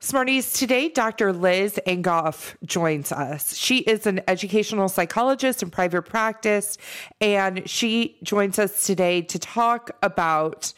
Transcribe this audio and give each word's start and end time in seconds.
Smarties, 0.00 0.52
today 0.52 0.88
Dr. 0.88 1.32
Liz 1.32 1.80
Angoff 1.84 2.54
joins 2.64 3.10
us. 3.10 3.56
She 3.56 3.78
is 3.78 4.06
an 4.06 4.20
educational 4.28 4.88
psychologist 4.88 5.60
in 5.60 5.70
private 5.70 6.02
practice, 6.02 6.78
and 7.20 7.68
she 7.68 8.16
joins 8.22 8.60
us 8.60 8.86
today 8.86 9.22
to 9.22 9.40
talk 9.40 9.90
about 10.00 10.72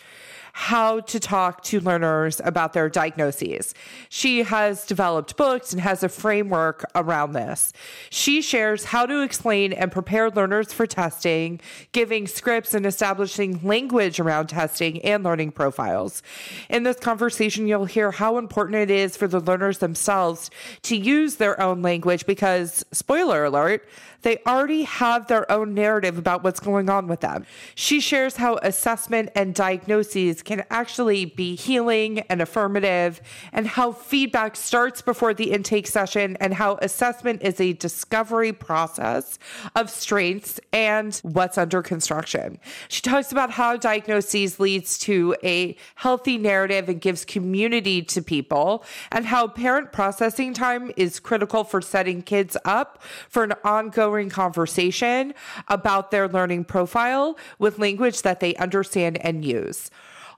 how 0.60 1.00
to 1.00 1.18
talk 1.18 1.62
to 1.62 1.80
learners 1.80 2.38
about 2.44 2.74
their 2.74 2.90
diagnoses. 2.90 3.74
She 4.10 4.42
has 4.42 4.84
developed 4.84 5.38
books 5.38 5.72
and 5.72 5.80
has 5.80 6.02
a 6.02 6.08
framework 6.10 6.84
around 6.94 7.32
this. 7.32 7.72
She 8.10 8.42
shares 8.42 8.84
how 8.84 9.06
to 9.06 9.22
explain 9.22 9.72
and 9.72 9.90
prepare 9.90 10.28
learners 10.28 10.70
for 10.70 10.86
testing, 10.86 11.60
giving 11.92 12.26
scripts 12.26 12.74
and 12.74 12.84
establishing 12.84 13.58
language 13.62 14.20
around 14.20 14.48
testing 14.48 15.00
and 15.00 15.24
learning 15.24 15.52
profiles. 15.52 16.22
In 16.68 16.82
this 16.82 17.00
conversation, 17.00 17.66
you'll 17.66 17.86
hear 17.86 18.10
how 18.10 18.36
important 18.36 18.76
it 18.82 18.90
is 18.90 19.16
for 19.16 19.26
the 19.26 19.40
learners 19.40 19.78
themselves 19.78 20.50
to 20.82 20.94
use 20.94 21.36
their 21.36 21.58
own 21.58 21.80
language 21.80 22.26
because, 22.26 22.84
spoiler 22.92 23.46
alert, 23.46 23.88
they 24.22 24.38
already 24.46 24.82
have 24.82 25.28
their 25.28 25.50
own 25.50 25.74
narrative 25.74 26.18
about 26.18 26.42
what's 26.42 26.60
going 26.60 26.90
on 26.90 27.06
with 27.06 27.20
them. 27.20 27.46
She 27.74 28.00
shares 28.00 28.36
how 28.36 28.56
assessment 28.62 29.30
and 29.34 29.54
diagnoses 29.54 30.42
can 30.42 30.64
actually 30.70 31.24
be 31.24 31.56
healing 31.56 32.20
and 32.28 32.42
affirmative, 32.42 33.20
and 33.52 33.66
how 33.66 33.92
feedback 33.92 34.56
starts 34.56 35.00
before 35.00 35.32
the 35.32 35.52
intake 35.52 35.86
session, 35.86 36.36
and 36.40 36.54
how 36.54 36.78
assessment 36.82 37.42
is 37.42 37.60
a 37.60 37.72
discovery 37.74 38.52
process 38.52 39.38
of 39.74 39.88
strengths 39.88 40.60
and 40.72 41.16
what's 41.22 41.56
under 41.56 41.82
construction. 41.82 42.58
She 42.88 43.02
talks 43.02 43.32
about 43.32 43.50
how 43.52 43.76
diagnoses 43.76 44.60
leads 44.60 44.98
to 44.98 45.34
a 45.42 45.76
healthy 45.94 46.36
narrative 46.36 46.88
and 46.88 47.00
gives 47.00 47.24
community 47.24 48.02
to 48.02 48.20
people, 48.20 48.84
and 49.12 49.26
how 49.26 49.46
parent 49.46 49.92
processing 49.92 50.52
time 50.52 50.90
is 50.96 51.20
critical 51.20 51.64
for 51.64 51.80
setting 51.80 52.22
kids 52.22 52.56
up 52.64 53.02
for 53.28 53.44
an 53.44 53.54
ongoing 53.64 54.09
conversation 54.30 55.34
about 55.68 56.10
their 56.10 56.26
learning 56.26 56.64
profile 56.64 57.38
with 57.58 57.78
language 57.78 58.22
that 58.22 58.40
they 58.40 58.54
understand 58.56 59.18
and 59.24 59.44
use. 59.44 59.90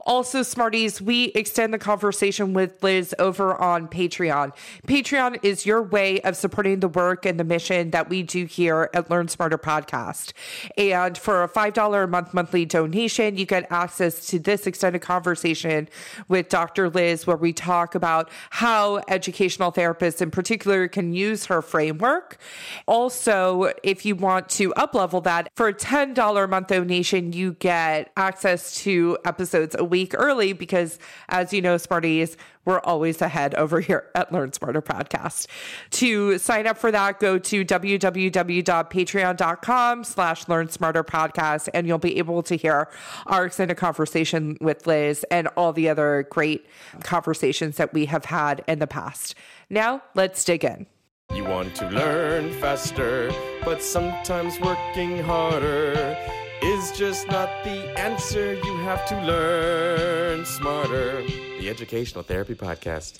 Also, 0.05 0.43
Smarties, 0.43 1.01
we 1.01 1.27
extend 1.35 1.73
the 1.73 1.79
conversation 1.79 2.53
with 2.53 2.83
Liz 2.83 3.15
over 3.19 3.55
on 3.61 3.89
Patreon. 3.89 4.53
Patreon 4.87 5.39
is 5.45 5.65
your 5.65 5.83
way 5.83 6.21
of 6.23 6.37
supporting 6.37 6.81
the 6.81 6.89
work 6.89 7.25
and 7.25 7.39
the 7.39 7.45
mission 7.45 7.91
that 7.91 8.09
we 8.09 8.23
do 8.23 8.45
here 8.45 8.91
at 8.95 9.11
Learn 9.11 9.29
Smarter 9.29 9.59
Podcast. 9.59 10.33
And 10.77 11.17
for 11.17 11.45
a 11.45 11.49
$5 11.49 12.05
a 12.05 12.07
month 12.07 12.35
monthly 12.35 12.65
donation, 12.65 13.37
you 13.37 13.47
get 13.47 13.71
access 13.71 14.27
to 14.27 14.39
this 14.39 14.67
extended 14.67 15.03
conversation 15.03 15.89
with 16.29 16.49
Dr. 16.49 16.91
Liz, 16.91 17.27
where 17.27 17.37
we 17.37 17.53
talk 17.53 17.95
about 17.95 18.29
how 18.51 19.03
educational 19.09 19.71
therapists 19.71 20.21
in 20.21 20.31
particular 20.31 20.89
can 20.89 21.13
use 21.13 21.47
her 21.47 21.63
framework. 21.63 22.39
Also, 22.87 23.73
if 23.83 24.05
you 24.05 24.17
want 24.17 24.49
to 24.49 24.71
uplevel 24.71 25.23
that, 25.23 25.49
for 25.55 25.69
a 25.69 25.75
$10 25.75 26.45
a 26.45 26.49
month 26.49 26.67
donation, 26.69 27.33
you 27.33 27.53
get 27.55 28.11
access 28.17 28.75
to 28.83 29.17
episodes 29.25 29.77
a 29.79 29.92
week 29.93 30.15
early 30.17 30.55
because, 30.55 30.99
as 31.29 31.53
you 31.53 31.61
know, 31.61 31.77
Smarties, 31.77 32.39
we're 32.65 32.81
always 32.81 33.21
ahead 33.21 33.55
over 33.57 33.81
here 33.81 34.09
at 34.15 34.33
Learn 34.33 34.53
Smarter 34.53 34.81
Podcast. 34.81 35.49
To 35.91 36.39
sign 36.39 36.67
up 36.67 36.79
for 36.79 36.91
that, 36.91 37.21
go 37.21 37.39
to 37.39 37.63
www.patreon.com 37.65 40.05
slash 40.05 40.49
Learn 40.49 40.71
Smarter 40.71 41.05
Podcast, 41.05 41.69
and 41.75 41.87
you'll 41.87 41.99
be 41.99 42.17
able 42.19 42.43
to 42.45 42.57
hear 42.57 42.89
our 43.27 43.45
extended 43.45 43.77
conversation 43.77 44.57
with 44.61 44.87
Liz 44.87 45.27
and 45.31 45.49
all 45.57 45.75
the 45.75 45.91
other 45.91 46.27
great 46.31 46.65
conversations 47.03 47.77
that 47.77 47.93
we 47.93 48.07
have 48.07 48.25
had 48.25 48.65
in 48.67 48.79
the 48.79 48.87
past. 48.87 49.35
Now, 49.69 50.03
let's 50.15 50.43
dig 50.43 50.65
in. 50.65 50.87
You 51.35 51.45
want 51.45 51.75
to 51.77 51.89
learn 51.91 52.51
faster, 52.61 53.31
but 53.65 53.83
sometimes 53.83 54.59
working 54.61 55.19
harder 55.19 56.17
is 56.63 56.93
just 56.93 57.27
not 57.27 57.49
the 57.65 57.99
answer. 57.99 58.55
You 58.55 58.77
have 58.79 59.05
to 59.09 59.21
learn 59.23 60.47
smarter. 60.47 61.23
The 61.59 61.69
Educational 61.69 62.23
Therapy 62.23 62.55
Podcast. 62.55 63.19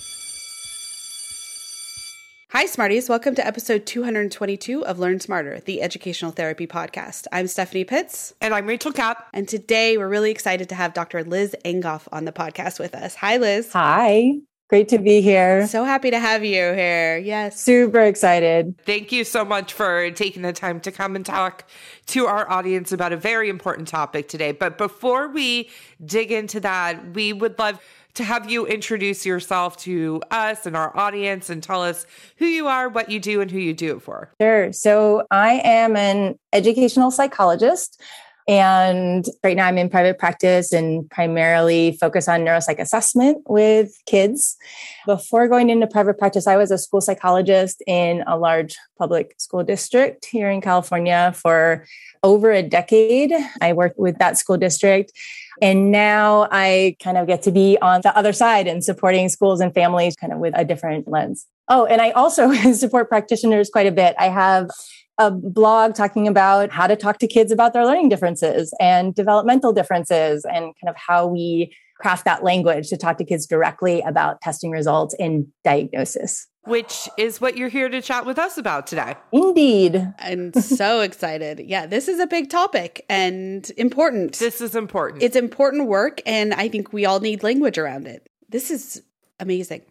Hi, 2.51 2.67
Smarties. 2.67 3.09
Welcome 3.09 3.35
to 3.35 3.47
episode 3.47 3.87
222 3.87 4.85
of 4.85 4.99
Learn 4.99 5.19
Smarter, 5.19 5.59
the 5.61 5.83
Educational 5.83 6.31
Therapy 6.31 6.67
Podcast. 6.67 7.27
I'm 7.33 7.49
Stephanie 7.49 7.85
Pitts. 7.85 8.33
And 8.41 8.55
I'm 8.55 8.67
Rachel 8.67 8.93
Kapp. 8.93 9.27
And 9.33 9.49
today 9.49 9.99
we're 9.99 10.09
really 10.09 10.31
excited 10.31 10.69
to 10.69 10.75
have 10.77 10.95
Dr. 10.95 11.25
Liz 11.25 11.57
Angoff 11.65 12.07
on 12.13 12.27
the 12.27 12.33
podcast 12.33 12.79
with 12.79 12.95
us. 12.95 13.17
Hi, 13.17 13.39
Liz. 13.39 13.73
Hi. 13.73 14.35
Great 14.73 14.89
to 14.89 14.97
be 14.97 15.21
here. 15.21 15.67
So 15.67 15.85
happy 15.85 16.11
to 16.11 16.19
have 16.19 16.43
you 16.43 16.73
here. 16.73 17.19
Yes. 17.19 17.61
Super 17.61 18.01
excited. 18.01 18.75
Thank 18.87 19.13
you 19.13 19.23
so 19.23 19.45
much 19.45 19.75
for 19.75 20.11
taking 20.13 20.41
the 20.41 20.55
time 20.55 20.81
to 20.81 20.91
come 20.91 21.15
and 21.15 21.27
talk 21.27 21.69
to 22.07 22.25
our 22.25 22.51
audience 22.51 22.91
about 22.91 23.13
a 23.13 23.19
very 23.19 23.51
important 23.51 23.87
topic 23.87 24.29
today. 24.29 24.51
But 24.53 24.79
before 24.79 25.29
we 25.29 25.69
dig 26.03 26.33
into 26.33 26.59
that, 26.61 27.13
we 27.13 27.35
would 27.35 27.59
love 27.59 27.83
to 28.15 28.25
have 28.25 28.51
you 28.51 28.67
introduce 28.67 29.27
yourself 29.27 29.77
to 29.81 30.23
us 30.31 30.65
and 30.65 30.75
our 30.75 30.97
audience 30.97 31.51
and 31.51 31.63
tell 31.63 31.83
us 31.83 32.07
who 32.37 32.47
you 32.47 32.67
are, 32.67 32.89
what 32.89 33.11
you 33.11 33.21
do, 33.21 33.43
and 33.43 33.51
who 33.51 33.59
you 33.59 33.75
do 33.75 33.97
it 33.97 34.01
for. 34.01 34.33
Sure. 34.41 34.73
So 34.73 35.27
I 35.31 35.61
am 35.65 35.97
an 35.97 36.39
educational 36.55 37.11
psychologist. 37.11 38.01
And 38.49 39.25
right 39.45 39.57
now 39.57 39.67
I'm 39.67 39.79
in 39.79 39.89
private 39.89 40.19
practice 40.19 40.73
and 40.73 41.09
primarily 41.11 41.97
focus 42.01 42.29
on 42.29 42.41
neuropsych 42.41 42.81
assessment 42.81 43.43
with 43.47 43.93
kids. 44.07 44.57
Before 45.07 45.49
going 45.49 45.71
into 45.71 45.87
private 45.87 46.19
practice, 46.19 46.47
I 46.47 46.57
was 46.57 46.71
a 46.71 46.79
school 46.79 47.01
psychologist 47.01 47.83
in 47.87 48.25
a 48.27 48.37
large 48.37 48.77
public 48.99 49.35
school 49.39 49.63
district 49.63 50.27
here 50.27 50.51
in 50.51 50.61
California 50.61 51.33
for 51.37 51.87
over 52.23 52.51
a 52.51 52.63
decade. 52.63 53.33
I 53.61 53.73
worked 53.73 53.99
with 53.99 54.19
that 54.19 54.39
school 54.39 54.57
district. 54.57 55.13
And 55.61 55.93
now 55.93 56.49
I 56.51 56.97
kind 57.03 57.19
of 57.19 57.27
get 57.27 57.43
to 57.43 57.53
be 57.53 57.79
on 57.83 58.01
the 58.03 58.17
other 58.17 58.33
side 58.33 58.67
and 58.67 58.83
supporting 58.83 59.29
schools 59.29 59.61
and 59.61 59.73
families 59.75 60.17
kind 60.17 60.33
of 60.33 60.39
with 60.39 60.55
a 60.57 60.65
different 60.65 61.09
lens. 61.09 61.47
Oh, 61.69 61.85
and 61.87 62.01
I 62.01 62.11
also 62.11 62.53
support 62.73 63.09
practitioners 63.09 63.71
quite 63.71 63.87
a 63.87 63.93
bit. 63.93 64.15
I 64.19 64.29
have 64.29 64.71
a 65.19 65.31
blog 65.31 65.95
talking 65.95 66.27
about 66.27 66.71
how 66.71 66.87
to 66.87 66.97
talk 66.97 67.19
to 67.19 67.27
kids 67.27 67.53
about 67.53 67.73
their 67.73 67.85
learning 67.85 68.09
differences 68.09 68.75
and 68.81 69.15
developmental 69.15 69.73
differences 69.73 70.45
and 70.45 70.65
kind 70.65 70.89
of 70.89 70.97
how 70.97 71.27
we 71.27 71.75
craft 72.03 72.25
that 72.25 72.43
language 72.43 72.89
to 72.89 72.97
talk 72.97 73.17
to 73.19 73.25
kids 73.25 73.47
directly 73.47 74.01
about 74.01 74.41
testing 74.41 74.71
results 74.71 75.15
and 75.19 75.47
diagnosis. 75.65 76.49
Which 76.65 77.09
is 77.19 77.41
what 77.41 77.57
you're 77.57 77.69
here 77.69 77.89
to 77.89 78.01
chat 78.01 78.25
with 78.25 78.39
us 78.39 78.57
about 78.57 78.87
today. 78.87 79.17
Indeed. 79.33 80.13
I'm 80.19 80.53
so 80.53 81.01
excited. 81.09 81.61
Yeah, 81.61 81.87
this 81.87 82.09
is 82.09 82.21
a 82.21 82.27
big 82.27 82.51
topic 82.51 83.05
and 83.09 83.69
important. 83.77 84.39
This 84.39 84.61
is 84.61 84.77
important. 84.77 85.23
It's 85.23 85.37
important 85.37 85.89
work, 85.89 86.21
and 86.25 86.55
I 86.55 86.69
think 86.69 86.93
we 86.93 87.05
all 87.05 87.19
need 87.19 87.43
language 87.43 87.79
around 87.79 88.07
it. 88.07 88.29
This 88.49 88.71
is 88.71 89.03
amazing. 89.41 89.83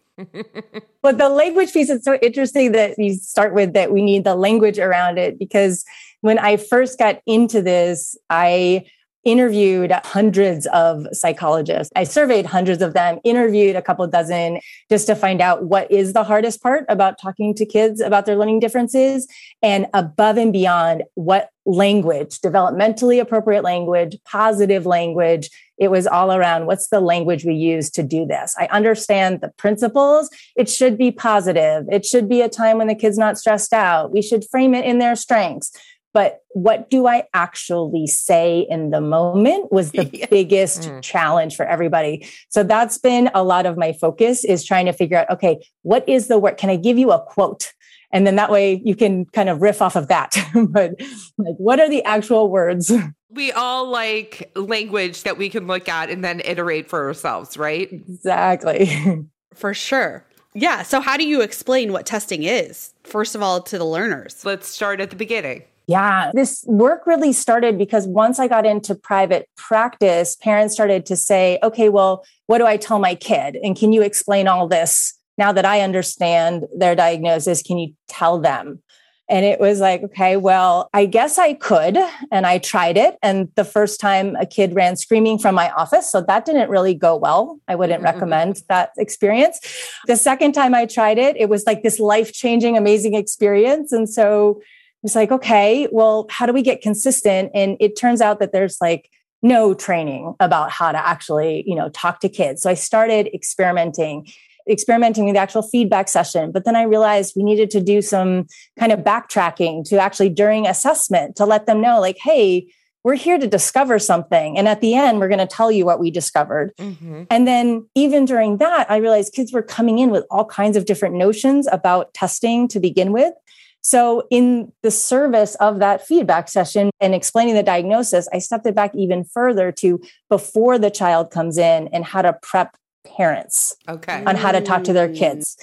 But 1.02 1.18
the 1.18 1.28
language 1.28 1.72
piece 1.72 1.88
is 1.90 2.04
so 2.04 2.14
interesting 2.16 2.72
that 2.72 2.98
you 2.98 3.14
start 3.14 3.54
with 3.54 3.72
that 3.72 3.92
we 3.92 4.02
need 4.02 4.24
the 4.24 4.34
language 4.34 4.78
around 4.78 5.18
it 5.18 5.38
because 5.38 5.84
when 6.22 6.38
I 6.38 6.56
first 6.56 6.98
got 6.98 7.20
into 7.26 7.60
this, 7.60 8.16
I 8.30 8.84
interviewed 9.24 9.92
hundreds 10.04 10.66
of 10.68 11.06
psychologists. 11.12 11.92
I 11.94 12.04
surveyed 12.04 12.46
hundreds 12.46 12.82
of 12.82 12.94
them, 12.94 13.18
interviewed 13.24 13.76
a 13.76 13.82
couple 13.82 14.06
dozen 14.06 14.60
just 14.90 15.06
to 15.06 15.14
find 15.14 15.40
out 15.40 15.64
what 15.64 15.90
is 15.90 16.12
the 16.12 16.24
hardest 16.24 16.62
part 16.62 16.84
about 16.88 17.20
talking 17.20 17.54
to 17.54 17.66
kids 17.66 18.00
about 18.00 18.26
their 18.26 18.36
learning 18.36 18.60
differences 18.60 19.28
and 19.62 19.86
above 19.94 20.38
and 20.38 20.52
beyond 20.52 21.04
what 21.14 21.50
language, 21.64 22.40
developmentally 22.40 23.20
appropriate 23.20 23.62
language, 23.62 24.16
positive 24.24 24.84
language. 24.86 25.48
It 25.78 25.90
was 25.90 26.06
all 26.06 26.32
around 26.32 26.66
what's 26.66 26.88
the 26.88 27.00
language 27.00 27.44
we 27.44 27.54
use 27.54 27.90
to 27.90 28.02
do 28.02 28.26
this. 28.26 28.54
I 28.58 28.66
understand 28.66 29.40
the 29.40 29.48
principles. 29.48 30.28
It 30.56 30.68
should 30.68 30.98
be 30.98 31.12
positive. 31.12 31.86
It 31.90 32.04
should 32.04 32.28
be 32.28 32.40
a 32.40 32.48
time 32.48 32.78
when 32.78 32.88
the 32.88 32.94
kid's 32.94 33.18
not 33.18 33.38
stressed 33.38 33.72
out. 33.72 34.12
We 34.12 34.22
should 34.22 34.44
frame 34.50 34.74
it 34.74 34.84
in 34.84 34.98
their 34.98 35.14
strengths 35.14 35.72
but 36.12 36.40
what 36.50 36.90
do 36.90 37.06
I 37.06 37.24
actually 37.32 38.06
say 38.06 38.66
in 38.68 38.90
the 38.90 39.00
moment 39.00 39.72
was 39.72 39.92
the 39.92 40.04
yeah. 40.12 40.26
biggest 40.30 40.82
mm. 40.82 41.02
challenge 41.02 41.56
for 41.56 41.64
everybody. 41.64 42.26
So 42.48 42.62
that's 42.62 42.98
been 42.98 43.30
a 43.34 43.42
lot 43.42 43.66
of 43.66 43.76
my 43.76 43.92
focus 43.92 44.44
is 44.44 44.64
trying 44.64 44.86
to 44.86 44.92
figure 44.92 45.18
out, 45.18 45.30
okay, 45.30 45.66
what 45.82 46.06
is 46.08 46.28
the 46.28 46.38
word? 46.38 46.56
Can 46.58 46.70
I 46.70 46.76
give 46.76 46.98
you 46.98 47.12
a 47.12 47.20
quote? 47.20 47.72
And 48.12 48.26
then 48.26 48.36
that 48.36 48.50
way 48.50 48.82
you 48.84 48.94
can 48.94 49.24
kind 49.26 49.48
of 49.48 49.62
riff 49.62 49.80
off 49.80 49.96
of 49.96 50.08
that. 50.08 50.36
but 50.54 50.94
like, 51.38 51.56
what 51.56 51.80
are 51.80 51.88
the 51.88 52.04
actual 52.04 52.50
words? 52.50 52.92
We 53.30 53.50
all 53.52 53.88
like 53.88 54.52
language 54.54 55.22
that 55.22 55.38
we 55.38 55.48
can 55.48 55.66
look 55.66 55.88
at 55.88 56.10
and 56.10 56.22
then 56.22 56.42
iterate 56.44 56.90
for 56.90 57.06
ourselves, 57.06 57.56
right? 57.56 57.90
Exactly. 57.90 59.24
for 59.54 59.72
sure. 59.72 60.26
Yeah. 60.54 60.82
So, 60.82 61.00
how 61.00 61.16
do 61.16 61.26
you 61.26 61.40
explain 61.40 61.92
what 61.92 62.04
testing 62.04 62.42
is, 62.42 62.92
first 63.04 63.34
of 63.34 63.42
all, 63.42 63.62
to 63.62 63.78
the 63.78 63.86
learners? 63.86 64.44
Let's 64.44 64.68
start 64.68 65.00
at 65.00 65.08
the 65.08 65.16
beginning. 65.16 65.62
Yeah, 65.86 66.30
this 66.32 66.64
work 66.66 67.06
really 67.06 67.32
started 67.32 67.76
because 67.76 68.06
once 68.06 68.38
I 68.38 68.48
got 68.48 68.64
into 68.64 68.94
private 68.94 69.48
practice, 69.56 70.36
parents 70.36 70.74
started 70.74 71.06
to 71.06 71.16
say, 71.16 71.58
okay, 71.62 71.88
well, 71.88 72.24
what 72.46 72.58
do 72.58 72.66
I 72.66 72.76
tell 72.76 72.98
my 72.98 73.14
kid? 73.14 73.56
And 73.62 73.76
can 73.76 73.92
you 73.92 74.02
explain 74.02 74.46
all 74.46 74.68
this 74.68 75.18
now 75.38 75.52
that 75.52 75.64
I 75.64 75.80
understand 75.80 76.66
their 76.76 76.94
diagnosis, 76.94 77.62
can 77.62 77.78
you 77.78 77.94
tell 78.06 78.38
them? 78.38 78.82
And 79.28 79.46
it 79.46 79.60
was 79.60 79.80
like, 79.80 80.02
okay, 80.02 80.36
well, 80.36 80.90
I 80.92 81.06
guess 81.06 81.38
I 81.38 81.54
could. 81.54 81.96
And 82.30 82.46
I 82.46 82.58
tried 82.58 82.98
it. 82.98 83.16
And 83.22 83.48
the 83.54 83.64
first 83.64 83.98
time 83.98 84.36
a 84.36 84.44
kid 84.44 84.74
ran 84.74 84.96
screaming 84.96 85.38
from 85.38 85.54
my 85.54 85.70
office. 85.70 86.10
So 86.10 86.20
that 86.20 86.44
didn't 86.44 86.68
really 86.68 86.92
go 86.92 87.16
well. 87.16 87.58
I 87.66 87.74
wouldn't 87.74 88.02
mm-hmm. 88.02 88.14
recommend 88.14 88.60
that 88.68 88.90
experience. 88.98 89.58
The 90.06 90.16
second 90.16 90.52
time 90.52 90.74
I 90.74 90.84
tried 90.84 91.18
it, 91.18 91.36
it 91.38 91.48
was 91.48 91.64
like 91.64 91.82
this 91.82 91.98
life 91.98 92.32
changing, 92.32 92.76
amazing 92.76 93.14
experience. 93.14 93.90
And 93.90 94.06
so 94.08 94.60
was 95.02 95.14
like, 95.14 95.32
okay, 95.32 95.88
well, 95.90 96.26
how 96.30 96.46
do 96.46 96.52
we 96.52 96.62
get 96.62 96.82
consistent? 96.82 97.50
And 97.54 97.76
it 97.80 97.96
turns 97.96 98.20
out 98.20 98.40
that 98.40 98.52
there's 98.52 98.78
like, 98.80 99.10
no 99.44 99.74
training 99.74 100.36
about 100.38 100.70
how 100.70 100.92
to 100.92 101.04
actually, 101.04 101.64
you 101.66 101.74
know, 101.74 101.88
talk 101.88 102.20
to 102.20 102.28
kids. 102.28 102.62
So 102.62 102.70
I 102.70 102.74
started 102.74 103.28
experimenting 103.34 104.28
experimenting 104.68 105.24
with 105.24 105.34
the 105.34 105.40
actual 105.40 105.62
feedback 105.62 106.08
session. 106.08 106.52
But 106.52 106.64
then 106.64 106.76
I 106.76 106.82
realized 106.82 107.34
we 107.36 107.42
needed 107.42 107.70
to 107.70 107.80
do 107.80 108.02
some 108.02 108.46
kind 108.78 108.92
of 108.92 109.00
backtracking 109.00 109.84
to 109.88 109.98
actually 109.98 110.28
during 110.28 110.66
assessment 110.66 111.36
to 111.36 111.44
let 111.44 111.66
them 111.66 111.80
know, 111.80 112.00
like, 112.00 112.18
hey, 112.18 112.68
we're 113.04 113.16
here 113.16 113.38
to 113.38 113.48
discover 113.48 113.98
something. 113.98 114.56
And 114.56 114.68
at 114.68 114.80
the 114.80 114.94
end, 114.94 115.18
we're 115.18 115.28
going 115.28 115.40
to 115.40 115.46
tell 115.46 115.72
you 115.72 115.84
what 115.84 115.98
we 115.98 116.12
discovered. 116.12 116.72
Mm-hmm. 116.78 117.24
And 117.30 117.48
then 117.48 117.88
even 117.96 118.24
during 118.24 118.58
that, 118.58 118.88
I 118.88 118.98
realized 118.98 119.32
kids 119.32 119.52
were 119.52 119.62
coming 119.62 119.98
in 119.98 120.10
with 120.10 120.24
all 120.30 120.44
kinds 120.44 120.76
of 120.76 120.84
different 120.84 121.16
notions 121.16 121.66
about 121.72 122.14
testing 122.14 122.68
to 122.68 122.78
begin 122.78 123.10
with. 123.10 123.34
So, 123.82 124.28
in 124.30 124.72
the 124.82 124.92
service 124.92 125.56
of 125.56 125.80
that 125.80 126.06
feedback 126.06 126.48
session 126.48 126.90
and 127.00 127.14
explaining 127.14 127.56
the 127.56 127.64
diagnosis, 127.64 128.28
I 128.32 128.38
stepped 128.38 128.66
it 128.66 128.76
back 128.76 128.94
even 128.94 129.24
further 129.24 129.72
to 129.72 130.00
before 130.30 130.78
the 130.78 130.90
child 130.90 131.32
comes 131.32 131.58
in 131.58 131.88
and 131.88 132.04
how 132.04 132.22
to 132.22 132.32
prep 132.32 132.76
parents 133.04 133.76
okay. 133.88 134.22
on 134.24 134.36
how 134.36 134.52
to 134.52 134.60
talk 134.60 134.84
to 134.84 134.92
their 134.92 135.12
kids. 135.12 135.56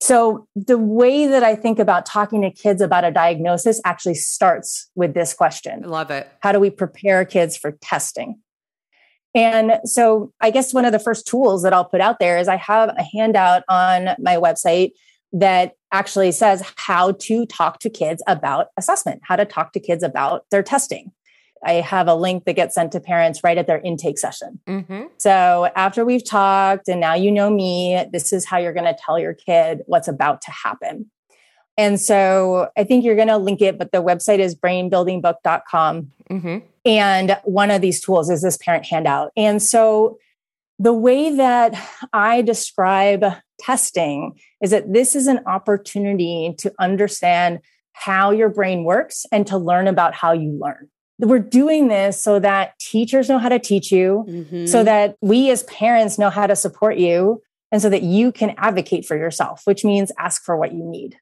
So, 0.00 0.46
the 0.56 0.78
way 0.78 1.26
that 1.26 1.42
I 1.42 1.54
think 1.54 1.78
about 1.78 2.06
talking 2.06 2.40
to 2.40 2.50
kids 2.50 2.80
about 2.80 3.04
a 3.04 3.10
diagnosis 3.10 3.82
actually 3.84 4.14
starts 4.14 4.90
with 4.94 5.12
this 5.12 5.34
question. 5.34 5.82
Love 5.82 6.10
it. 6.10 6.26
How 6.40 6.52
do 6.52 6.60
we 6.60 6.70
prepare 6.70 7.26
kids 7.26 7.56
for 7.56 7.72
testing? 7.82 8.40
And 9.34 9.72
so, 9.84 10.32
I 10.40 10.50
guess 10.50 10.72
one 10.72 10.86
of 10.86 10.92
the 10.92 10.98
first 10.98 11.26
tools 11.26 11.64
that 11.64 11.74
I'll 11.74 11.84
put 11.84 12.00
out 12.00 12.18
there 12.18 12.38
is 12.38 12.48
I 12.48 12.56
have 12.56 12.94
a 12.96 13.02
handout 13.02 13.64
on 13.68 14.16
my 14.18 14.36
website 14.36 14.92
that 15.32 15.74
actually 15.92 16.32
says 16.32 16.62
how 16.76 17.12
to 17.12 17.46
talk 17.46 17.80
to 17.80 17.90
kids 17.90 18.22
about 18.26 18.68
assessment, 18.76 19.20
how 19.24 19.36
to 19.36 19.44
talk 19.44 19.72
to 19.72 19.80
kids 19.80 20.02
about 20.02 20.44
their 20.50 20.62
testing. 20.62 21.12
I 21.64 21.74
have 21.74 22.06
a 22.06 22.14
link 22.14 22.44
that 22.44 22.54
gets 22.54 22.74
sent 22.74 22.92
to 22.92 23.00
parents 23.00 23.42
right 23.42 23.58
at 23.58 23.66
their 23.66 23.80
intake 23.80 24.18
session. 24.18 24.60
Mm-hmm. 24.66 25.04
So 25.18 25.70
after 25.74 26.04
we've 26.04 26.24
talked 26.24 26.88
and 26.88 27.00
now 27.00 27.14
you 27.14 27.32
know 27.32 27.50
me, 27.50 28.04
this 28.12 28.32
is 28.32 28.44
how 28.44 28.58
you're 28.58 28.72
going 28.72 28.86
to 28.86 28.96
tell 28.98 29.18
your 29.18 29.34
kid 29.34 29.82
what's 29.86 30.08
about 30.08 30.40
to 30.42 30.50
happen. 30.52 31.10
And 31.76 32.00
so 32.00 32.68
I 32.76 32.84
think 32.84 33.04
you're 33.04 33.16
going 33.16 33.28
to 33.28 33.38
link 33.38 33.60
it, 33.60 33.78
but 33.78 33.92
the 33.92 34.02
website 34.02 34.40
is 34.40 34.54
brainbuildingbook.com. 34.54 36.12
Mm-hmm. 36.30 36.58
And 36.84 37.38
one 37.44 37.70
of 37.70 37.80
these 37.80 38.00
tools 38.00 38.30
is 38.30 38.42
this 38.42 38.56
parent 38.56 38.86
handout. 38.86 39.32
And 39.36 39.62
so 39.62 40.18
the 40.78 40.92
way 40.92 41.34
that 41.36 41.74
I 42.12 42.42
describe 42.42 43.24
testing 43.60 44.38
is 44.62 44.70
that 44.70 44.92
this 44.92 45.16
is 45.16 45.26
an 45.26 45.40
opportunity 45.46 46.54
to 46.58 46.72
understand 46.78 47.60
how 47.92 48.30
your 48.30 48.48
brain 48.48 48.84
works 48.84 49.26
and 49.32 49.46
to 49.48 49.58
learn 49.58 49.88
about 49.88 50.14
how 50.14 50.32
you 50.32 50.56
learn 50.58 50.88
we're 51.18 51.38
doing 51.38 51.88
this 51.88 52.20
so 52.20 52.38
that 52.38 52.78
teachers 52.78 53.28
know 53.28 53.38
how 53.38 53.48
to 53.48 53.58
teach 53.58 53.90
you, 53.90 54.24
mm-hmm. 54.28 54.66
so 54.66 54.84
that 54.84 55.16
we 55.20 55.50
as 55.50 55.64
parents 55.64 56.18
know 56.18 56.30
how 56.30 56.46
to 56.46 56.54
support 56.54 56.96
you, 56.96 57.42
and 57.72 57.82
so 57.82 57.90
that 57.90 58.02
you 58.02 58.32
can 58.32 58.54
advocate 58.56 59.04
for 59.04 59.16
yourself, 59.16 59.62
which 59.64 59.84
means 59.84 60.12
ask 60.18 60.42
for 60.44 60.56
what 60.56 60.72
you 60.72 60.84
need. 60.84 61.16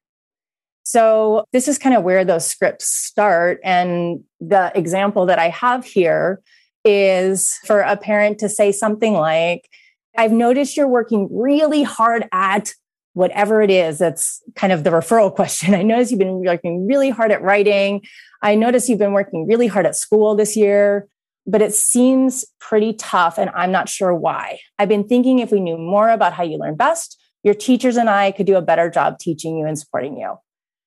So, 0.84 1.44
this 1.52 1.66
is 1.66 1.78
kind 1.78 1.96
of 1.96 2.04
where 2.04 2.24
those 2.24 2.46
scripts 2.46 2.86
start. 2.86 3.58
And 3.64 4.22
the 4.38 4.70
example 4.74 5.26
that 5.26 5.38
I 5.38 5.48
have 5.48 5.84
here 5.84 6.42
is 6.86 7.58
for 7.64 7.80
a 7.80 7.96
parent 7.96 8.38
to 8.38 8.48
say 8.48 8.72
something 8.72 9.12
like, 9.12 9.68
I've 10.16 10.32
noticed 10.32 10.76
you're 10.76 10.88
working 10.88 11.28
really 11.30 11.82
hard 11.82 12.26
at 12.32 12.72
whatever 13.12 13.60
it 13.62 13.70
is 13.70 13.98
that's 13.98 14.42
kind 14.54 14.72
of 14.72 14.84
the 14.84 14.90
referral 14.90 15.34
question. 15.34 15.74
I 15.74 15.82
notice 15.82 16.10
you've 16.10 16.20
been 16.20 16.44
working 16.44 16.86
really 16.86 17.10
hard 17.10 17.32
at 17.32 17.42
writing. 17.42 18.02
I 18.42 18.54
notice 18.54 18.88
you've 18.88 18.98
been 18.98 19.12
working 19.12 19.46
really 19.46 19.66
hard 19.66 19.86
at 19.86 19.96
school 19.96 20.36
this 20.36 20.56
year, 20.56 21.08
but 21.46 21.62
it 21.62 21.74
seems 21.74 22.44
pretty 22.60 22.92
tough 22.92 23.38
and 23.38 23.50
I'm 23.54 23.72
not 23.72 23.88
sure 23.88 24.14
why. 24.14 24.60
I've 24.78 24.88
been 24.88 25.08
thinking 25.08 25.40
if 25.40 25.50
we 25.50 25.60
knew 25.60 25.78
more 25.78 26.10
about 26.10 26.34
how 26.34 26.44
you 26.44 26.58
learn 26.58 26.76
best, 26.76 27.20
your 27.42 27.54
teachers 27.54 27.96
and 27.96 28.10
I 28.10 28.32
could 28.32 28.46
do 28.46 28.56
a 28.56 28.62
better 28.62 28.90
job 28.90 29.18
teaching 29.18 29.56
you 29.56 29.66
and 29.66 29.78
supporting 29.78 30.18
you. 30.18 30.36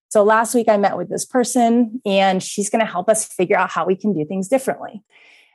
So 0.09 0.23
last 0.23 0.55
week 0.55 0.67
I 0.67 0.77
met 0.77 0.97
with 0.97 1.09
this 1.09 1.25
person 1.25 2.01
and 2.05 2.41
she's 2.41 2.69
going 2.69 2.85
to 2.85 2.91
help 2.91 3.09
us 3.09 3.25
figure 3.25 3.57
out 3.57 3.69
how 3.69 3.85
we 3.85 3.95
can 3.95 4.13
do 4.13 4.25
things 4.25 4.47
differently. 4.47 5.03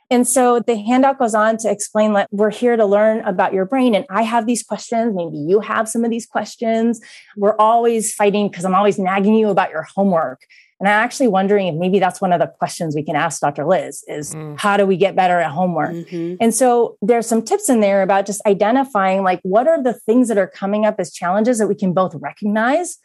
And 0.09 0.27
so 0.27 0.59
the 0.59 0.75
handout 0.75 1.17
goes 1.17 1.33
on 1.33 1.57
to 1.57 1.71
explain 1.71 2.13
that 2.13 2.27
we're 2.31 2.51
here 2.51 2.77
to 2.77 2.85
learn 2.85 3.21
about 3.21 3.53
your 3.53 3.65
brain. 3.65 3.95
And 3.95 4.05
I 4.09 4.21
have 4.21 4.45
these 4.45 4.63
questions. 4.63 5.13
Maybe 5.15 5.37
you 5.37 5.59
have 5.61 5.89
some 5.89 6.03
of 6.03 6.11
these 6.11 6.25
questions. 6.25 7.01
We're 7.35 7.55
always 7.57 8.13
fighting 8.13 8.49
because 8.49 8.65
I'm 8.65 8.75
always 8.75 8.99
nagging 8.99 9.33
you 9.33 9.49
about 9.49 9.71
your 9.71 9.83
homework. 9.83 10.41
And 10.79 10.89
I'm 10.89 11.03
actually 11.03 11.29
wondering 11.29 11.67
if 11.67 11.75
maybe 11.75 11.99
that's 11.99 12.19
one 12.19 12.33
of 12.33 12.39
the 12.39 12.47
questions 12.47 12.95
we 12.95 13.03
can 13.03 13.15
ask 13.15 13.39
Dr. 13.39 13.65
Liz 13.65 14.03
is 14.07 14.35
mm. 14.35 14.59
how 14.59 14.75
do 14.75 14.85
we 14.85 14.97
get 14.97 15.15
better 15.15 15.39
at 15.39 15.51
homework? 15.51 15.91
Mm-hmm. 15.91 16.35
And 16.41 16.53
so 16.53 16.97
there's 17.01 17.27
some 17.27 17.41
tips 17.41 17.69
in 17.69 17.79
there 17.79 18.01
about 18.01 18.25
just 18.25 18.45
identifying 18.45 19.23
like 19.23 19.39
what 19.43 19.67
are 19.67 19.81
the 19.81 19.93
things 19.93 20.27
that 20.27 20.37
are 20.37 20.47
coming 20.47 20.85
up 20.85 20.95
as 20.99 21.13
challenges 21.13 21.59
that 21.59 21.67
we 21.67 21.75
can 21.75 21.93
both 21.93 22.13
recognize 22.15 22.97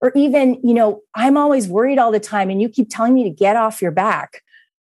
or 0.00 0.12
even, 0.14 0.60
you 0.62 0.74
know, 0.74 1.02
I'm 1.14 1.36
always 1.36 1.68
worried 1.68 1.98
all 1.98 2.12
the 2.12 2.20
time 2.20 2.48
and 2.48 2.62
you 2.62 2.68
keep 2.68 2.88
telling 2.90 3.14
me 3.14 3.24
to 3.24 3.30
get 3.30 3.56
off 3.56 3.82
your 3.82 3.90
back. 3.90 4.42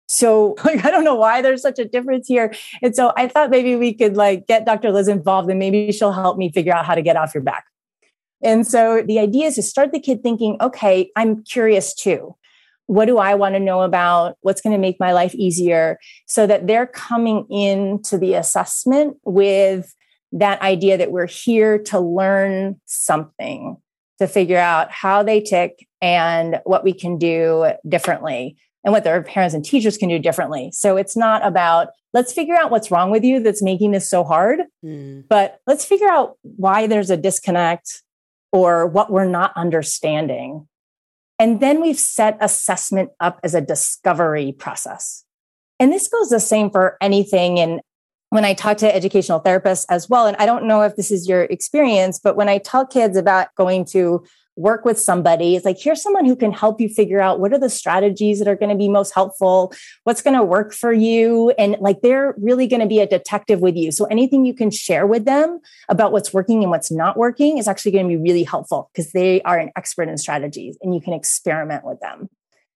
So 0.07 0.57
like, 0.65 0.85
I 0.85 0.91
don't 0.91 1.05
know 1.05 1.15
why 1.15 1.43
there's 1.43 1.63
such 1.63 1.79
a 1.79 1.85
difference 1.85 2.27
here. 2.29 2.55
And 2.83 2.95
so 2.95 3.13
I 3.17 3.29
thought 3.29 3.51
maybe 3.51 3.77
we 3.77 3.93
could 3.93 4.17
like 4.17 4.47
get 4.47 4.65
Dr. 4.65 4.91
Liz 4.91 5.09
involved 5.09 5.51
and 5.51 5.59
maybe 5.59 5.93
she'll 5.93 6.13
help 6.13 6.39
me 6.39 6.51
figure 6.51 6.75
out 6.75 6.87
how 6.87 6.95
to 6.95 7.03
get 7.03 7.17
off 7.17 7.35
your 7.35 7.43
back. 7.43 7.65
And 8.43 8.67
so 8.67 9.03
the 9.03 9.19
idea 9.19 9.47
is 9.47 9.55
to 9.57 9.63
start 9.63 9.93
the 9.93 10.01
kid 10.01 10.23
thinking, 10.23 10.57
okay, 10.61 11.11
I'm 11.17 11.43
curious 11.43 11.95
too. 11.95 12.37
What 12.87 13.07
do 13.07 13.19
I 13.19 13.35
want 13.35 13.55
to 13.57 13.61
know 13.61 13.83
about? 13.83 14.37
What's 14.43 14.61
going 14.61 14.75
to 14.75 14.79
make 14.79 15.01
my 15.01 15.13
life 15.13 15.35
easier? 15.35 15.99
So 16.27 16.47
that 16.47 16.67
they're 16.67 16.87
coming 16.87 17.47
into 17.51 18.17
the 18.17 18.35
assessment 18.35 19.17
with 19.25 19.93
that 20.33 20.61
idea 20.63 20.97
that 20.99 21.11
we're 21.11 21.27
here 21.27 21.79
to 21.79 21.99
learn 21.99 22.81
something, 22.85 23.77
to 24.19 24.29
figure 24.29 24.59
out 24.59 24.93
how 24.93 25.23
they 25.23 25.41
tick 25.41 25.89
and 26.01 26.61
what 26.65 26.85
we 26.85 26.93
can 26.93 27.19
do 27.19 27.73
differently 27.89 28.57
and 28.87 28.93
what 28.93 29.03
their 29.03 29.21
parents 29.21 29.53
and 29.53 29.65
teachers 29.65 29.99
can 29.99 30.09
do 30.09 30.19
differently. 30.19 30.71
So 30.73 30.97
it's 30.97 31.17
not 31.17 31.45
about 31.45 31.89
let's 32.15 32.33
figure 32.33 32.55
out 32.55 32.71
what's 32.71 32.91
wrong 32.91 33.11
with 33.11 33.25
you 33.25 33.41
that's 33.41 33.61
making 33.61 33.91
this 33.91 34.09
so 34.09 34.23
hard, 34.23 34.61
mm. 34.83 35.25
but 35.29 35.61
let's 35.67 35.85
figure 35.85 36.09
out 36.09 36.39
why 36.43 36.87
there's 36.87 37.11
a 37.11 37.17
disconnect 37.17 38.05
or 38.53 38.87
what 38.87 39.11
we're 39.11 39.27
not 39.27 39.53
understanding. 39.57 40.69
And 41.39 41.61
then 41.61 41.83
we've 41.83 41.99
set 41.99 42.39
assessment 42.41 43.11
up 43.19 43.41
as 43.43 43.55
a 43.55 43.61
discovery 43.61 44.53
process. 44.53 45.25
And 45.81 45.93
this 45.93 46.09
goes 46.09 46.31
the 46.31 46.41
same 46.41 46.71
for 46.71 46.97
anything. 47.01 47.59
And 47.59 47.81
when 48.31 48.45
I 48.45 48.55
talk 48.55 48.77
to 48.79 48.95
educational 48.95 49.41
therapists 49.41 49.85
as 49.91 50.09
well, 50.09 50.27
and 50.27 50.37
I 50.39 50.47
don't 50.47 50.65
know 50.65 50.83
if 50.83 50.95
this 50.95 51.11
is 51.11 51.29
your 51.29 51.43
experience, 51.43 52.21
but 52.23 52.37
when 52.37 52.49
I 52.49 52.59
tell 52.59 52.87
kids 52.87 53.17
about 53.17 53.49
going 53.57 53.85
to 53.87 54.25
work 54.57 54.85
with 54.85 54.99
somebody. 54.99 55.55
It's 55.55 55.65
like, 55.65 55.79
here's 55.79 56.03
someone 56.03 56.25
who 56.25 56.35
can 56.35 56.53
help 56.53 56.81
you 56.81 56.89
figure 56.89 57.21
out 57.21 57.41
what 57.41 57.53
are 57.53 57.59
the 57.59 57.71
strategies 57.71 58.39
that 58.39 58.49
are 58.49 58.57
going 58.57 58.71
to 58.71 58.77
be 58.77 58.89
most 58.89 59.15
helpful, 59.15 59.73
what's 60.05 60.23
going 60.23 60.37
to 60.37 60.43
work 60.43 60.73
for 60.73 60.93
you. 60.93 61.51
And 61.59 61.77
like, 61.79 62.01
they're 62.01 62.35
really 62.39 62.67
going 62.67 62.81
to 62.81 62.87
be 62.87 63.01
a 63.01 63.07
detective 63.07 63.61
with 63.61 63.77
you. 63.77 63.93
So 63.93 64.07
anything 64.07 64.45
you 64.45 64.55
can 64.55 64.71
share 64.71 65.07
with 65.07 65.25
them 65.27 65.61
about 65.89 66.13
what's 66.13 66.33
working 66.33 66.63
and 66.63 66.71
what's 66.71 66.91
not 66.91 67.17
working 67.17 67.59
is 67.59 67.69
actually 67.69 67.93
going 67.93 68.09
to 68.09 68.17
be 68.17 68.23
really 68.23 68.45
helpful 68.45 68.91
because 68.93 69.13
they 69.13 69.43
are 69.43 69.59
an 69.59 69.71
expert 69.77 70.09
in 70.09 70.17
strategies 70.19 70.79
and 70.83 70.95
you 70.95 71.01
can 71.01 71.13
experiment 71.13 71.85
with 71.85 72.01
them. 72.01 72.29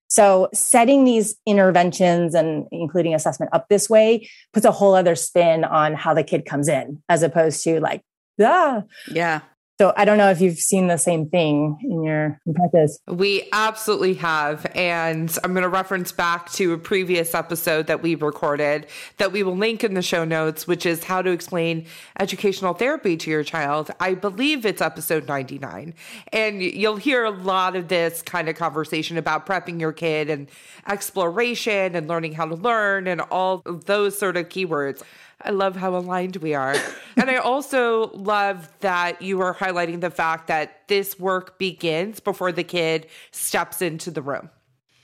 So 0.08 0.48
setting 0.52 1.04
these 1.04 1.36
interventions 1.46 2.34
and 2.34 2.66
including 2.72 3.14
assessment 3.14 3.54
up 3.54 3.68
this 3.68 3.88
way 3.88 4.28
puts 4.52 4.66
a 4.66 4.72
whole 4.72 4.94
other 4.94 5.14
spin 5.14 5.62
on 5.62 5.94
how 5.94 6.14
the 6.14 6.24
kid 6.24 6.44
comes 6.44 6.68
in 6.68 7.00
as 7.08 7.22
opposed 7.22 7.62
to 7.64 7.78
like, 7.80 8.02
ah, 8.40 8.82
yeah. 9.08 9.40
So 9.80 9.94
I 9.96 10.04
don't 10.04 10.18
know 10.18 10.28
if 10.28 10.42
you've 10.42 10.58
seen 10.58 10.88
the 10.88 10.98
same 10.98 11.30
thing 11.30 11.78
in 11.82 12.02
your 12.02 12.38
practice. 12.54 12.98
We 13.08 13.48
absolutely 13.50 14.12
have. 14.12 14.70
And 14.74 15.34
I'm 15.42 15.54
going 15.54 15.62
to 15.62 15.70
reference 15.70 16.12
back 16.12 16.52
to 16.52 16.74
a 16.74 16.78
previous 16.78 17.34
episode 17.34 17.86
that 17.86 18.02
we 18.02 18.14
recorded 18.14 18.88
that 19.16 19.32
we 19.32 19.42
will 19.42 19.56
link 19.56 19.82
in 19.82 19.94
the 19.94 20.02
show 20.02 20.26
notes, 20.26 20.66
which 20.66 20.84
is 20.84 21.04
how 21.04 21.22
to 21.22 21.30
explain 21.30 21.86
educational 22.18 22.74
therapy 22.74 23.16
to 23.16 23.30
your 23.30 23.42
child. 23.42 23.90
I 24.00 24.12
believe 24.12 24.66
it's 24.66 24.82
episode 24.82 25.26
99. 25.26 25.94
And 26.30 26.60
you'll 26.60 26.96
hear 26.96 27.24
a 27.24 27.30
lot 27.30 27.74
of 27.74 27.88
this 27.88 28.20
kind 28.20 28.50
of 28.50 28.56
conversation 28.56 29.16
about 29.16 29.46
prepping 29.46 29.80
your 29.80 29.94
kid 29.94 30.28
and 30.28 30.50
exploration 30.88 31.96
and 31.96 32.06
learning 32.06 32.34
how 32.34 32.44
to 32.44 32.54
learn 32.54 33.06
and 33.06 33.22
all 33.22 33.62
those 33.64 34.18
sort 34.18 34.36
of 34.36 34.50
keywords. 34.50 35.02
I 35.42 35.50
love 35.50 35.76
how 35.76 35.96
aligned 35.96 36.36
we 36.36 36.54
are. 36.54 36.76
and 37.16 37.30
I 37.30 37.36
also 37.36 38.10
love 38.12 38.68
that 38.80 39.22
you 39.22 39.40
are 39.40 39.54
highlighting 39.54 40.00
the 40.00 40.10
fact 40.10 40.48
that 40.48 40.88
this 40.88 41.18
work 41.18 41.58
begins 41.58 42.20
before 42.20 42.52
the 42.52 42.64
kid 42.64 43.06
steps 43.30 43.82
into 43.82 44.10
the 44.10 44.22
room. 44.22 44.50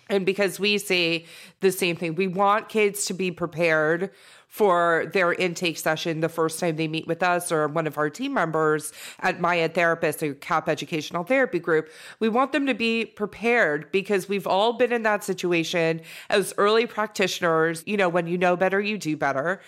And 0.09 0.25
because 0.25 0.61
we 0.61 0.79
say 0.79 1.25
the 1.61 1.73
same 1.73 1.97
thing, 1.97 2.15
we 2.15 2.29
want 2.29 2.69
kids 2.69 3.07
to 3.07 3.15
be 3.15 3.33
prepared 3.33 4.13
for 4.47 5.11
their 5.13 5.35
intake 5.35 5.77
session 5.77 6.21
the 6.21 6.29
first 6.29 6.59
time 6.59 6.77
they 6.77 6.89
meet 6.89 7.07
with 7.07 7.23
us 7.23 7.53
or 7.53 7.69
one 7.69 7.87
of 7.87 7.99
our 7.99 8.09
team 8.09 8.33
members 8.33 8.91
at 9.21 9.39
Maya 9.39 9.69
Therapist 9.69 10.23
or 10.23 10.33
Kapp 10.33 10.69
Educational 10.69 11.25
Therapy 11.25 11.59
Group. 11.59 11.91
We 12.21 12.31
want 12.31 12.53
them 12.53 12.65
to 12.67 12.73
be 12.73 13.05
prepared 13.05 13.93
because 13.93 14.31
we've 14.31 14.47
all 14.47 14.73
been 14.73 14.93
in 14.93 15.03
that 15.03 15.25
situation 15.25 16.01
as 16.31 16.55
early 16.57 16.87
practitioners. 16.87 17.83
You 17.87 17.99
know, 17.99 18.09
when 18.09 18.29
you 18.29 18.39
know 18.39 18.57
better, 18.57 18.81
you 18.81 18.97
do 18.97 19.15
better. 19.15 19.61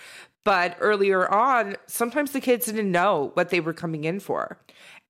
But 0.44 0.76
earlier 0.80 1.28
on, 1.28 1.76
sometimes 1.86 2.32
the 2.32 2.40
kids 2.40 2.66
didn't 2.66 2.90
know 2.90 3.32
what 3.34 3.50
they 3.50 3.60
were 3.60 3.72
coming 3.72 4.04
in 4.04 4.20
for. 4.20 4.58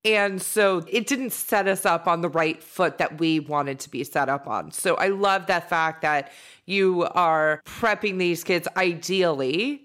And 0.04 0.40
so 0.40 0.84
it 0.88 1.06
didn't 1.06 1.32
set 1.32 1.66
us 1.66 1.84
up 1.84 2.06
on 2.06 2.20
the 2.20 2.28
right 2.28 2.62
foot 2.62 2.98
that 2.98 3.18
we 3.18 3.40
wanted 3.40 3.80
to 3.80 3.90
be 3.90 4.04
set 4.04 4.28
up 4.28 4.46
on. 4.46 4.70
So 4.70 4.94
I 4.94 5.08
love 5.08 5.46
that 5.46 5.68
fact 5.68 6.02
that 6.02 6.32
you 6.66 7.04
are 7.14 7.60
prepping 7.64 8.18
these 8.18 8.44
kids 8.44 8.68
ideally 8.76 9.82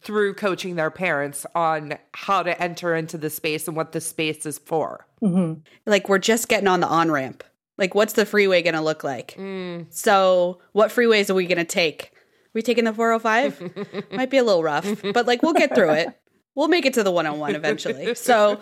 through 0.00 0.34
coaching 0.34 0.76
their 0.76 0.90
parents 0.90 1.44
on 1.54 1.94
how 2.14 2.42
to 2.42 2.60
enter 2.60 2.94
into 2.94 3.18
the 3.18 3.30
space 3.30 3.68
and 3.68 3.76
what 3.76 3.92
the 3.92 4.00
space 4.00 4.46
is 4.46 4.58
for. 4.58 5.06
Mm-hmm. 5.22 5.60
Like 5.86 6.08
we're 6.08 6.18
just 6.18 6.48
getting 6.48 6.68
on 6.68 6.80
the 6.80 6.88
on 6.88 7.10
ramp. 7.10 7.44
Like, 7.78 7.94
what's 7.94 8.12
the 8.12 8.26
freeway 8.26 8.62
going 8.62 8.74
to 8.74 8.80
look 8.80 9.02
like? 9.02 9.34
Mm. 9.36 9.86
So, 9.90 10.60
what 10.72 10.90
freeways 10.90 11.30
are 11.30 11.34
we 11.34 11.46
going 11.46 11.58
to 11.58 11.64
take? 11.64 12.12
We 12.54 12.62
taking 12.62 12.84
the 12.84 12.92
405? 12.92 14.12
Might 14.12 14.30
be 14.30 14.38
a 14.38 14.44
little 14.44 14.62
rough, 14.62 14.86
but 15.14 15.26
like 15.26 15.42
we'll 15.42 15.54
get 15.54 15.74
through 15.74 15.92
it. 15.92 16.08
We'll 16.54 16.68
make 16.68 16.84
it 16.84 16.92
to 16.94 17.02
the 17.02 17.10
101 17.10 17.54
eventually. 17.54 18.14
so, 18.14 18.60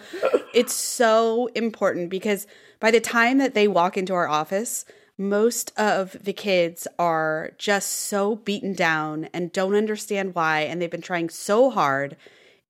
it's 0.54 0.73
so 0.73 1.49
important 1.54 2.09
because 2.09 2.47
by 2.78 2.90
the 2.90 3.00
time 3.00 3.38
that 3.38 3.54
they 3.54 3.66
walk 3.66 3.97
into 3.97 4.14
our 4.14 4.28
office, 4.28 4.85
most 5.18 5.73
of 5.76 6.16
the 6.23 6.32
kids 6.32 6.88
are 6.99 7.50
just 7.59 7.90
so 7.90 8.37
beaten 8.37 8.73
down 8.73 9.28
and 9.35 9.52
don't 9.52 9.75
understand 9.75 10.35
why. 10.35 10.61
And 10.61 10.80
they've 10.80 10.90
been 10.90 11.02
trying 11.02 11.28
so 11.28 11.68
hard. 11.68 12.16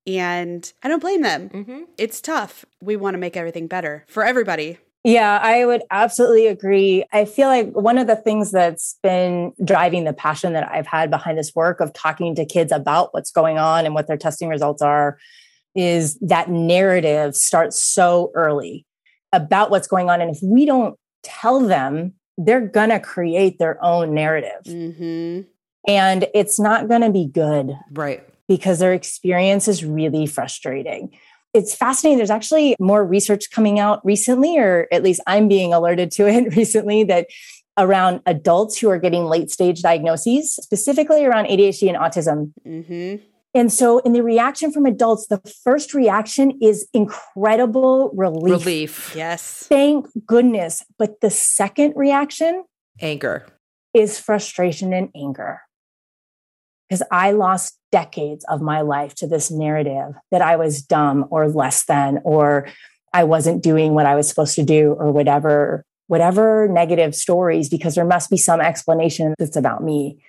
And 0.05 0.71
I 0.83 0.89
don't 0.89 0.99
blame 0.99 1.21
them. 1.21 1.49
Mm-hmm. 1.49 1.79
It's 1.97 2.19
tough. 2.19 2.65
We 2.81 2.95
want 2.95 3.13
to 3.13 3.19
make 3.19 3.37
everything 3.37 3.67
better 3.67 4.03
for 4.07 4.25
everybody. 4.25 4.79
Yeah, 5.03 5.39
I 5.41 5.65
would 5.65 5.81
absolutely 5.89 6.45
agree. 6.47 7.03
I 7.11 7.25
feel 7.25 7.47
like 7.47 7.71
one 7.71 7.97
of 7.97 8.05
the 8.05 8.15
things 8.15 8.51
that's 8.51 8.99
been 9.01 9.51
driving 9.63 10.03
the 10.03 10.13
passion 10.13 10.53
that 10.53 10.69
I've 10.71 10.85
had 10.85 11.09
behind 11.09 11.39
this 11.39 11.55
work 11.55 11.79
of 11.79 11.91
talking 11.93 12.35
to 12.35 12.45
kids 12.45 12.71
about 12.71 13.11
what's 13.13 13.31
going 13.31 13.57
on 13.57 13.85
and 13.85 13.95
what 13.95 14.07
their 14.07 14.17
testing 14.17 14.47
results 14.47 14.81
are 14.81 15.17
is 15.73 16.19
that 16.19 16.49
narrative 16.49 17.35
starts 17.35 17.81
so 17.81 18.31
early 18.35 18.85
about 19.33 19.71
what's 19.71 19.87
going 19.87 20.09
on. 20.09 20.21
And 20.21 20.35
if 20.35 20.41
we 20.43 20.65
don't 20.65 20.95
tell 21.23 21.59
them, 21.59 22.13
they're 22.37 22.67
going 22.67 22.89
to 22.89 22.99
create 22.99 23.57
their 23.57 23.83
own 23.83 24.13
narrative. 24.13 24.63
Mm-hmm. 24.65 25.47
And 25.87 26.27
it's 26.35 26.59
not 26.59 26.87
going 26.87 27.01
to 27.01 27.09
be 27.09 27.25
good. 27.25 27.75
Right. 27.91 28.23
Because 28.47 28.79
their 28.79 28.93
experience 28.93 29.67
is 29.67 29.83
really 29.83 30.27
frustrating 30.27 31.17
it's 31.53 31.75
fascinating. 31.75 32.17
There's 32.17 32.29
actually 32.29 32.75
more 32.79 33.05
research 33.05 33.51
coming 33.51 33.79
out 33.79 34.03
recently, 34.05 34.57
or 34.57 34.87
at 34.91 35.03
least 35.03 35.21
I'm 35.27 35.47
being 35.47 35.73
alerted 35.73 36.11
to 36.11 36.27
it 36.27 36.55
recently, 36.55 37.03
that 37.05 37.27
around 37.77 38.21
adults 38.25 38.77
who 38.77 38.89
are 38.89 38.99
getting 38.99 39.25
late 39.25 39.49
stage 39.49 39.81
diagnoses, 39.81 40.55
specifically 40.55 41.25
around 41.25 41.45
ADHD 41.45 41.89
and 41.89 41.97
autism. 41.97 42.53
Mm-hmm. 42.65 43.25
And 43.53 43.71
so, 43.71 43.99
in 43.99 44.13
the 44.13 44.23
reaction 44.23 44.71
from 44.71 44.85
adults, 44.85 45.27
the 45.27 45.41
first 45.63 45.93
reaction 45.93 46.57
is 46.61 46.87
incredible 46.93 48.11
relief. 48.15 48.65
Relief. 48.65 49.13
Yes. 49.13 49.65
Thank 49.67 50.07
goodness. 50.25 50.85
But 50.97 51.19
the 51.19 51.29
second 51.29 51.93
reaction, 51.97 52.63
anger, 53.01 53.45
is 53.93 54.17
frustration 54.17 54.93
and 54.93 55.09
anger 55.13 55.59
because 56.91 57.07
I 57.09 57.31
lost 57.31 57.79
decades 57.93 58.43
of 58.49 58.61
my 58.61 58.81
life 58.81 59.15
to 59.15 59.25
this 59.25 59.49
narrative 59.49 60.13
that 60.29 60.41
I 60.41 60.57
was 60.57 60.81
dumb 60.81 61.25
or 61.29 61.47
less 61.47 61.85
than, 61.85 62.19
or 62.25 62.67
I 63.13 63.23
wasn't 63.23 63.63
doing 63.63 63.93
what 63.93 64.05
I 64.05 64.15
was 64.15 64.27
supposed 64.27 64.55
to 64.55 64.63
do, 64.63 64.97
or 64.99 65.09
whatever, 65.09 65.85
whatever 66.07 66.67
negative 66.67 67.15
stories, 67.15 67.69
because 67.69 67.95
there 67.95 68.03
must 68.03 68.29
be 68.29 68.35
some 68.35 68.59
explanation 68.59 69.35
that's 69.39 69.55
about 69.55 69.81
me. 69.81 70.21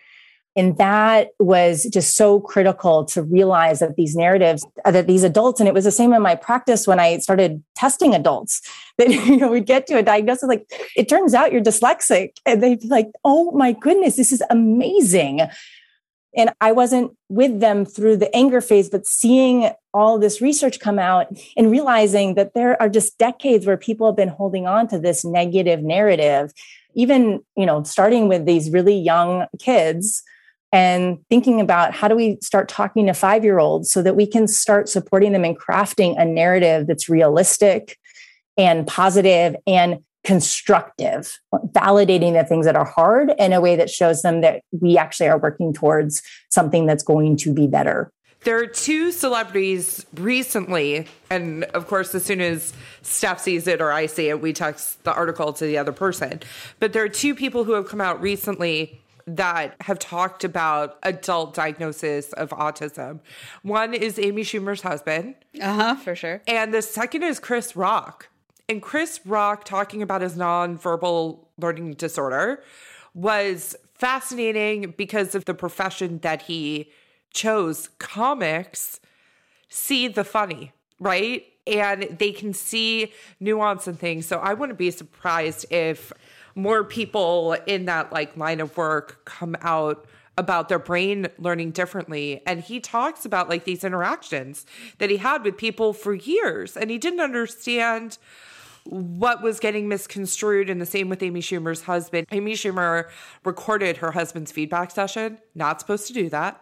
And 0.55 0.79
that 0.79 1.31
was 1.41 1.83
just 1.93 2.15
so 2.15 2.39
critical 2.39 3.07
to 3.07 3.25
realize 3.25 3.81
that 3.81 3.97
these 3.97 4.15
narratives, 4.15 4.65
uh, 4.85 4.93
that 4.93 5.09
these 5.09 5.25
adults, 5.25 5.59
and 5.59 5.67
it 5.67 5.75
was 5.75 5.83
the 5.83 5.91
same 5.91 6.13
in 6.13 6.23
my 6.23 6.37
practice 6.37 6.87
when 6.87 7.01
I 7.01 7.19
started 7.19 7.61
testing 7.75 8.15
adults, 8.15 8.63
that 8.99 9.11
you 9.11 9.39
know, 9.39 9.51
we'd 9.51 9.67
get 9.67 9.89
to 9.89 9.99
a 9.99 10.03
diagnosis 10.05 10.45
like, 10.45 10.71
it 10.95 11.09
turns 11.09 11.35
out 11.35 11.51
you're 11.51 11.61
dyslexic. 11.61 12.37
And 12.47 12.63
they'd 12.63 12.79
be 12.79 12.87
like, 12.87 13.09
oh 13.25 13.51
my 13.51 13.73
goodness, 13.73 14.15
this 14.15 14.31
is 14.31 14.45
amazing. 14.49 15.41
And 16.35 16.51
I 16.61 16.73
wasn't 16.73 17.13
with 17.29 17.61
them 17.61 17.85
through 17.85 18.17
the 18.17 18.35
anger 18.35 18.61
phase, 18.61 18.89
but 18.89 19.07
seeing 19.07 19.71
all 19.93 20.19
this 20.19 20.41
research 20.41 20.81
come 20.81 20.99
out 20.99 21.27
and 21.57 21.71
realizing 21.71 22.35
that 22.35 22.55
there 22.55 22.81
are 22.81 22.89
just 22.89 23.19
decades 23.19 23.67
where 23.67 23.77
people 23.77 24.07
have 24.07 24.17
been 24.17 24.29
holding 24.29 24.67
on 24.67 24.89
to 24.89 24.99
this 24.99 25.25
negative 25.25 25.83
narrative, 25.83 26.53
even, 26.95 27.41
you 27.57 27.67
know, 27.67 27.83
starting 27.83 28.29
with 28.29 28.47
these 28.47 28.71
really 28.71 28.97
young 28.97 29.47
kids 29.59 30.23
and 30.73 31.19
thinking 31.29 31.61
about 31.61 31.93
how 31.93 32.09
do 32.09 32.17
we 32.17 32.39
start 32.41 32.69
talking 32.69 33.07
to 33.07 33.13
five 33.13 33.45
year 33.45 33.59
olds 33.59 33.93
so 33.93 34.03
that 34.03 34.17
we 34.17 34.27
can 34.27 34.49
start 34.49 34.89
supporting 34.89 35.33
them 35.33 35.45
in 35.45 35.55
crafting 35.55 36.19
a 36.19 36.25
narrative 36.25 36.87
that's 36.87 37.11
realistic 37.11 37.99
and 38.57 38.87
positive 38.87 39.55
and 39.67 39.99
constructive, 40.25 41.41
validating 41.53 42.35
the 42.35 42.45
things 42.45 42.65
that 42.67 42.77
are 42.77 42.85
hard 42.85 43.33
in 43.39 43.53
a 43.53 43.61
way 43.61 43.77
that 43.77 43.91
shows 43.91 44.23
them 44.23 44.41
that 44.41 44.63
we 44.71 44.97
actually 44.97 45.29
are 45.29 45.39
working 45.39 45.73
towards 45.73 46.23
something 46.49 46.87
that's 46.87 47.03
going 47.03 47.37
to 47.37 47.53
be 47.53 47.67
better. 47.67 48.13
There 48.45 48.59
are 48.59 48.67
two 48.67 49.13
celebrities 49.13 50.05
recently, 50.15 51.07
and 51.31 51.63
of 51.65 51.87
course, 51.87 52.13
as 52.13 52.25
soon 52.25 52.41
as 52.41 52.73
Steph 53.03 53.39
sees 53.39 53.69
it 53.69 53.81
or 53.81 53.93
I 53.93 54.07
see 54.07 54.31
it, 54.31 54.41
we 54.41 54.53
text 54.53 55.05
the 55.05 55.15
article 55.15 55.53
to 55.53 55.65
the 55.65 55.79
other 55.79 55.93
person. 55.93 56.41
But 56.81 56.93
there 56.93 57.05
are 57.05 57.09
two 57.09 57.37
people 57.37 57.63
who 57.63 57.73
have 57.73 57.89
come 57.89 58.01
out 58.01 58.21
recently 58.21 59.01
that 59.29 59.77
have 59.83 60.01
talked 60.01 60.43
about 60.43 60.99
adult 61.05 61.55
diagnosis 61.55 62.33
of 62.33 62.51
autism. 62.51 63.21
One 63.63 63.95
is 63.95 64.19
Amy 64.19 64.43
Schumer's 64.43 64.83
husband. 64.83 65.37
Uh 65.61 65.75
huh, 65.75 65.95
for 65.97 66.17
sure. 66.17 66.43
And 66.49 66.75
the 66.75 66.83
second 66.83 67.23
is 67.23 67.39
Chris 67.39 67.77
Rock. 67.77 68.29
And 68.69 68.81
Chris 68.81 69.21
Rock 69.25 69.65
talking 69.65 70.03
about 70.03 70.23
his 70.23 70.35
nonverbal 70.35 71.47
learning 71.59 71.95
disorder 71.95 72.63
was 73.15 73.77
fascinating 73.95 74.95
because 74.97 75.35
of 75.35 75.45
the 75.45 75.55
profession 75.55 76.19
that 76.19 76.43
he 76.43 76.91
chose. 77.33 77.89
Comics 77.99 79.01
see 79.69 80.09
the 80.09 80.25
funny, 80.25 80.73
right? 80.99 81.45
And 81.67 82.03
they 82.19 82.33
can 82.33 82.53
see 82.53 83.13
nuance 83.41 83.87
and 83.87 83.99
things. 83.99 84.27
So 84.27 84.39
I 84.39 84.55
wouldn't 84.55 84.79
be 84.79 84.91
surprised 84.91 85.67
if 85.71 86.13
more 86.55 86.85
people 86.85 87.53
in 87.67 87.87
that 87.87 88.13
like 88.13 88.37
line 88.37 88.61
of 88.61 88.77
work 88.77 89.25
come 89.25 89.57
out 89.61 90.07
about 90.39 90.69
their 90.69 90.79
brain 90.79 91.29
learning 91.39 91.71
differently 91.71 92.43
and 92.47 92.61
he 92.61 92.81
talks 92.81 93.25
about 93.25 93.49
like 93.49 93.65
these 93.65 93.85
interactions 93.85 94.65
that 94.99 95.11
he 95.11 95.19
had 95.19 95.45
with 95.45 95.57
people 95.59 95.93
for 95.93 96.15
years 96.15 96.77
and 96.77 96.91
he 96.91 96.99
didn't 96.99 97.21
understand 97.21 98.17
what 98.85 99.43
was 99.43 99.61
getting 99.61 99.89
misconstrued 99.89 100.69
and 100.69 100.81
the 100.81 100.87
same 100.87 101.09
with 101.09 101.23
Amy 101.23 101.41
Schumer's 101.41 101.83
husband. 101.83 102.27
Amy 102.33 102.55
Schumer 102.55 103.09
recorded 103.45 103.99
her 103.99 104.13
husband's 104.13 104.53
feedback 104.53 104.91
session, 104.91 105.39
not 105.55 105.81
supposed 105.81 106.07
to 106.09 106.13
do 106.13 106.29
that. 106.31 106.61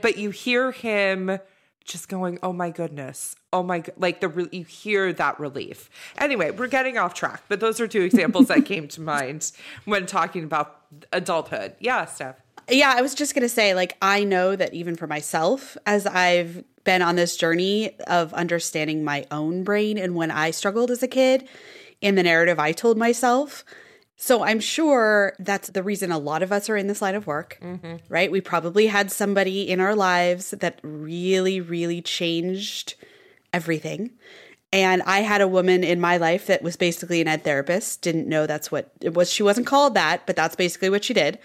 But 0.00 0.18
you 0.18 0.30
hear 0.30 0.72
him 0.72 1.38
just 1.84 2.08
going, 2.08 2.38
"Oh 2.42 2.52
my 2.52 2.70
goodness. 2.70 3.36
Oh 3.52 3.62
my 3.62 3.84
like 3.96 4.20
the 4.20 4.48
you 4.50 4.64
hear 4.64 5.12
that 5.12 5.38
relief." 5.38 5.88
Anyway, 6.18 6.50
we're 6.50 6.66
getting 6.66 6.98
off 6.98 7.14
track, 7.14 7.42
but 7.48 7.60
those 7.60 7.80
are 7.80 7.86
two 7.86 8.02
examples 8.02 8.48
that 8.48 8.64
came 8.64 8.88
to 8.88 9.00
mind 9.14 9.52
when 9.84 10.06
talking 10.06 10.44
about 10.44 10.82
adulthood. 11.12 11.76
Yeah, 11.78 12.04
Steph. 12.06 12.36
Yeah, 12.68 12.92
I 12.96 13.02
was 13.02 13.14
just 13.14 13.34
going 13.34 13.42
to 13.42 13.48
say 13.48 13.74
like 13.74 13.96
I 14.02 14.24
know 14.24 14.56
that 14.56 14.74
even 14.74 14.96
for 14.96 15.06
myself 15.06 15.76
as 15.86 16.06
I've 16.06 16.64
been 16.84 17.02
on 17.02 17.16
this 17.16 17.36
journey 17.36 17.98
of 18.06 18.32
understanding 18.34 19.04
my 19.04 19.26
own 19.30 19.64
brain 19.64 19.98
and 19.98 20.14
when 20.14 20.30
I 20.30 20.50
struggled 20.50 20.90
as 20.90 21.02
a 21.02 21.08
kid 21.08 21.48
in 22.00 22.14
the 22.14 22.22
narrative 22.22 22.58
I 22.58 22.72
told 22.72 22.96
myself. 22.96 23.64
So 24.16 24.42
I'm 24.42 24.60
sure 24.60 25.34
that's 25.38 25.68
the 25.68 25.82
reason 25.82 26.10
a 26.10 26.18
lot 26.18 26.42
of 26.42 26.50
us 26.50 26.70
are 26.70 26.76
in 26.76 26.86
this 26.86 27.02
line 27.02 27.14
of 27.14 27.26
work, 27.26 27.58
mm-hmm. 27.60 27.96
right? 28.08 28.30
We 28.30 28.40
probably 28.40 28.86
had 28.86 29.12
somebody 29.12 29.68
in 29.68 29.78
our 29.78 29.94
lives 29.94 30.52
that 30.52 30.80
really, 30.82 31.60
really 31.60 32.00
changed 32.00 32.94
everything. 33.52 34.12
And 34.72 35.02
I 35.02 35.20
had 35.20 35.42
a 35.42 35.48
woman 35.48 35.84
in 35.84 36.00
my 36.00 36.16
life 36.16 36.46
that 36.46 36.62
was 36.62 36.76
basically 36.76 37.20
an 37.20 37.28
ed 37.28 37.44
therapist. 37.44 38.00
Didn't 38.00 38.26
know 38.26 38.46
that's 38.46 38.72
what 38.72 38.90
it 39.02 39.12
was. 39.14 39.30
She 39.30 39.42
wasn't 39.42 39.66
called 39.66 39.94
that, 39.94 40.26
but 40.26 40.34
that's 40.34 40.56
basically 40.56 40.90
what 40.90 41.04
she 41.04 41.14
did. 41.14 41.38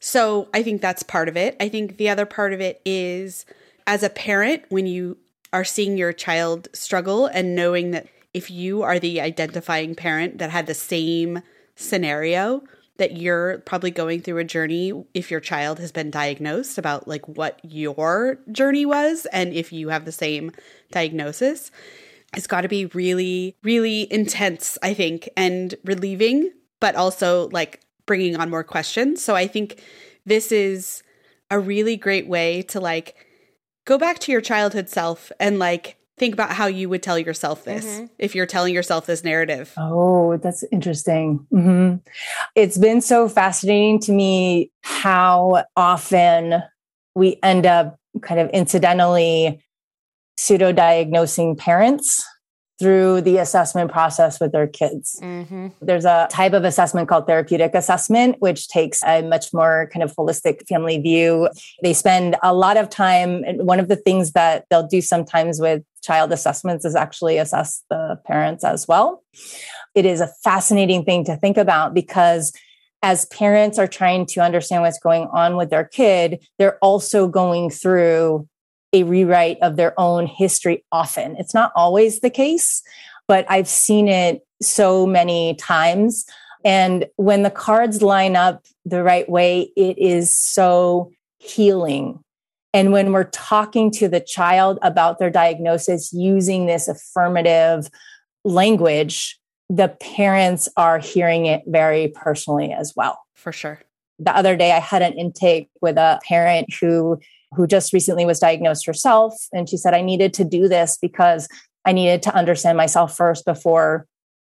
So 0.00 0.48
I 0.54 0.62
think 0.62 0.80
that's 0.80 1.02
part 1.02 1.28
of 1.28 1.36
it. 1.36 1.56
I 1.60 1.68
think 1.68 1.96
the 1.96 2.08
other 2.08 2.26
part 2.26 2.52
of 2.52 2.60
it 2.60 2.80
is 2.84 3.44
as 3.86 4.02
a 4.02 4.10
parent, 4.10 4.64
when 4.68 4.86
you 4.86 5.16
are 5.52 5.64
seeing 5.64 5.96
your 5.96 6.12
child 6.12 6.68
struggle 6.72 7.26
and 7.26 7.54
knowing 7.54 7.90
that 7.92 8.06
if 8.34 8.50
you 8.50 8.82
are 8.82 8.98
the 8.98 9.20
identifying 9.20 9.94
parent 9.94 10.38
that 10.38 10.50
had 10.50 10.66
the 10.66 10.74
same 10.74 11.42
scenario, 11.74 12.62
that 12.98 13.16
you're 13.16 13.58
probably 13.58 13.90
going 13.90 14.20
through 14.20 14.38
a 14.38 14.44
journey 14.44 14.92
if 15.14 15.30
your 15.30 15.40
child 15.40 15.78
has 15.78 15.90
been 15.90 16.10
diagnosed 16.10 16.76
about 16.76 17.08
like 17.08 17.26
what 17.26 17.58
your 17.62 18.38
journey 18.52 18.84
was 18.84 19.26
and 19.32 19.54
if 19.54 19.72
you 19.72 19.88
have 19.88 20.04
the 20.04 20.12
same 20.12 20.52
diagnosis 20.90 21.70
it's 22.36 22.46
got 22.46 22.62
to 22.62 22.68
be 22.68 22.86
really 22.86 23.56
really 23.62 24.12
intense 24.12 24.76
i 24.82 24.92
think 24.92 25.28
and 25.36 25.76
relieving 25.84 26.50
but 26.80 26.94
also 26.94 27.48
like 27.50 27.80
bringing 28.08 28.34
on 28.34 28.50
more 28.50 28.64
questions 28.64 29.22
so 29.22 29.36
i 29.36 29.46
think 29.46 29.80
this 30.26 30.50
is 30.50 31.04
a 31.50 31.58
really 31.58 31.96
great 31.96 32.26
way 32.26 32.62
to 32.62 32.80
like 32.80 33.14
go 33.86 33.96
back 33.96 34.18
to 34.18 34.32
your 34.32 34.40
childhood 34.40 34.88
self 34.88 35.32
and 35.38 35.58
like 35.58 35.96
think 36.18 36.34
about 36.34 36.50
how 36.50 36.66
you 36.66 36.88
would 36.88 37.02
tell 37.02 37.18
yourself 37.18 37.64
this 37.64 37.86
mm-hmm. 37.86 38.06
if 38.18 38.34
you're 38.34 38.46
telling 38.46 38.74
yourself 38.74 39.06
this 39.06 39.24
narrative. 39.24 39.72
Oh, 39.76 40.36
that's 40.36 40.64
interesting. 40.72 41.46
Mm-hmm. 41.52 41.96
It's 42.54 42.76
been 42.76 43.00
so 43.00 43.28
fascinating 43.28 44.00
to 44.00 44.12
me 44.12 44.70
how 44.82 45.64
often 45.76 46.62
we 47.14 47.38
end 47.42 47.66
up 47.66 47.98
kind 48.20 48.40
of 48.40 48.50
incidentally 48.50 49.64
pseudo 50.36 50.72
diagnosing 50.72 51.56
parents 51.56 52.24
through 52.78 53.20
the 53.22 53.38
assessment 53.38 53.90
process 53.90 54.38
with 54.40 54.52
their 54.52 54.66
kids. 54.66 55.18
Mm-hmm. 55.22 55.68
There's 55.80 56.04
a 56.04 56.28
type 56.30 56.52
of 56.52 56.64
assessment 56.64 57.08
called 57.08 57.26
therapeutic 57.26 57.74
assessment, 57.74 58.36
which 58.38 58.68
takes 58.68 59.02
a 59.02 59.22
much 59.22 59.52
more 59.52 59.90
kind 59.92 60.02
of 60.02 60.14
holistic 60.14 60.66
family 60.68 60.98
view. 60.98 61.48
They 61.82 61.92
spend 61.92 62.36
a 62.42 62.54
lot 62.54 62.76
of 62.76 62.88
time. 62.88 63.42
One 63.58 63.80
of 63.80 63.88
the 63.88 63.96
things 63.96 64.32
that 64.32 64.66
they'll 64.70 64.86
do 64.86 65.00
sometimes 65.00 65.60
with 65.60 65.82
child 66.02 66.32
assessments 66.32 66.84
is 66.84 66.94
actually 66.94 67.38
assess 67.38 67.82
the 67.90 68.20
parents 68.26 68.64
as 68.64 68.86
well. 68.86 69.24
It 69.94 70.06
is 70.06 70.20
a 70.20 70.30
fascinating 70.44 71.04
thing 71.04 71.24
to 71.24 71.36
think 71.36 71.56
about 71.56 71.94
because 71.94 72.52
as 73.02 73.26
parents 73.26 73.78
are 73.78 73.86
trying 73.86 74.26
to 74.26 74.40
understand 74.40 74.82
what's 74.82 74.98
going 74.98 75.28
on 75.32 75.56
with 75.56 75.70
their 75.70 75.84
kid, 75.84 76.44
they're 76.58 76.78
also 76.78 77.28
going 77.28 77.70
through 77.70 78.48
a 78.92 79.02
rewrite 79.02 79.58
of 79.62 79.76
their 79.76 79.98
own 79.98 80.26
history 80.26 80.84
often. 80.92 81.36
It's 81.36 81.54
not 81.54 81.72
always 81.74 82.20
the 82.20 82.30
case, 82.30 82.82
but 83.26 83.44
I've 83.48 83.68
seen 83.68 84.08
it 84.08 84.46
so 84.62 85.06
many 85.06 85.54
times. 85.56 86.24
And 86.64 87.06
when 87.16 87.42
the 87.42 87.50
cards 87.50 88.02
line 88.02 88.34
up 88.36 88.64
the 88.84 89.02
right 89.02 89.28
way, 89.28 89.70
it 89.76 89.98
is 89.98 90.32
so 90.32 91.10
healing. 91.38 92.20
And 92.74 92.92
when 92.92 93.12
we're 93.12 93.24
talking 93.24 93.90
to 93.92 94.08
the 94.08 94.20
child 94.20 94.78
about 94.82 95.18
their 95.18 95.30
diagnosis 95.30 96.12
using 96.12 96.66
this 96.66 96.88
affirmative 96.88 97.88
language, 98.44 99.38
the 99.70 99.88
parents 99.88 100.68
are 100.76 100.98
hearing 100.98 101.46
it 101.46 101.62
very 101.66 102.08
personally 102.08 102.72
as 102.72 102.94
well. 102.96 103.18
For 103.34 103.52
sure. 103.52 103.80
The 104.18 104.36
other 104.36 104.56
day, 104.56 104.72
I 104.72 104.80
had 104.80 105.02
an 105.02 105.12
intake 105.12 105.68
with 105.80 105.96
a 105.96 106.18
parent 106.26 106.72
who 106.74 107.20
who 107.54 107.66
just 107.66 107.92
recently 107.92 108.26
was 108.26 108.38
diagnosed 108.38 108.86
herself. 108.86 109.34
And 109.52 109.68
she 109.68 109.76
said, 109.76 109.94
I 109.94 110.02
needed 110.02 110.34
to 110.34 110.44
do 110.44 110.68
this 110.68 110.98
because 111.00 111.48
I 111.84 111.92
needed 111.92 112.22
to 112.24 112.34
understand 112.34 112.76
myself 112.76 113.16
first 113.16 113.44
before, 113.44 114.06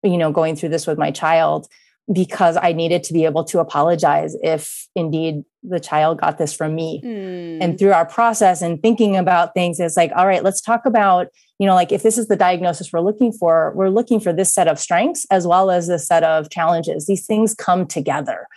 you 0.03 0.17
know, 0.17 0.31
going 0.31 0.55
through 0.55 0.69
this 0.69 0.87
with 0.87 0.97
my 0.97 1.11
child, 1.11 1.67
because 2.11 2.57
I 2.59 2.73
needed 2.73 3.03
to 3.03 3.13
be 3.13 3.25
able 3.25 3.43
to 3.45 3.59
apologize 3.59 4.35
if 4.41 4.87
indeed 4.95 5.43
the 5.61 5.79
child 5.79 6.19
got 6.19 6.39
this 6.39 6.53
from 6.55 6.73
me. 6.73 7.01
Mm. 7.05 7.59
And 7.61 7.77
through 7.77 7.91
our 7.91 8.05
process 8.05 8.63
and 8.63 8.81
thinking 8.81 9.15
about 9.15 9.53
things, 9.53 9.79
it's 9.79 9.97
like, 9.97 10.11
all 10.15 10.25
right, 10.25 10.43
let's 10.43 10.61
talk 10.61 10.85
about, 10.85 11.27
you 11.59 11.67
know, 11.67 11.75
like 11.75 11.91
if 11.91 12.01
this 12.01 12.17
is 12.17 12.27
the 12.27 12.35
diagnosis 12.35 12.91
we're 12.91 13.01
looking 13.01 13.31
for, 13.31 13.73
we're 13.75 13.89
looking 13.89 14.19
for 14.19 14.33
this 14.33 14.51
set 14.51 14.67
of 14.67 14.79
strengths 14.79 15.27
as 15.29 15.45
well 15.45 15.69
as 15.69 15.87
this 15.87 16.07
set 16.07 16.23
of 16.23 16.49
challenges. 16.49 17.05
These 17.05 17.27
things 17.27 17.53
come 17.53 17.85
together. 17.85 18.47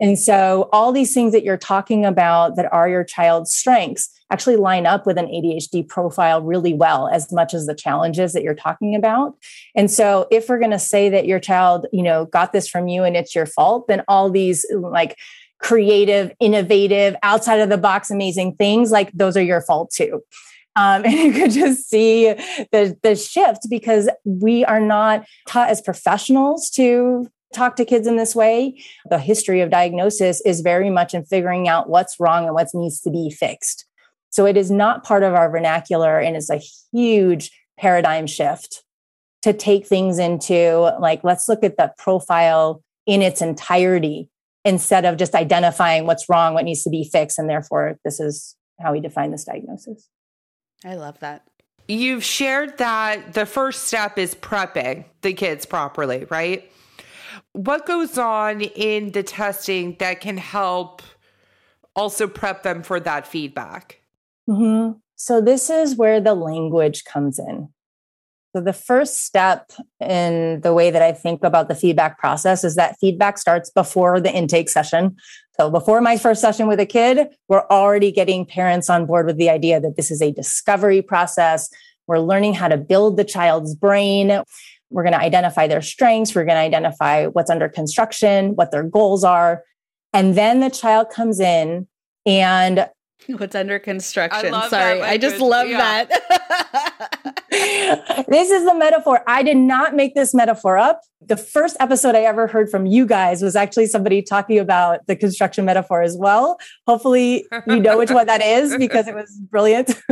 And 0.00 0.18
so 0.18 0.68
all 0.72 0.92
these 0.92 1.14
things 1.14 1.32
that 1.32 1.44
you're 1.44 1.56
talking 1.56 2.04
about 2.04 2.56
that 2.56 2.70
are 2.72 2.88
your 2.88 3.04
child's 3.04 3.52
strengths 3.52 4.10
actually 4.30 4.56
line 4.56 4.86
up 4.86 5.06
with 5.06 5.18
an 5.18 5.26
ADHD 5.26 5.88
profile 5.88 6.42
really 6.42 6.74
well 6.74 7.08
as 7.08 7.32
much 7.32 7.54
as 7.54 7.66
the 7.66 7.74
challenges 7.74 8.32
that 8.32 8.42
you're 8.42 8.54
talking 8.54 8.94
about. 8.94 9.36
And 9.74 9.90
so 9.90 10.26
if 10.30 10.48
we're 10.48 10.58
going 10.58 10.72
to 10.72 10.78
say 10.78 11.08
that 11.10 11.26
your 11.26 11.40
child, 11.40 11.86
you 11.92 12.02
know, 12.02 12.26
got 12.26 12.52
this 12.52 12.68
from 12.68 12.88
you 12.88 13.04
and 13.04 13.16
it's 13.16 13.34
your 13.34 13.46
fault, 13.46 13.86
then 13.88 14.02
all 14.08 14.30
these 14.30 14.66
like 14.76 15.16
creative, 15.58 16.32
innovative, 16.40 17.16
outside 17.22 17.60
of 17.60 17.68
the 17.68 17.78
box 17.78 18.10
amazing 18.10 18.56
things 18.56 18.90
like 18.90 19.10
those 19.12 19.36
are 19.36 19.42
your 19.42 19.60
fault 19.60 19.90
too. 19.90 20.22
Um, 20.74 21.04
and 21.06 21.14
you 21.14 21.32
could 21.32 21.52
just 21.52 21.88
see 21.88 22.32
the 22.72 22.96
the 23.02 23.16
shift 23.16 23.68
because 23.70 24.10
we 24.24 24.64
are 24.64 24.80
not 24.80 25.24
taught 25.46 25.70
as 25.70 25.80
professionals 25.80 26.68
to 26.70 27.28
talk 27.54 27.76
to 27.76 27.84
kids 27.84 28.06
in 28.06 28.16
this 28.16 28.34
way. 28.34 28.80
The 29.08 29.18
history 29.18 29.60
of 29.60 29.70
diagnosis 29.70 30.40
is 30.42 30.60
very 30.60 30.90
much 30.90 31.14
in 31.14 31.24
figuring 31.24 31.68
out 31.68 31.88
what's 31.88 32.18
wrong 32.20 32.44
and 32.44 32.54
what 32.54 32.68
needs 32.74 33.00
to 33.02 33.10
be 33.10 33.30
fixed. 33.30 33.86
So 34.30 34.46
it 34.46 34.56
is 34.56 34.70
not 34.70 35.04
part 35.04 35.22
of 35.22 35.34
our 35.34 35.50
vernacular 35.50 36.18
and 36.18 36.36
it's 36.36 36.50
a 36.50 36.60
huge 36.92 37.50
paradigm 37.78 38.26
shift 38.26 38.82
to 39.42 39.52
take 39.52 39.86
things 39.86 40.18
into 40.18 40.92
like, 41.00 41.22
let's 41.22 41.48
look 41.48 41.62
at 41.62 41.76
the 41.76 41.92
profile 41.98 42.82
in 43.06 43.22
its 43.22 43.40
entirety 43.40 44.28
instead 44.64 45.04
of 45.04 45.16
just 45.16 45.34
identifying 45.34 46.06
what's 46.06 46.28
wrong, 46.28 46.52
what 46.52 46.64
needs 46.64 46.82
to 46.82 46.90
be 46.90 47.08
fixed. 47.10 47.38
And 47.38 47.48
therefore, 47.48 47.98
this 48.04 48.18
is 48.18 48.56
how 48.80 48.92
we 48.92 49.00
define 49.00 49.30
this 49.30 49.44
diagnosis. 49.44 50.08
I 50.84 50.96
love 50.96 51.20
that. 51.20 51.46
You've 51.88 52.24
shared 52.24 52.78
that 52.78 53.34
the 53.34 53.46
first 53.46 53.84
step 53.84 54.18
is 54.18 54.34
prepping 54.34 55.04
the 55.22 55.32
kids 55.32 55.64
properly, 55.64 56.26
right? 56.28 56.70
What 57.52 57.86
goes 57.86 58.18
on 58.18 58.60
in 58.60 59.12
the 59.12 59.22
testing 59.22 59.96
that 59.98 60.20
can 60.20 60.36
help 60.36 61.02
also 61.94 62.28
prep 62.28 62.62
them 62.62 62.82
for 62.82 63.00
that 63.00 63.26
feedback? 63.26 64.00
Mm-hmm. 64.48 64.98
So, 65.16 65.40
this 65.40 65.70
is 65.70 65.96
where 65.96 66.20
the 66.20 66.34
language 66.34 67.04
comes 67.04 67.38
in. 67.38 67.68
So, 68.54 68.60
the 68.60 68.72
first 68.72 69.24
step 69.24 69.72
in 70.00 70.60
the 70.60 70.72
way 70.72 70.90
that 70.90 71.02
I 71.02 71.12
think 71.12 71.42
about 71.42 71.68
the 71.68 71.74
feedback 71.74 72.18
process 72.18 72.64
is 72.64 72.74
that 72.76 72.96
feedback 73.00 73.38
starts 73.38 73.70
before 73.70 74.20
the 74.20 74.32
intake 74.32 74.68
session. 74.68 75.16
So, 75.58 75.70
before 75.70 76.00
my 76.00 76.18
first 76.18 76.40
session 76.40 76.68
with 76.68 76.78
a 76.78 76.86
kid, 76.86 77.28
we're 77.48 77.66
already 77.70 78.12
getting 78.12 78.44
parents 78.44 78.90
on 78.90 79.06
board 79.06 79.26
with 79.26 79.38
the 79.38 79.50
idea 79.50 79.80
that 79.80 79.96
this 79.96 80.10
is 80.10 80.20
a 80.20 80.32
discovery 80.32 81.02
process. 81.02 81.70
We're 82.06 82.20
learning 82.20 82.54
how 82.54 82.68
to 82.68 82.76
build 82.76 83.16
the 83.16 83.24
child's 83.24 83.74
brain. 83.74 84.42
We're 84.90 85.02
going 85.02 85.12
to 85.14 85.20
identify 85.20 85.66
their 85.66 85.82
strengths. 85.82 86.34
We're 86.34 86.44
going 86.44 86.56
to 86.56 86.60
identify 86.60 87.26
what's 87.26 87.50
under 87.50 87.68
construction, 87.68 88.54
what 88.54 88.70
their 88.70 88.84
goals 88.84 89.24
are. 89.24 89.62
And 90.12 90.34
then 90.34 90.60
the 90.60 90.70
child 90.70 91.10
comes 91.10 91.40
in 91.40 91.88
and 92.24 92.88
what's 93.36 93.54
under 93.54 93.78
construction. 93.78 94.54
I 94.54 94.68
Sorry, 94.68 95.02
I 95.02 95.18
just 95.18 95.40
love 95.40 95.68
yeah. 95.68 96.04
that. 96.04 97.32
this 97.50 98.50
is 98.50 98.64
the 98.64 98.74
metaphor. 98.74 99.22
I 99.26 99.42
did 99.42 99.56
not 99.56 99.94
make 99.94 100.14
this 100.14 100.34
metaphor 100.34 100.78
up. 100.78 101.00
The 101.20 101.36
first 101.36 101.76
episode 101.80 102.14
I 102.14 102.22
ever 102.22 102.46
heard 102.46 102.70
from 102.70 102.86
you 102.86 103.06
guys 103.06 103.42
was 103.42 103.56
actually 103.56 103.86
somebody 103.86 104.22
talking 104.22 104.58
about 104.58 105.06
the 105.06 105.16
construction 105.16 105.64
metaphor 105.64 106.02
as 106.02 106.16
well. 106.16 106.58
Hopefully 106.86 107.46
you 107.66 107.80
know 107.80 107.98
which 107.98 108.10
one 108.10 108.26
that 108.26 108.42
is 108.42 108.76
because 108.76 109.08
it 109.08 109.14
was 109.14 109.30
brilliant. 109.50 109.94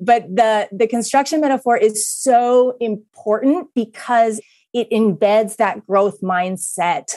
but 0.00 0.24
the 0.34 0.68
the 0.72 0.86
construction 0.86 1.40
metaphor 1.40 1.76
is 1.76 2.08
so 2.08 2.76
important 2.80 3.68
because 3.74 4.40
it 4.72 4.90
embeds 4.90 5.56
that 5.56 5.86
growth 5.86 6.20
mindset 6.20 7.14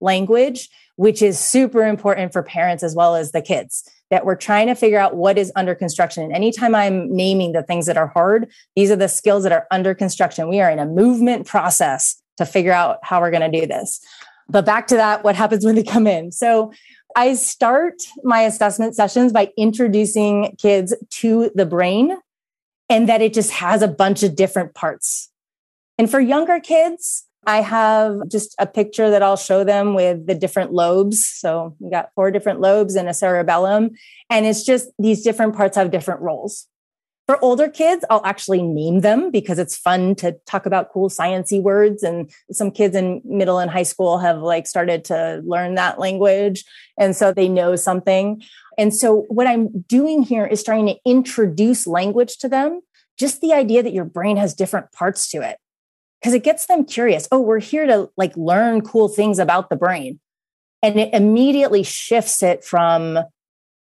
language 0.00 0.68
which 0.94 1.22
is 1.22 1.38
super 1.38 1.84
important 1.84 2.32
for 2.32 2.42
parents 2.42 2.82
as 2.84 2.94
well 2.94 3.16
as 3.16 3.32
the 3.32 3.42
kids 3.42 3.88
that 4.10 4.24
we're 4.24 4.36
trying 4.36 4.68
to 4.68 4.74
figure 4.74 4.98
out 4.98 5.16
what 5.16 5.38
is 5.38 5.52
under 5.54 5.74
construction. 5.74 6.24
And 6.24 6.32
anytime 6.32 6.74
I'm 6.74 7.14
naming 7.14 7.52
the 7.52 7.62
things 7.62 7.86
that 7.86 7.96
are 7.96 8.08
hard, 8.08 8.50
these 8.74 8.90
are 8.90 8.96
the 8.96 9.08
skills 9.08 9.42
that 9.42 9.52
are 9.52 9.66
under 9.70 9.94
construction. 9.94 10.48
We 10.48 10.60
are 10.60 10.70
in 10.70 10.78
a 10.78 10.86
movement 10.86 11.46
process 11.46 12.20
to 12.38 12.46
figure 12.46 12.72
out 12.72 12.98
how 13.02 13.20
we're 13.20 13.30
going 13.30 13.50
to 13.50 13.60
do 13.60 13.66
this. 13.66 14.00
But 14.48 14.64
back 14.64 14.86
to 14.88 14.96
that, 14.96 15.24
what 15.24 15.36
happens 15.36 15.64
when 15.64 15.74
they 15.74 15.82
come 15.82 16.06
in? 16.06 16.32
So 16.32 16.72
I 17.16 17.34
start 17.34 17.94
my 18.22 18.42
assessment 18.42 18.94
sessions 18.94 19.32
by 19.32 19.52
introducing 19.58 20.56
kids 20.56 20.94
to 21.10 21.50
the 21.54 21.66
brain 21.66 22.16
and 22.88 23.08
that 23.08 23.20
it 23.20 23.34
just 23.34 23.50
has 23.50 23.82
a 23.82 23.88
bunch 23.88 24.22
of 24.22 24.36
different 24.36 24.74
parts. 24.74 25.30
And 25.98 26.10
for 26.10 26.20
younger 26.20 26.60
kids, 26.60 27.24
I 27.46 27.60
have 27.62 28.28
just 28.28 28.54
a 28.58 28.66
picture 28.66 29.10
that 29.10 29.22
I'll 29.22 29.36
show 29.36 29.64
them 29.64 29.94
with 29.94 30.26
the 30.26 30.34
different 30.34 30.72
lobes. 30.72 31.26
So 31.26 31.76
we 31.78 31.90
got 31.90 32.10
four 32.14 32.30
different 32.30 32.60
lobes 32.60 32.94
and 32.94 33.08
a 33.08 33.14
cerebellum. 33.14 33.90
And 34.28 34.44
it's 34.44 34.64
just 34.64 34.90
these 34.98 35.22
different 35.22 35.56
parts 35.56 35.76
have 35.76 35.90
different 35.90 36.20
roles. 36.20 36.66
For 37.26 37.42
older 37.44 37.68
kids, 37.68 38.06
I'll 38.08 38.24
actually 38.24 38.62
name 38.62 39.00
them 39.00 39.30
because 39.30 39.58
it's 39.58 39.76
fun 39.76 40.14
to 40.16 40.36
talk 40.46 40.64
about 40.64 40.90
cool 40.92 41.10
sciency 41.10 41.62
words. 41.62 42.02
And 42.02 42.30
some 42.50 42.70
kids 42.70 42.96
in 42.96 43.20
middle 43.24 43.58
and 43.58 43.70
high 43.70 43.82
school 43.82 44.18
have 44.18 44.38
like 44.38 44.66
started 44.66 45.04
to 45.06 45.42
learn 45.44 45.74
that 45.74 45.98
language. 45.98 46.64
And 46.98 47.14
so 47.14 47.32
they 47.32 47.48
know 47.48 47.76
something. 47.76 48.42
And 48.78 48.94
so 48.94 49.26
what 49.28 49.46
I'm 49.46 49.80
doing 49.82 50.22
here 50.22 50.46
is 50.46 50.62
trying 50.62 50.86
to 50.86 50.96
introduce 51.04 51.86
language 51.86 52.38
to 52.38 52.48
them, 52.48 52.80
just 53.18 53.42
the 53.42 53.52
idea 53.52 53.82
that 53.82 53.92
your 53.92 54.06
brain 54.06 54.38
has 54.38 54.54
different 54.54 54.90
parts 54.92 55.30
to 55.30 55.42
it. 55.42 55.58
Because 56.20 56.34
it 56.34 56.42
gets 56.42 56.66
them 56.66 56.84
curious. 56.84 57.28
Oh, 57.30 57.40
we're 57.40 57.60
here 57.60 57.86
to 57.86 58.10
like 58.16 58.36
learn 58.36 58.80
cool 58.80 59.08
things 59.08 59.38
about 59.38 59.70
the 59.70 59.76
brain. 59.76 60.18
And 60.82 60.98
it 60.98 61.12
immediately 61.12 61.82
shifts 61.82 62.42
it 62.42 62.64
from, 62.64 63.18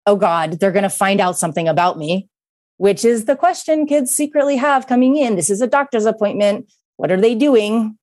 oh 0.06 0.16
God, 0.16 0.54
they're 0.54 0.72
going 0.72 0.84
to 0.84 0.90
find 0.90 1.20
out 1.20 1.38
something 1.38 1.68
about 1.68 1.98
me, 1.98 2.30
which 2.78 3.04
is 3.04 3.26
the 3.26 3.36
question 3.36 3.88
kids 3.88 4.14
secretly 4.14 4.58
have 4.58 4.88
coming 4.88 5.18
in. 5.18 5.36
This 5.36 5.50
is 5.50 5.62
a 5.62 5.68
doctor's 5.68 6.06
appointment. 6.06 6.72
What 6.98 7.12
are 7.12 7.22
they 7.22 7.36
doing? 7.36 7.98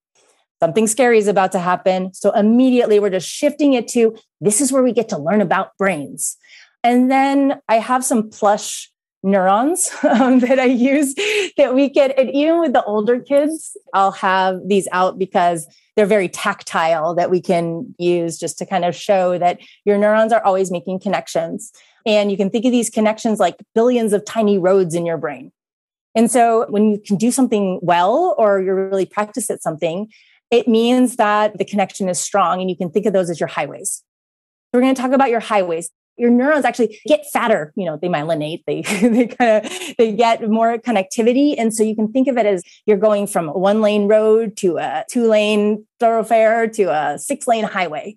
Something 0.60 0.86
scary 0.86 1.18
is 1.18 1.28
about 1.28 1.52
to 1.52 1.58
happen. 1.58 2.14
So 2.14 2.30
immediately 2.30 2.98
we're 2.98 3.10
just 3.10 3.28
shifting 3.28 3.74
it 3.74 3.88
to 3.88 4.16
this 4.40 4.60
is 4.60 4.72
where 4.72 4.82
we 4.82 4.92
get 4.92 5.08
to 5.10 5.18
learn 5.18 5.40
about 5.40 5.76
brains. 5.78 6.36
And 6.82 7.10
then 7.10 7.60
I 7.68 7.76
have 7.76 8.04
some 8.04 8.30
plush 8.30 8.90
neurons 9.26 9.90
um, 10.02 10.38
that 10.38 10.58
I 10.58 10.64
use 10.64 11.14
that 11.56 11.74
we 11.74 11.90
can, 11.90 12.12
and 12.12 12.30
even 12.30 12.60
with 12.60 12.72
the 12.72 12.84
older 12.84 13.20
kids, 13.20 13.76
I'll 13.92 14.12
have 14.12 14.60
these 14.66 14.88
out 14.92 15.18
because 15.18 15.66
they're 15.96 16.06
very 16.06 16.28
tactile 16.28 17.14
that 17.14 17.30
we 17.30 17.40
can 17.40 17.94
use 17.98 18.38
just 18.38 18.58
to 18.58 18.66
kind 18.66 18.84
of 18.84 18.94
show 18.94 19.38
that 19.38 19.58
your 19.84 19.98
neurons 19.98 20.32
are 20.32 20.44
always 20.44 20.70
making 20.70 21.00
connections. 21.00 21.72
And 22.04 22.30
you 22.30 22.36
can 22.36 22.50
think 22.50 22.64
of 22.64 22.70
these 22.70 22.90
connections 22.90 23.40
like 23.40 23.56
billions 23.74 24.12
of 24.12 24.24
tiny 24.24 24.58
roads 24.58 24.94
in 24.94 25.04
your 25.04 25.16
brain. 25.16 25.52
And 26.14 26.30
so 26.30 26.66
when 26.68 26.90
you 26.90 27.00
can 27.04 27.16
do 27.16 27.30
something 27.30 27.80
well 27.82 28.34
or 28.38 28.60
you're 28.60 28.88
really 28.88 29.06
practiced 29.06 29.50
at 29.50 29.62
something, 29.62 30.08
it 30.50 30.68
means 30.68 31.16
that 31.16 31.58
the 31.58 31.64
connection 31.64 32.08
is 32.08 32.18
strong 32.18 32.60
and 32.60 32.70
you 32.70 32.76
can 32.76 32.90
think 32.90 33.06
of 33.06 33.12
those 33.12 33.28
as 33.28 33.40
your 33.40 33.48
highways. 33.48 34.02
We're 34.72 34.80
going 34.80 34.94
to 34.94 35.00
talk 35.00 35.12
about 35.12 35.30
your 35.30 35.40
highways 35.40 35.90
your 36.16 36.30
neurons 36.30 36.64
actually 36.64 36.98
get 37.06 37.26
fatter 37.30 37.72
you 37.76 37.84
know 37.84 37.98
they 38.00 38.08
myelinate 38.08 38.62
they 38.66 38.82
they 39.02 39.26
kind 39.26 39.64
of 39.64 39.72
they 39.98 40.12
get 40.12 40.48
more 40.48 40.78
connectivity. 40.78 41.54
And 41.58 41.74
so 41.74 41.82
you 41.82 41.94
can 41.94 42.12
think 42.12 42.28
of 42.28 42.36
it 42.36 42.46
as 42.46 42.62
you're 42.86 42.96
going 42.96 43.26
from 43.26 43.48
a 43.48 43.58
one 43.58 43.80
lane 43.80 44.08
road 44.08 44.56
to 44.58 44.78
a 44.78 45.04
two 45.10 45.28
lane 45.28 45.86
thoroughfare 46.00 46.68
to 46.68 46.84
a 46.84 47.18
six 47.18 47.46
lane 47.46 47.64
highway. 47.64 48.16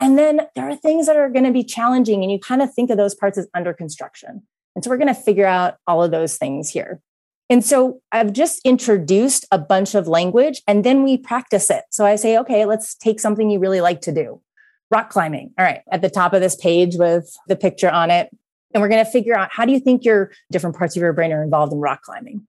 And 0.00 0.18
then 0.18 0.42
there 0.54 0.68
are 0.68 0.76
things 0.76 1.06
that 1.06 1.16
are 1.16 1.30
going 1.30 1.44
to 1.44 1.52
be 1.52 1.64
challenging 1.64 2.22
and 2.22 2.30
you 2.30 2.38
kind 2.38 2.62
of 2.62 2.72
think 2.72 2.90
of 2.90 2.96
those 2.96 3.14
parts 3.14 3.38
as 3.38 3.48
under 3.54 3.72
construction. 3.72 4.42
And 4.74 4.84
so 4.84 4.90
we're 4.90 4.98
going 4.98 5.14
to 5.14 5.20
figure 5.20 5.46
out 5.46 5.76
all 5.86 6.02
of 6.02 6.10
those 6.10 6.36
things 6.36 6.68
here. 6.68 7.00
And 7.48 7.64
so 7.64 8.00
I've 8.12 8.32
just 8.32 8.60
introduced 8.64 9.46
a 9.50 9.58
bunch 9.58 9.94
of 9.94 10.08
language 10.08 10.62
and 10.66 10.84
then 10.84 11.02
we 11.02 11.16
practice 11.16 11.70
it. 11.70 11.84
So 11.90 12.04
I 12.04 12.16
say, 12.16 12.36
okay, 12.38 12.66
let's 12.66 12.94
take 12.94 13.20
something 13.20 13.48
you 13.50 13.58
really 13.58 13.80
like 13.80 14.00
to 14.02 14.12
do 14.12 14.42
rock 14.90 15.10
climbing. 15.10 15.52
All 15.58 15.64
right, 15.64 15.82
at 15.90 16.02
the 16.02 16.10
top 16.10 16.32
of 16.32 16.40
this 16.40 16.56
page 16.56 16.96
with 16.96 17.36
the 17.48 17.56
picture 17.56 17.90
on 17.90 18.10
it. 18.10 18.30
And 18.74 18.82
we're 18.82 18.88
going 18.88 19.04
to 19.04 19.10
figure 19.10 19.36
out 19.36 19.48
how 19.52 19.64
do 19.64 19.72
you 19.72 19.80
think 19.80 20.04
your 20.04 20.30
different 20.50 20.76
parts 20.76 20.96
of 20.96 21.00
your 21.00 21.12
brain 21.12 21.32
are 21.32 21.42
involved 21.42 21.72
in 21.72 21.78
rock 21.78 22.02
climbing? 22.02 22.46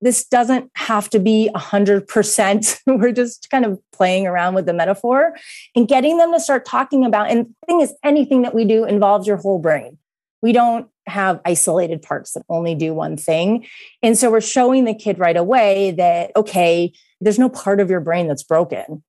This 0.00 0.24
doesn't 0.24 0.70
have 0.76 1.10
to 1.10 1.18
be 1.18 1.50
100%. 1.56 2.78
we're 2.86 3.12
just 3.12 3.50
kind 3.50 3.64
of 3.64 3.80
playing 3.92 4.26
around 4.26 4.54
with 4.54 4.66
the 4.66 4.72
metaphor 4.72 5.34
and 5.74 5.88
getting 5.88 6.18
them 6.18 6.32
to 6.32 6.38
start 6.38 6.64
talking 6.64 7.04
about. 7.04 7.30
And 7.30 7.46
the 7.46 7.66
thing 7.66 7.80
is, 7.80 7.94
anything 8.04 8.42
that 8.42 8.54
we 8.54 8.64
do 8.64 8.84
involves 8.84 9.26
your 9.26 9.38
whole 9.38 9.58
brain. 9.58 9.98
We 10.40 10.52
don't 10.52 10.88
have 11.08 11.40
isolated 11.44 12.02
parts 12.02 12.34
that 12.34 12.44
only 12.48 12.76
do 12.76 12.94
one 12.94 13.16
thing. 13.16 13.66
And 14.02 14.16
so 14.16 14.30
we're 14.30 14.40
showing 14.40 14.84
the 14.84 14.94
kid 14.94 15.18
right 15.18 15.36
away 15.36 15.90
that, 15.92 16.30
okay, 16.36 16.92
there's 17.20 17.38
no 17.38 17.48
part 17.48 17.80
of 17.80 17.90
your 17.90 18.00
brain 18.00 18.28
that's 18.28 18.44
broken. 18.44 19.02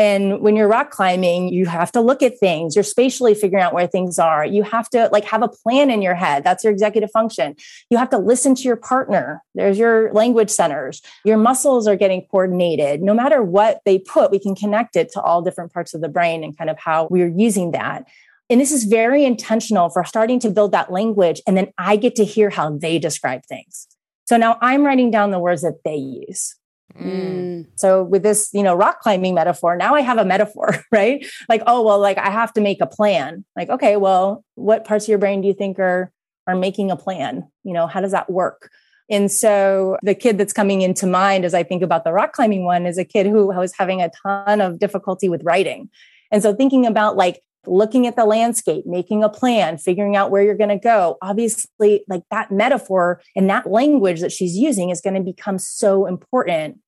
And 0.00 0.40
when 0.40 0.56
you're 0.56 0.66
rock 0.66 0.90
climbing, 0.90 1.52
you 1.52 1.66
have 1.66 1.92
to 1.92 2.00
look 2.00 2.22
at 2.22 2.38
things. 2.38 2.74
You're 2.74 2.84
spatially 2.84 3.34
figuring 3.34 3.62
out 3.62 3.74
where 3.74 3.86
things 3.86 4.18
are. 4.18 4.46
You 4.46 4.62
have 4.62 4.88
to 4.90 5.10
like 5.12 5.26
have 5.26 5.42
a 5.42 5.48
plan 5.48 5.90
in 5.90 6.00
your 6.00 6.14
head. 6.14 6.42
That's 6.42 6.64
your 6.64 6.72
executive 6.72 7.10
function. 7.10 7.54
You 7.90 7.98
have 7.98 8.08
to 8.08 8.16
listen 8.16 8.54
to 8.54 8.62
your 8.62 8.76
partner. 8.76 9.42
There's 9.54 9.78
your 9.78 10.10
language 10.14 10.48
centers. 10.48 11.02
Your 11.26 11.36
muscles 11.36 11.86
are 11.86 11.96
getting 11.96 12.24
coordinated. 12.30 13.02
No 13.02 13.12
matter 13.12 13.42
what 13.42 13.82
they 13.84 13.98
put, 13.98 14.30
we 14.30 14.38
can 14.38 14.54
connect 14.54 14.96
it 14.96 15.12
to 15.12 15.20
all 15.20 15.42
different 15.42 15.70
parts 15.70 15.92
of 15.92 16.00
the 16.00 16.08
brain 16.08 16.44
and 16.44 16.56
kind 16.56 16.70
of 16.70 16.78
how 16.78 17.06
we're 17.10 17.28
using 17.28 17.72
that. 17.72 18.08
And 18.48 18.58
this 18.58 18.72
is 18.72 18.84
very 18.84 19.26
intentional 19.26 19.90
for 19.90 20.02
starting 20.06 20.40
to 20.40 20.48
build 20.48 20.72
that 20.72 20.90
language. 20.90 21.42
And 21.46 21.58
then 21.58 21.74
I 21.76 21.96
get 21.96 22.16
to 22.16 22.24
hear 22.24 22.48
how 22.48 22.70
they 22.70 22.98
describe 22.98 23.44
things. 23.44 23.86
So 24.24 24.38
now 24.38 24.56
I'm 24.62 24.82
writing 24.82 25.10
down 25.10 25.30
the 25.30 25.38
words 25.38 25.60
that 25.60 25.84
they 25.84 25.96
use. 25.96 26.54
Mm. 26.98 27.66
So 27.76 28.02
with 28.02 28.22
this, 28.22 28.50
you 28.52 28.62
know, 28.62 28.74
rock 28.74 29.00
climbing 29.00 29.34
metaphor, 29.34 29.76
now 29.76 29.94
I 29.94 30.00
have 30.00 30.18
a 30.18 30.24
metaphor, 30.24 30.74
right? 30.92 31.24
Like, 31.48 31.62
oh, 31.66 31.82
well, 31.82 31.98
like 31.98 32.18
I 32.18 32.30
have 32.30 32.52
to 32.54 32.60
make 32.60 32.80
a 32.80 32.86
plan. 32.86 33.44
Like, 33.56 33.68
okay, 33.70 33.96
well, 33.96 34.44
what 34.54 34.84
parts 34.84 35.04
of 35.04 35.08
your 35.08 35.18
brain 35.18 35.40
do 35.40 35.48
you 35.48 35.54
think 35.54 35.78
are 35.78 36.12
are 36.46 36.56
making 36.56 36.90
a 36.90 36.96
plan? 36.96 37.48
You 37.64 37.72
know, 37.72 37.86
how 37.86 38.00
does 38.00 38.12
that 38.12 38.30
work? 38.30 38.70
And 39.10 39.30
so 39.30 39.96
the 40.02 40.14
kid 40.14 40.38
that's 40.38 40.52
coming 40.52 40.82
into 40.82 41.06
mind 41.06 41.44
as 41.44 41.52
I 41.52 41.64
think 41.64 41.82
about 41.82 42.04
the 42.04 42.12
rock 42.12 42.32
climbing 42.32 42.64
one 42.64 42.86
is 42.86 42.96
a 42.96 43.04
kid 43.04 43.26
who 43.26 43.48
was 43.48 43.72
having 43.76 44.00
a 44.00 44.10
ton 44.22 44.60
of 44.60 44.78
difficulty 44.78 45.28
with 45.28 45.42
writing. 45.42 45.90
And 46.30 46.42
so 46.42 46.54
thinking 46.54 46.86
about 46.86 47.16
like 47.16 47.40
looking 47.66 48.06
at 48.06 48.16
the 48.16 48.24
landscape, 48.24 48.86
making 48.86 49.22
a 49.22 49.28
plan, 49.28 49.78
figuring 49.78 50.16
out 50.16 50.30
where 50.30 50.42
you're 50.42 50.56
going 50.56 50.70
to 50.70 50.78
go. 50.78 51.18
Obviously, 51.22 52.04
like 52.08 52.22
that 52.30 52.50
metaphor 52.50 53.20
and 53.36 53.48
that 53.50 53.70
language 53.70 54.20
that 54.20 54.32
she's 54.32 54.56
using 54.56 54.90
is 54.90 55.00
going 55.00 55.14
to 55.14 55.20
become 55.20 55.58
so 55.58 56.06
important 56.06 56.78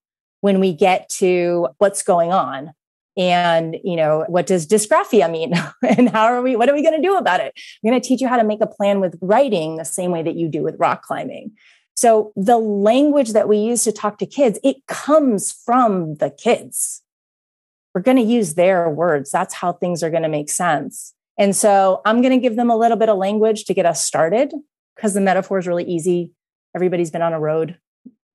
when 0.41 0.61
we 0.61 0.73
get 0.73 1.09
to 1.09 1.69
what's 1.79 2.03
going 2.03 2.33
on. 2.33 2.73
And, 3.17 3.77
you 3.85 3.97
know, 3.97 4.25
what 4.29 4.47
does 4.47 4.67
dysgraphia 4.67 5.31
mean? 5.31 5.53
and 5.83 6.09
how 6.09 6.25
are 6.25 6.41
we, 6.41 6.57
what 6.57 6.69
are 6.69 6.75
we 6.75 6.83
going 6.83 7.01
to 7.01 7.07
do 7.07 7.17
about 7.17 7.41
it? 7.41 7.53
I'm 7.57 7.91
going 7.91 8.01
to 8.01 8.07
teach 8.07 8.21
you 8.21 8.29
how 8.29 8.39
to 8.39 8.45
make 8.45 8.63
a 8.63 8.67
plan 8.67 9.01
with 9.01 9.19
writing 9.21 9.77
the 9.77 9.85
same 9.85 10.11
way 10.11 10.23
that 10.23 10.37
you 10.37 10.49
do 10.49 10.63
with 10.63 10.77
rock 10.79 11.03
climbing. 11.03 11.53
So 11.95 12.33
the 12.37 12.57
language 12.57 13.33
that 13.33 13.49
we 13.49 13.59
use 13.59 13.85
to 13.85 13.93
talk 13.93 14.19
to 14.19 14.27
kids, 14.27 14.59
it 14.65 14.87
comes 14.87 15.53
from 15.53 16.17
the 16.17 16.31
kids 16.31 17.03
we're 17.95 18.03
going 18.03 18.17
to 18.17 18.23
use 18.23 18.55
their 18.55 18.89
words. 18.89 19.31
That's 19.31 19.55
how 19.55 19.73
things 19.73 20.03
are 20.03 20.11
going 20.11 20.23
to 20.23 20.29
make 20.29 20.51
sense. 20.51 21.15
And 21.39 21.55
so 21.57 22.01
I'm 22.05 22.21
going 22.23 22.33
to 22.33 22.39
give 22.39 22.57
them 22.57 22.71
a 22.71 22.77
little 22.77 22.97
bit 22.97 23.09
of 23.09 23.17
language 23.19 23.65
to 23.65 23.75
get 23.75 23.87
us 23.87 24.05
started 24.05 24.53
because 24.97 25.15
the 25.15 25.21
metaphor 25.21 25.59
is 25.59 25.67
really 25.67 25.85
easy. 25.85 26.33
Everybody's 26.75 27.11
been 27.11 27.23
on 27.23 27.33
a 27.33 27.41
road. 27.41 27.79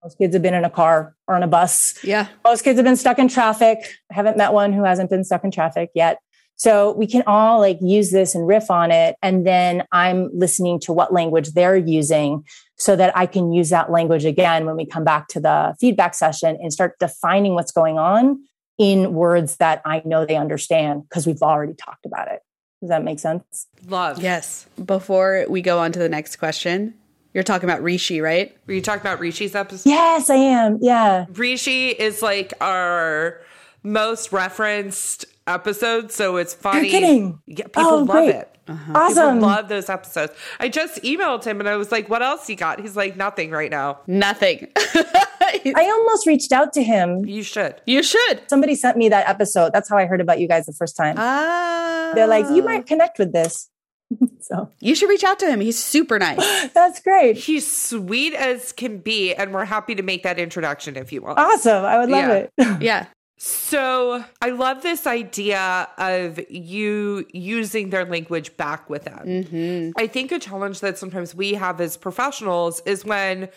Most 0.04 0.18
kids 0.18 0.36
have 0.36 0.42
been 0.42 0.54
in 0.54 0.64
a 0.64 0.70
car 0.70 1.16
or 1.28 1.36
on 1.36 1.44
a 1.44 1.48
bus. 1.48 1.98
Yeah. 2.04 2.28
Most 2.44 2.64
kids 2.64 2.78
have 2.78 2.86
been 2.86 2.96
stuck 2.96 3.20
in 3.20 3.28
traffic. 3.28 3.80
I 4.12 4.14
haven't 4.14 4.38
met 4.38 4.54
one 4.54 4.74
who 4.74 4.84
hasn't 4.84 5.10
been 5.10 5.24
stuck 5.24 5.44
in 5.44 5.52
traffic 5.52 5.90
yet. 5.96 6.20
So 6.56 6.94
we 6.94 7.06
can 7.06 7.24
all 7.28 7.60
like 7.60 7.78
use 7.82 8.12
this 8.12 8.34
and 8.34 8.48
riff 8.48 8.72
on 8.72 8.92
it. 8.92 9.16
And 9.22 9.46
then 9.46 9.84
I'm 9.92 10.30
listening 10.34 10.80
to 10.82 10.94
what 10.94 11.14
language 11.14 11.52
they're 11.54 11.78
using 11.78 12.44
so 12.78 12.96
that 12.96 13.16
I 13.16 13.28
can 13.28 13.52
use 13.52 13.70
that 13.70 13.92
language 13.92 14.26
again 14.26 14.66
when 14.66 14.76
we 14.76 14.86
come 14.86 15.04
back 15.04 15.28
to 15.30 15.40
the 15.40 15.76
feedback 15.80 16.16
session 16.16 16.58
and 16.60 16.74
start 16.74 16.98
defining 17.00 17.54
what's 17.54 17.72
going 17.72 18.00
on 18.00 18.40
in 18.78 19.14
words 19.14 19.58
that 19.58 19.82
I 19.86 20.02
know 20.06 20.26
they 20.26 20.36
understand 20.36 21.04
because 21.10 21.26
we've 21.26 21.42
already 21.42 21.74
talked 21.74 22.06
about 22.06 22.28
it. 22.32 22.42
Does 22.82 22.90
that 22.90 23.04
make 23.04 23.20
sense? 23.20 23.68
Love. 23.88 24.22
Yes. 24.22 24.68
Before 24.84 25.46
we 25.50 25.62
go 25.62 25.80
on 25.80 25.92
to 25.94 26.00
the 26.00 26.10
next 26.10 26.36
question, 26.36 26.94
you're 27.34 27.44
talking 27.44 27.68
about 27.68 27.82
Rishi, 27.82 28.22
right? 28.22 28.56
Were 28.68 28.74
you 28.74 28.82
talking 28.82 29.02
about 29.02 29.20
Rishi's 29.20 29.56
episode? 29.56 29.90
Yes, 29.90 30.30
I 30.30 30.36
am. 30.36 30.78
Yeah. 30.82 31.26
Rishi 31.34 31.90
is 31.90 32.22
like 32.22 32.54
our 32.62 33.42
most 33.84 34.32
referenced 34.32 35.26
episode, 35.48 36.12
so 36.12 36.38
it's 36.38 36.54
funny. 36.54 36.90
You're 36.90 37.00
kidding. 37.00 37.42
Yeah, 37.48 37.66
people 37.66 37.84
oh, 37.84 37.98
love 37.98 38.08
great. 38.08 38.30
it. 38.30 38.58
Uh-huh. 38.68 38.94
Awesome. 38.94 39.36
People 39.36 39.50
love 39.50 39.70
those 39.70 39.90
episodes. 39.90 40.34
I 40.60 40.70
just 40.70 41.02
emailed 41.04 41.44
him 41.44 41.60
and 41.60 41.70
I 41.70 41.78
was 41.78 41.92
like, 41.92 42.10
what 42.10 42.22
else 42.22 42.50
you 42.50 42.56
got? 42.56 42.80
He's 42.80 42.96
like, 42.96 43.16
nothing 43.16 43.52
right 43.52 43.72
now. 43.72 44.00
Nothing. 44.08 44.68
I 45.76 45.90
almost 45.90 46.28
reached 46.28 46.52
out 46.52 46.74
to 46.74 46.84
him. 46.84 47.26
You 47.26 47.44
should. 47.44 47.82
You 47.86 48.04
should. 48.04 48.42
Somebody 48.50 48.76
sent 48.76 48.98
me 48.98 49.10
that 49.10 49.28
episode. 49.28 49.72
That's 49.74 49.90
how 49.90 49.98
I 49.98 50.06
heard 50.06 50.22
about 50.22 50.40
you 50.40 50.48
guys 50.48 50.66
the 50.66 50.74
first 50.74 50.96
time. 50.96 51.16
Ah. 51.18 52.12
They're 52.16 52.28
like, 52.28 52.50
you 52.50 52.64
might 52.64 52.86
connect 52.86 53.20
with 53.20 53.34
this. 53.34 53.70
so 54.40 54.70
you 54.80 54.96
should 54.96 55.10
reach 55.10 55.24
out 55.24 55.40
to 55.40 55.48
him. 55.48 55.60
He's 55.60 55.82
super 55.82 56.20
nice. 56.20 56.70
That's 56.74 57.02
great. 57.02 57.38
He's 57.38 57.70
sweet 57.70 58.34
as 58.34 58.72
can 58.72 59.00
be, 59.00 59.34
and 59.34 59.54
we're 59.54 59.66
happy 59.66 59.96
to 59.96 60.04
make 60.04 60.24
that 60.24 60.40
introduction 60.40 60.96
if 60.96 61.12
you 61.12 61.22
want. 61.22 61.40
Awesome. 61.40 61.84
I 61.84 61.98
would 62.00 62.10
love 62.10 62.48
yeah. 62.58 62.76
it. 62.76 62.78
yeah. 62.82 63.06
So 63.40 64.24
I 64.42 64.50
love 64.50 64.82
this 64.82 65.06
idea 65.06 65.88
of 66.00 66.40
you 66.50 67.28
using 67.32 67.92
their 67.92 68.04
language 68.04 68.58
back 68.58 68.90
with 68.90 69.04
them. 69.04 69.26
Mm-hmm. 69.26 69.92
I 69.96 70.08
think 70.08 70.32
a 70.32 70.40
challenge 70.40 70.80
that 70.80 70.98
sometimes 70.98 71.36
we 71.36 71.54
have 71.54 71.80
as 71.80 71.98
professionals 71.98 72.82
is 72.88 73.06
when 73.06 73.50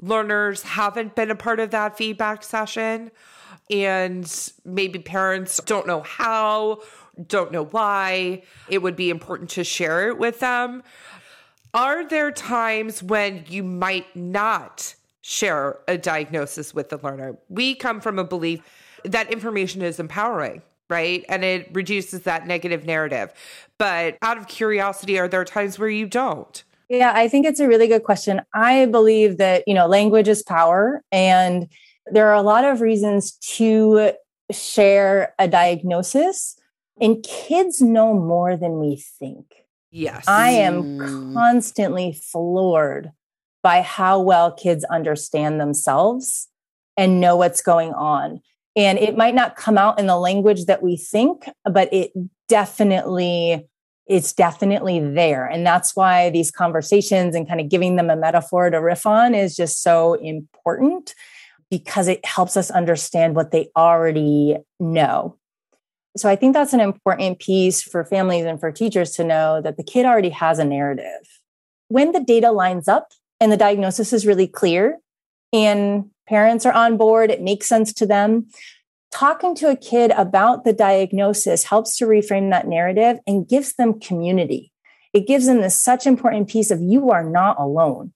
learners 0.00 0.62
haven't 0.62 1.14
been 1.14 1.30
a 1.30 1.36
part 1.36 1.60
of 1.60 1.70
that 1.70 1.96
feedback 1.96 2.42
session 2.42 3.10
and 3.70 4.52
maybe 4.64 4.98
parents 4.98 5.60
don't 5.64 5.86
know 5.86 6.02
how, 6.02 6.82
don't 7.26 7.50
know 7.52 7.64
why. 7.64 8.42
It 8.68 8.82
would 8.82 8.96
be 8.96 9.08
important 9.08 9.50
to 9.50 9.64
share 9.64 10.08
it 10.08 10.18
with 10.18 10.40
them. 10.40 10.82
Are 11.72 12.06
there 12.06 12.30
times 12.30 13.02
when 13.02 13.44
you 13.48 13.62
might 13.62 14.14
not 14.14 14.94
share 15.22 15.78
a 15.88 15.96
diagnosis 15.96 16.74
with 16.74 16.90
the 16.90 16.98
learner? 16.98 17.38
We 17.48 17.74
come 17.74 18.00
from 18.00 18.18
a 18.18 18.24
belief 18.24 18.60
that 19.04 19.32
information 19.32 19.82
is 19.82 19.98
empowering. 19.98 20.62
right? 20.88 21.24
And 21.28 21.44
it 21.44 21.70
reduces 21.72 22.22
that 22.22 22.46
negative 22.46 22.84
narrative. 22.84 23.32
But 23.78 24.18
out 24.22 24.36
of 24.36 24.46
curiosity, 24.46 25.18
are 25.18 25.28
there 25.28 25.44
times 25.44 25.78
where 25.78 25.88
you 25.88 26.06
don't? 26.06 26.62
Yeah, 26.88 27.12
I 27.14 27.28
think 27.28 27.46
it's 27.46 27.60
a 27.60 27.68
really 27.68 27.86
good 27.86 28.02
question. 28.02 28.42
I 28.52 28.86
believe 28.86 29.38
that, 29.38 29.64
you 29.66 29.74
know, 29.74 29.86
language 29.86 30.28
is 30.28 30.42
power 30.42 31.02
and 31.10 31.68
there 32.06 32.28
are 32.28 32.34
a 32.34 32.42
lot 32.42 32.64
of 32.64 32.80
reasons 32.80 33.32
to 33.56 34.12
share 34.50 35.34
a 35.38 35.48
diagnosis 35.48 36.56
and 37.00 37.22
kids 37.22 37.80
know 37.80 38.14
more 38.14 38.56
than 38.56 38.78
we 38.78 39.02
think. 39.18 39.46
Yes. 39.90 40.24
I 40.28 40.50
am 40.50 40.98
mm. 40.98 41.34
constantly 41.34 42.12
floored 42.12 43.12
by 43.62 43.80
how 43.80 44.20
well 44.20 44.52
kids 44.52 44.84
understand 44.84 45.60
themselves 45.60 46.48
and 46.96 47.20
know 47.20 47.36
what's 47.36 47.62
going 47.62 47.92
on. 47.94 48.40
And 48.76 48.98
it 48.98 49.16
might 49.16 49.34
not 49.34 49.56
come 49.56 49.78
out 49.78 49.98
in 49.98 50.06
the 50.06 50.18
language 50.18 50.66
that 50.66 50.82
we 50.82 50.96
think, 50.96 51.48
but 51.64 51.92
it 51.92 52.12
definitely 52.48 53.68
it's 54.06 54.32
definitely 54.32 55.00
there. 55.00 55.46
And 55.46 55.66
that's 55.66 55.96
why 55.96 56.30
these 56.30 56.50
conversations 56.50 57.34
and 57.34 57.48
kind 57.48 57.60
of 57.60 57.68
giving 57.68 57.96
them 57.96 58.10
a 58.10 58.16
metaphor 58.16 58.70
to 58.70 58.76
riff 58.78 59.06
on 59.06 59.34
is 59.34 59.56
just 59.56 59.82
so 59.82 60.14
important 60.14 61.14
because 61.70 62.06
it 62.06 62.24
helps 62.24 62.56
us 62.56 62.70
understand 62.70 63.34
what 63.34 63.50
they 63.50 63.70
already 63.76 64.56
know. 64.78 65.36
So 66.16 66.28
I 66.28 66.36
think 66.36 66.52
that's 66.52 66.72
an 66.72 66.80
important 66.80 67.40
piece 67.40 67.82
for 67.82 68.04
families 68.04 68.44
and 68.44 68.60
for 68.60 68.70
teachers 68.70 69.12
to 69.12 69.24
know 69.24 69.60
that 69.62 69.76
the 69.76 69.82
kid 69.82 70.06
already 70.06 70.30
has 70.30 70.58
a 70.58 70.64
narrative. 70.64 71.40
When 71.88 72.12
the 72.12 72.20
data 72.20 72.52
lines 72.52 72.86
up 72.86 73.12
and 73.40 73.50
the 73.50 73.56
diagnosis 73.56 74.12
is 74.12 74.26
really 74.26 74.46
clear 74.46 74.98
and 75.52 76.10
parents 76.28 76.64
are 76.66 76.72
on 76.72 76.96
board, 76.96 77.30
it 77.30 77.42
makes 77.42 77.66
sense 77.66 77.92
to 77.94 78.06
them. 78.06 78.46
Talking 79.14 79.54
to 79.56 79.70
a 79.70 79.76
kid 79.76 80.10
about 80.16 80.64
the 80.64 80.72
diagnosis 80.72 81.62
helps 81.62 81.96
to 81.98 82.04
reframe 82.04 82.50
that 82.50 82.66
narrative 82.66 83.18
and 83.28 83.48
gives 83.48 83.74
them 83.74 84.00
community. 84.00 84.72
It 85.12 85.28
gives 85.28 85.46
them 85.46 85.60
this 85.60 85.80
such 85.80 86.04
important 86.04 86.48
piece 86.48 86.72
of 86.72 86.82
you 86.82 87.12
are 87.12 87.22
not 87.22 87.56
alone. 87.60 88.12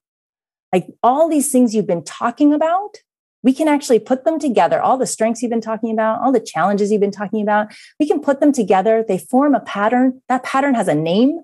Like 0.73 0.89
all 1.05 1.29
these 1.29 1.53
things 1.53 1.73
you've 1.73 1.87
been 1.87 2.03
talking 2.03 2.53
about, 2.53 2.97
we 3.45 3.53
can 3.53 3.69
actually 3.69 4.01
put 4.01 4.25
them 4.25 4.41
together. 4.41 4.81
All 4.81 4.99
the 4.99 5.07
strengths 5.07 5.41
you've 5.41 5.53
been 5.53 5.61
talking 5.61 5.93
about, 5.93 6.21
all 6.21 6.33
the 6.33 6.41
challenges 6.41 6.91
you've 6.91 7.01
been 7.01 7.13
talking 7.13 7.43
about, 7.43 7.73
we 8.01 8.09
can 8.09 8.21
put 8.21 8.41
them 8.41 8.51
together. 8.51 9.05
They 9.07 9.19
form 9.19 9.55
a 9.55 9.61
pattern. 9.61 10.21
That 10.29 10.43
pattern 10.43 10.75
has 10.75 10.89
a 10.89 10.97
name. 10.97 11.43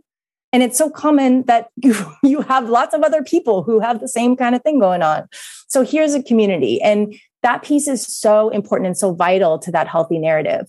And 0.52 0.64
it's 0.64 0.76
so 0.76 0.90
common 0.90 1.44
that 1.44 1.68
you, 1.76 1.94
you 2.24 2.40
have 2.42 2.68
lots 2.68 2.92
of 2.92 3.02
other 3.02 3.22
people 3.22 3.62
who 3.62 3.78
have 3.78 4.00
the 4.00 4.08
same 4.08 4.34
kind 4.34 4.56
of 4.56 4.62
thing 4.62 4.80
going 4.80 5.02
on. 5.02 5.28
So 5.68 5.82
here's 5.82 6.14
a 6.14 6.22
community. 6.22 6.82
And 6.82 7.14
that 7.44 7.62
piece 7.62 7.86
is 7.86 8.04
so 8.04 8.48
important 8.48 8.88
and 8.88 8.98
so 8.98 9.14
vital 9.14 9.58
to 9.60 9.70
that 9.70 9.86
healthy 9.86 10.18
narrative. 10.18 10.66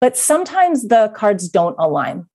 But 0.00 0.16
sometimes 0.16 0.88
the 0.88 1.12
cards 1.16 1.48
don't 1.48 1.76
align. 1.78 2.26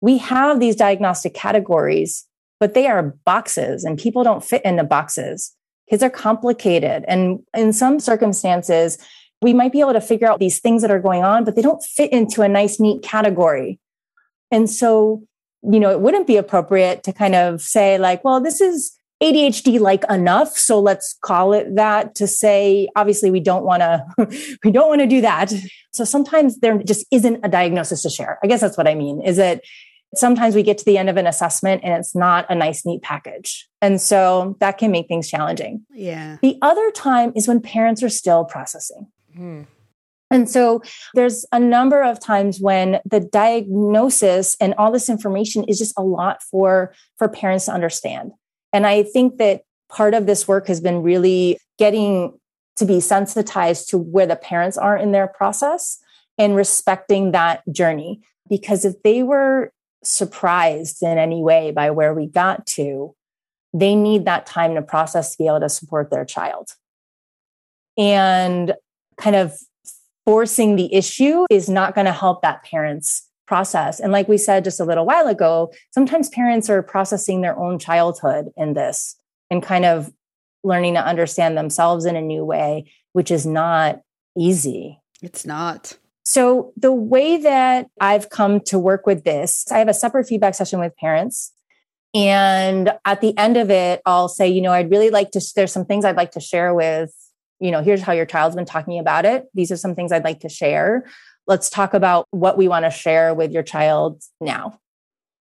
We 0.00 0.18
have 0.18 0.58
these 0.58 0.74
diagnostic 0.74 1.34
categories, 1.34 2.26
but 2.58 2.74
they 2.74 2.86
are 2.86 3.14
boxes 3.24 3.84
and 3.84 3.98
people 3.98 4.24
don't 4.24 4.42
fit 4.42 4.64
into 4.64 4.84
boxes. 4.84 5.54
Kids 5.88 6.02
are 6.02 6.10
complicated. 6.10 7.04
And 7.06 7.40
in 7.54 7.72
some 7.74 8.00
circumstances, 8.00 8.98
we 9.42 9.52
might 9.52 9.72
be 9.72 9.80
able 9.80 9.92
to 9.92 10.00
figure 10.00 10.26
out 10.26 10.40
these 10.40 10.60
things 10.60 10.80
that 10.80 10.90
are 10.90 11.00
going 11.00 11.22
on, 11.22 11.44
but 11.44 11.56
they 11.56 11.62
don't 11.62 11.82
fit 11.82 12.10
into 12.10 12.40
a 12.40 12.48
nice, 12.48 12.80
neat 12.80 13.02
category. 13.02 13.78
And 14.50 14.70
so, 14.70 15.22
you 15.62 15.78
know, 15.78 15.90
it 15.90 16.00
wouldn't 16.00 16.26
be 16.26 16.38
appropriate 16.38 17.02
to 17.02 17.12
kind 17.12 17.34
of 17.34 17.60
say, 17.60 17.98
like, 17.98 18.24
well, 18.24 18.40
this 18.40 18.62
is 18.62 18.96
ADHD 19.22 19.80
like 19.80 20.04
enough. 20.10 20.56
So 20.56 20.80
let's 20.80 21.16
call 21.22 21.52
it 21.52 21.74
that 21.76 22.14
to 22.16 22.26
say, 22.26 22.88
obviously, 22.96 23.30
we 23.30 23.40
don't 23.40 23.64
want 23.64 23.80
to, 23.80 24.04
we 24.64 24.70
don't 24.70 24.88
want 24.88 25.00
to 25.00 25.06
do 25.06 25.20
that. 25.20 25.52
So 25.92 26.04
sometimes 26.04 26.58
there 26.58 26.82
just 26.82 27.06
isn't 27.10 27.40
a 27.42 27.48
diagnosis 27.48 28.02
to 28.02 28.10
share. 28.10 28.38
I 28.42 28.46
guess 28.46 28.60
that's 28.60 28.76
what 28.76 28.88
I 28.88 28.94
mean 28.94 29.22
is 29.22 29.36
that 29.36 29.62
sometimes 30.14 30.54
we 30.54 30.62
get 30.62 30.78
to 30.78 30.84
the 30.84 30.98
end 30.98 31.08
of 31.10 31.16
an 31.16 31.26
assessment 31.26 31.82
and 31.84 31.92
it's 31.94 32.14
not 32.14 32.46
a 32.48 32.54
nice, 32.54 32.84
neat 32.84 33.02
package. 33.02 33.68
And 33.80 34.00
so 34.00 34.56
that 34.60 34.78
can 34.78 34.90
make 34.90 35.08
things 35.08 35.28
challenging. 35.28 35.84
Yeah. 35.92 36.38
The 36.42 36.58
other 36.62 36.90
time 36.90 37.32
is 37.34 37.48
when 37.48 37.60
parents 37.60 38.02
are 38.02 38.08
still 38.08 38.44
processing. 38.44 39.08
Hmm. 39.34 39.62
And 40.30 40.50
so 40.50 40.82
there's 41.14 41.44
a 41.52 41.60
number 41.60 42.02
of 42.02 42.18
times 42.18 42.58
when 42.60 43.00
the 43.04 43.20
diagnosis 43.20 44.56
and 44.60 44.74
all 44.78 44.90
this 44.90 45.08
information 45.08 45.64
is 45.64 45.78
just 45.78 45.94
a 45.96 46.02
lot 46.02 46.42
for, 46.42 46.92
for 47.18 47.28
parents 47.28 47.66
to 47.66 47.72
understand. 47.72 48.32
And 48.74 48.86
I 48.88 49.04
think 49.04 49.38
that 49.38 49.62
part 49.88 50.14
of 50.14 50.26
this 50.26 50.48
work 50.48 50.66
has 50.66 50.80
been 50.80 51.02
really 51.02 51.58
getting 51.78 52.38
to 52.76 52.84
be 52.84 52.98
sensitized 52.98 53.88
to 53.90 53.98
where 53.98 54.26
the 54.26 54.34
parents 54.34 54.76
are 54.76 54.96
in 54.96 55.12
their 55.12 55.28
process 55.28 55.98
and 56.36 56.56
respecting 56.56 57.30
that 57.30 57.62
journey. 57.70 58.20
Because 58.50 58.84
if 58.84 59.00
they 59.04 59.22
were 59.22 59.72
surprised 60.02 61.02
in 61.02 61.18
any 61.18 61.40
way 61.40 61.70
by 61.70 61.90
where 61.92 62.12
we 62.12 62.26
got 62.26 62.66
to, 62.66 63.14
they 63.72 63.94
need 63.94 64.24
that 64.24 64.44
time 64.44 64.74
to 64.74 64.82
process 64.82 65.32
to 65.32 65.38
be 65.38 65.46
able 65.46 65.60
to 65.60 65.68
support 65.68 66.10
their 66.10 66.24
child. 66.24 66.70
And 67.96 68.74
kind 69.16 69.36
of 69.36 69.56
forcing 70.24 70.74
the 70.74 70.92
issue 70.92 71.44
is 71.48 71.68
not 71.68 71.94
going 71.94 72.06
to 72.06 72.12
help 72.12 72.42
that 72.42 72.64
parent's 72.64 73.30
process. 73.46 74.00
And 74.00 74.12
like 74.12 74.28
we 74.28 74.38
said 74.38 74.64
just 74.64 74.80
a 74.80 74.84
little 74.84 75.06
while 75.06 75.26
ago, 75.26 75.72
sometimes 75.90 76.28
parents 76.28 76.70
are 76.70 76.82
processing 76.82 77.40
their 77.40 77.58
own 77.58 77.78
childhood 77.78 78.50
in 78.56 78.74
this 78.74 79.16
and 79.50 79.62
kind 79.62 79.84
of 79.84 80.12
learning 80.62 80.94
to 80.94 81.04
understand 81.04 81.56
themselves 81.56 82.04
in 82.06 82.16
a 82.16 82.22
new 82.22 82.44
way, 82.44 82.90
which 83.12 83.30
is 83.30 83.46
not 83.46 84.00
easy. 84.36 85.00
It's 85.22 85.44
not. 85.44 85.98
So, 86.26 86.72
the 86.76 86.92
way 86.92 87.36
that 87.36 87.88
I've 88.00 88.30
come 88.30 88.60
to 88.60 88.78
work 88.78 89.06
with 89.06 89.24
this, 89.24 89.70
I 89.70 89.78
have 89.78 89.88
a 89.88 89.94
separate 89.94 90.26
feedback 90.26 90.54
session 90.54 90.80
with 90.80 90.96
parents. 90.96 91.52
And 92.14 92.92
at 93.04 93.20
the 93.20 93.36
end 93.36 93.56
of 93.56 93.70
it, 93.70 94.00
I'll 94.06 94.28
say, 94.28 94.48
you 94.48 94.62
know, 94.62 94.72
I'd 94.72 94.90
really 94.90 95.10
like 95.10 95.32
to, 95.32 95.40
there's 95.54 95.72
some 95.72 95.84
things 95.84 96.04
I'd 96.04 96.16
like 96.16 96.30
to 96.32 96.40
share 96.40 96.72
with, 96.72 97.12
you 97.60 97.70
know, 97.70 97.82
here's 97.82 98.02
how 98.02 98.12
your 98.12 98.24
child's 98.24 98.54
been 98.54 98.64
talking 98.64 98.98
about 98.98 99.24
it. 99.24 99.46
These 99.52 99.72
are 99.72 99.76
some 99.76 99.94
things 99.94 100.12
I'd 100.12 100.24
like 100.24 100.40
to 100.40 100.48
share. 100.48 101.04
Let's 101.46 101.68
talk 101.68 101.94
about 101.94 102.26
what 102.30 102.56
we 102.56 102.68
want 102.68 102.84
to 102.84 102.90
share 102.90 103.34
with 103.34 103.52
your 103.52 103.62
child 103.62 104.22
now. 104.40 104.80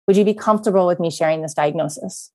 Would 0.08 0.18
you 0.18 0.26
be 0.26 0.34
comfortable 0.34 0.86
with 0.86 1.00
me 1.00 1.10
sharing 1.10 1.42
this 1.42 1.54
diagnosis? 1.54 2.32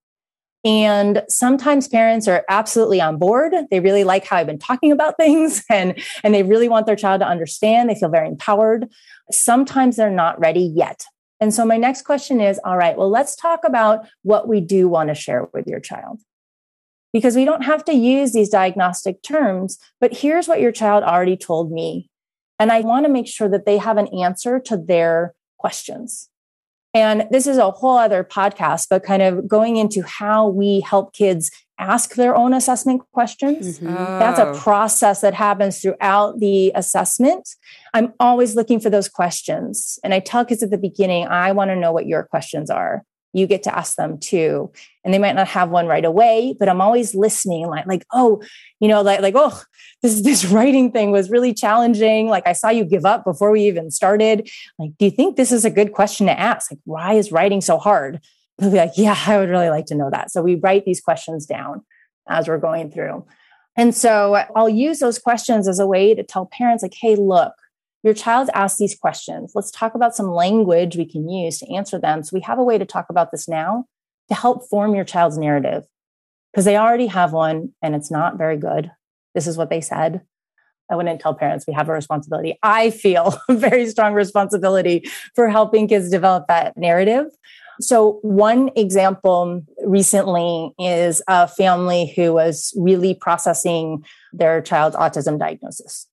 And 0.65 1.23
sometimes 1.29 1.87
parents 1.87 2.27
are 2.27 2.45
absolutely 2.49 3.01
on 3.01 3.19
board. 3.19 3.55
They 3.71 3.81
really 3.81 4.05
like 4.05 4.27
how 4.27 4.37
I've 4.37 4.47
been 4.47 4.59
talking 4.59 4.91
about 4.91 5.17
things 5.17 5.65
and, 5.71 5.99
and 6.25 6.35
they 6.35 6.43
really 6.43 6.69
want 6.69 6.87
their 6.87 6.97
child 6.97 7.21
to 7.21 7.29
understand. 7.29 7.89
They 7.89 7.95
feel 7.95 8.09
very 8.09 8.29
empowered. 8.29 8.89
Sometimes 9.31 9.97
they're 9.97 10.11
not 10.11 10.41
ready 10.41 10.63
yet. 10.63 11.05
And 11.41 11.55
so 11.55 11.65
my 11.65 11.77
next 11.77 12.03
question 12.03 12.41
is 12.41 12.59
all 12.65 12.77
right, 12.77 12.97
well, 12.97 13.11
let's 13.11 13.37
talk 13.37 13.61
about 13.65 14.09
what 14.23 14.49
we 14.49 14.61
do 14.61 14.89
want 14.89 15.09
to 15.09 15.15
share 15.15 15.49
with 15.53 15.67
your 15.67 15.81
child. 15.81 16.21
Because 17.13 17.37
we 17.37 17.45
don't 17.45 17.65
have 17.65 17.85
to 17.85 17.95
use 17.95 18.33
these 18.33 18.51
diagnostic 18.51 19.23
terms, 19.23 19.79
but 20.01 20.13
here's 20.13 20.49
what 20.49 20.61
your 20.61 20.73
child 20.73 21.05
already 21.05 21.37
told 21.37 21.71
me. 21.71 22.11
And 22.59 22.73
I 22.73 22.81
want 22.81 23.07
to 23.07 23.13
make 23.13 23.27
sure 23.27 23.49
that 23.49 23.67
they 23.67 23.79
have 23.79 23.97
an 23.97 24.09
answer 24.09 24.59
to 24.61 24.77
their 24.77 25.35
questions. 25.59 26.29
And 26.95 27.27
this 27.31 27.47
is 27.47 27.59
a 27.59 27.71
whole 27.71 27.99
other 27.99 28.25
podcast, 28.25 28.87
but 28.91 29.05
kind 29.05 29.23
of 29.23 29.47
going 29.47 29.77
into 29.77 30.03
how 30.03 30.49
we 30.49 30.81
help 30.81 31.13
kids 31.13 31.51
ask 31.79 32.15
their 32.15 32.35
own 32.35 32.53
assessment 32.53 33.03
questions. 33.13 33.79
Mm-hmm. 33.79 33.95
Oh. 33.97 34.19
That's 34.19 34.39
a 34.39 34.61
process 34.61 35.21
that 35.21 35.35
happens 35.35 35.81
throughout 35.81 36.41
the 36.41 36.73
assessment. 36.75 37.49
I'm 37.95 38.15
always 38.19 38.57
looking 38.57 38.81
for 38.81 38.91
those 38.91 39.09
questions. 39.09 39.99
And 40.03 40.13
I 40.13 40.21
tell 40.21 40.45
kids 40.45 40.63
at 40.63 40.71
the 40.71 40.79
beginning, 40.79 41.29
I 41.29 41.53
want 41.53 41.71
to 41.71 41.77
know 41.77 41.93
what 41.93 42.07
your 42.07 42.25
questions 42.25 42.71
are 42.71 43.05
you 43.39 43.47
get 43.47 43.63
to 43.63 43.77
ask 43.77 43.97
them 43.97 44.19
too. 44.19 44.71
And 45.05 45.15
they 45.15 45.19
might 45.19 45.35
not 45.35 45.49
have 45.49 45.71
one 45.71 45.87
right 45.87 46.05
away 46.05 46.55
but 46.59 46.69
i'm 46.69 46.81
always 46.81 47.15
listening 47.15 47.67
like 47.67 47.87
like 47.87 48.05
oh 48.13 48.43
you 48.81 48.89
know 48.89 49.01
like 49.03 49.21
like 49.21 49.35
oh 49.37 49.63
this 50.03 50.21
this 50.23 50.45
writing 50.53 50.93
thing 50.93 51.11
was 51.11 51.31
really 51.31 51.55
challenging. 51.55 52.29
Like 52.29 52.47
i 52.47 52.53
saw 52.53 52.69
you 52.69 52.85
give 52.85 53.05
up 53.05 53.25
before 53.25 53.51
we 53.51 53.63
even 53.63 53.91
started. 53.91 54.51
Like 54.79 54.97
do 54.99 55.07
you 55.07 55.11
think 55.11 55.37
this 55.37 55.53
is 55.53 55.65
a 55.65 55.71
good 55.71 55.93
question 55.93 56.27
to 56.27 56.39
ask? 56.39 56.71
Like 56.71 56.81
why 56.85 57.15
is 57.15 57.33
writing 57.33 57.61
so 57.61 57.79
hard? 57.79 58.21
They'll 58.59 58.71
be 58.71 58.77
like 58.77 58.93
yeah 58.97 59.17
i 59.27 59.39
would 59.39 59.51
really 59.51 59.71
like 59.71 59.87
to 59.87 59.95
know 59.95 60.11
that. 60.11 60.31
So 60.31 60.43
we 60.43 60.57
write 60.57 60.85
these 60.85 61.01
questions 61.01 61.47
down 61.47 61.85
as 62.29 62.49
we're 62.49 62.59
going 62.59 62.91
through. 62.91 63.25
And 63.77 63.95
so 63.95 64.45
i'll 64.57 64.69
use 64.69 64.99
those 64.99 65.19
questions 65.19 65.69
as 65.69 65.79
a 65.79 65.87
way 65.87 66.15
to 66.15 66.23
tell 66.23 66.47
parents 66.47 66.83
like 66.83 66.95
hey 67.01 67.17
look 67.17 67.55
your 68.03 68.15
child 68.15 68.49
asks 68.55 68.79
these 68.79 68.97
questions. 68.97 69.53
Let's 69.55 69.71
talk 69.71 69.95
about 69.95 70.15
some 70.15 70.31
language 70.31 70.97
we 70.97 71.05
can 71.05 71.29
use 71.29 71.59
to 71.59 71.73
answer 71.73 71.99
them. 71.99 72.23
So 72.23 72.31
we 72.33 72.41
have 72.43 72.59
a 72.59 72.65
way 72.65 72.79
to 72.79 72.87
talk 72.87 73.07
about 73.11 73.31
this 73.33 73.49
now 73.49 73.87
to 74.29 74.35
help 74.35 74.69
form 74.69 74.95
your 74.95 75.05
child's 75.05 75.39
narrative 75.39 75.85
because 76.53 76.65
they 76.65 76.77
already 76.77 77.07
have 77.07 77.33
one 77.33 77.73
and 77.83 77.95
it's 77.95 78.11
not 78.11 78.39
very 78.39 78.57
good. 78.57 78.91
This 79.35 79.47
is 79.47 79.57
what 79.57 79.71
they 79.71 79.81
said. 79.81 80.23
I 80.91 80.97
wouldn't 80.97 81.21
tell 81.21 81.35
parents 81.35 81.67
we 81.67 81.75
have 81.75 81.89
a 81.89 81.93
responsibility. 81.93 82.59
I 82.63 82.91
feel 82.91 83.39
a 83.49 83.55
very 83.55 83.87
strong 83.87 84.15
responsibility 84.15 85.05
for 85.35 85.49
helping 85.49 85.89
kids 85.89 86.11
develop 86.11 86.47
that 86.49 86.77
narrative. 86.77 87.27
So, 87.81 88.19
one 88.23 88.71
example 88.75 89.63
recently 89.85 90.75
is 90.81 91.23
a 91.29 91.47
family 91.47 92.13
who 92.17 92.33
was 92.33 92.73
really 92.77 93.15
processing 93.15 94.05
their 94.33 94.61
child's 94.61 94.97
autism 94.97 95.39
diagnosis. 95.39 96.08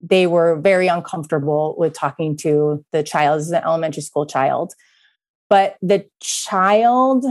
They 0.00 0.26
were 0.26 0.56
very 0.56 0.86
uncomfortable 0.86 1.74
with 1.78 1.92
talking 1.92 2.36
to 2.38 2.84
the 2.92 3.02
child 3.02 3.40
as 3.40 3.50
an 3.50 3.62
elementary 3.64 4.02
school 4.02 4.26
child. 4.26 4.72
But 5.50 5.76
the 5.82 6.06
child 6.20 7.24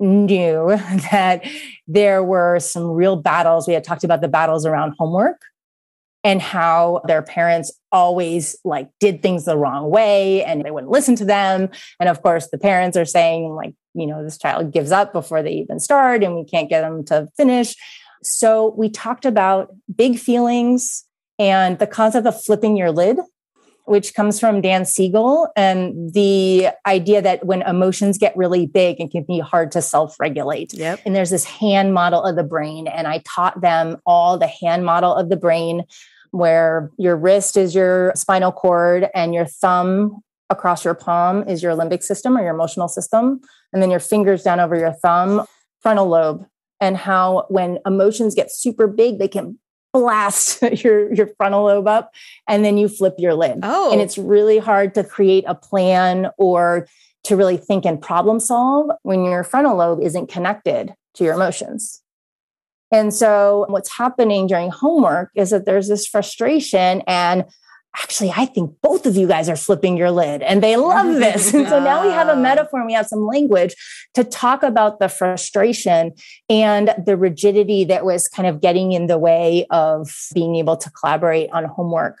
knew 0.00 0.68
that 1.10 1.44
there 1.86 2.22
were 2.22 2.60
some 2.60 2.90
real 2.90 3.16
battles. 3.16 3.66
We 3.66 3.74
had 3.74 3.84
talked 3.84 4.04
about 4.04 4.20
the 4.20 4.28
battles 4.28 4.64
around 4.64 4.94
homework 4.98 5.40
and 6.24 6.42
how 6.42 7.02
their 7.06 7.22
parents 7.22 7.72
always 7.92 8.56
like 8.64 8.88
did 9.00 9.22
things 9.22 9.44
the 9.44 9.56
wrong 9.56 9.90
way 9.90 10.44
and 10.44 10.64
they 10.64 10.70
wouldn't 10.70 10.90
listen 10.90 11.14
to 11.16 11.24
them. 11.24 11.68
And 12.00 12.08
of 12.08 12.22
course, 12.22 12.48
the 12.50 12.58
parents 12.58 12.96
are 12.96 13.04
saying, 13.04 13.54
like, 13.54 13.74
you 13.94 14.06
know, 14.06 14.22
this 14.22 14.38
child 14.38 14.72
gives 14.72 14.92
up 14.92 15.12
before 15.12 15.42
they 15.42 15.52
even 15.52 15.78
start 15.78 16.24
and 16.24 16.34
we 16.34 16.44
can't 16.44 16.68
get 16.68 16.82
them 16.82 17.04
to 17.06 17.28
finish. 17.36 17.74
So 18.22 18.74
we 18.76 18.90
talked 18.90 19.26
about 19.26 19.70
big 19.94 20.18
feelings 20.18 21.04
and 21.38 21.78
the 21.78 21.86
concept 21.86 22.26
of 22.26 22.42
flipping 22.42 22.76
your 22.76 22.90
lid 22.90 23.18
which 23.88 24.14
comes 24.14 24.38
from 24.38 24.60
Dan 24.60 24.84
Siegel 24.84 25.48
and 25.56 26.12
the 26.12 26.68
idea 26.86 27.22
that 27.22 27.46
when 27.46 27.62
emotions 27.62 28.18
get 28.18 28.36
really 28.36 28.66
big, 28.66 29.00
it 29.00 29.10
can 29.10 29.24
be 29.24 29.40
hard 29.40 29.72
to 29.72 29.80
self 29.80 30.14
regulate. 30.20 30.74
Yep. 30.74 31.00
And 31.06 31.16
there's 31.16 31.30
this 31.30 31.44
hand 31.44 31.94
model 31.94 32.22
of 32.22 32.36
the 32.36 32.44
brain. 32.44 32.86
And 32.86 33.06
I 33.06 33.22
taught 33.24 33.62
them 33.62 33.96
all 34.04 34.36
the 34.36 34.46
hand 34.46 34.84
model 34.84 35.14
of 35.14 35.30
the 35.30 35.38
brain, 35.38 35.84
where 36.32 36.90
your 36.98 37.16
wrist 37.16 37.56
is 37.56 37.74
your 37.74 38.12
spinal 38.14 38.52
cord 38.52 39.08
and 39.14 39.32
your 39.32 39.46
thumb 39.46 40.20
across 40.50 40.84
your 40.84 40.94
palm 40.94 41.46
is 41.48 41.62
your 41.62 41.74
limbic 41.74 42.02
system 42.02 42.36
or 42.36 42.42
your 42.42 42.54
emotional 42.54 42.88
system. 42.88 43.40
And 43.72 43.82
then 43.82 43.90
your 43.90 44.00
fingers 44.00 44.42
down 44.42 44.60
over 44.60 44.78
your 44.78 44.92
thumb, 44.92 45.46
frontal 45.80 46.08
lobe. 46.08 46.44
And 46.80 46.96
how 46.96 47.46
when 47.48 47.78
emotions 47.86 48.34
get 48.34 48.52
super 48.52 48.86
big, 48.86 49.18
they 49.18 49.28
can 49.28 49.58
blast 49.92 50.62
your 50.84 51.12
your 51.12 51.28
frontal 51.36 51.64
lobe 51.64 51.88
up 51.88 52.12
and 52.48 52.64
then 52.64 52.78
you 52.78 52.88
flip 52.88 53.14
your 53.18 53.34
lid. 53.34 53.60
Oh. 53.62 53.92
And 53.92 54.00
it's 54.00 54.18
really 54.18 54.58
hard 54.58 54.94
to 54.94 55.04
create 55.04 55.44
a 55.46 55.54
plan 55.54 56.28
or 56.38 56.86
to 57.24 57.36
really 57.36 57.56
think 57.56 57.84
and 57.84 58.00
problem 58.00 58.40
solve 58.40 58.90
when 59.02 59.24
your 59.24 59.44
frontal 59.44 59.76
lobe 59.76 60.00
isn't 60.02 60.28
connected 60.28 60.94
to 61.14 61.24
your 61.24 61.34
emotions. 61.34 62.02
And 62.90 63.12
so 63.12 63.66
what's 63.68 63.94
happening 63.94 64.46
during 64.46 64.70
homework 64.70 65.30
is 65.34 65.50
that 65.50 65.66
there's 65.66 65.88
this 65.88 66.06
frustration 66.06 67.02
and 67.06 67.44
actually, 68.02 68.32
I 68.34 68.46
think 68.46 68.74
both 68.82 69.06
of 69.06 69.16
you 69.16 69.26
guys 69.26 69.48
are 69.48 69.56
flipping 69.56 69.96
your 69.96 70.10
lid 70.10 70.42
and 70.42 70.62
they 70.62 70.76
love 70.76 71.14
this. 71.18 71.52
and 71.52 71.68
so 71.68 71.82
now 71.82 72.06
we 72.06 72.12
have 72.12 72.28
a 72.28 72.36
metaphor 72.36 72.80
and 72.80 72.86
we 72.86 72.92
have 72.92 73.06
some 73.06 73.26
language 73.26 73.74
to 74.14 74.24
talk 74.24 74.62
about 74.62 75.00
the 75.00 75.08
frustration 75.08 76.12
and 76.48 76.94
the 77.04 77.16
rigidity 77.16 77.84
that 77.84 78.04
was 78.04 78.28
kind 78.28 78.48
of 78.48 78.60
getting 78.60 78.92
in 78.92 79.06
the 79.06 79.18
way 79.18 79.66
of 79.70 80.10
being 80.34 80.56
able 80.56 80.76
to 80.76 80.90
collaborate 80.90 81.50
on 81.50 81.64
homework. 81.64 82.18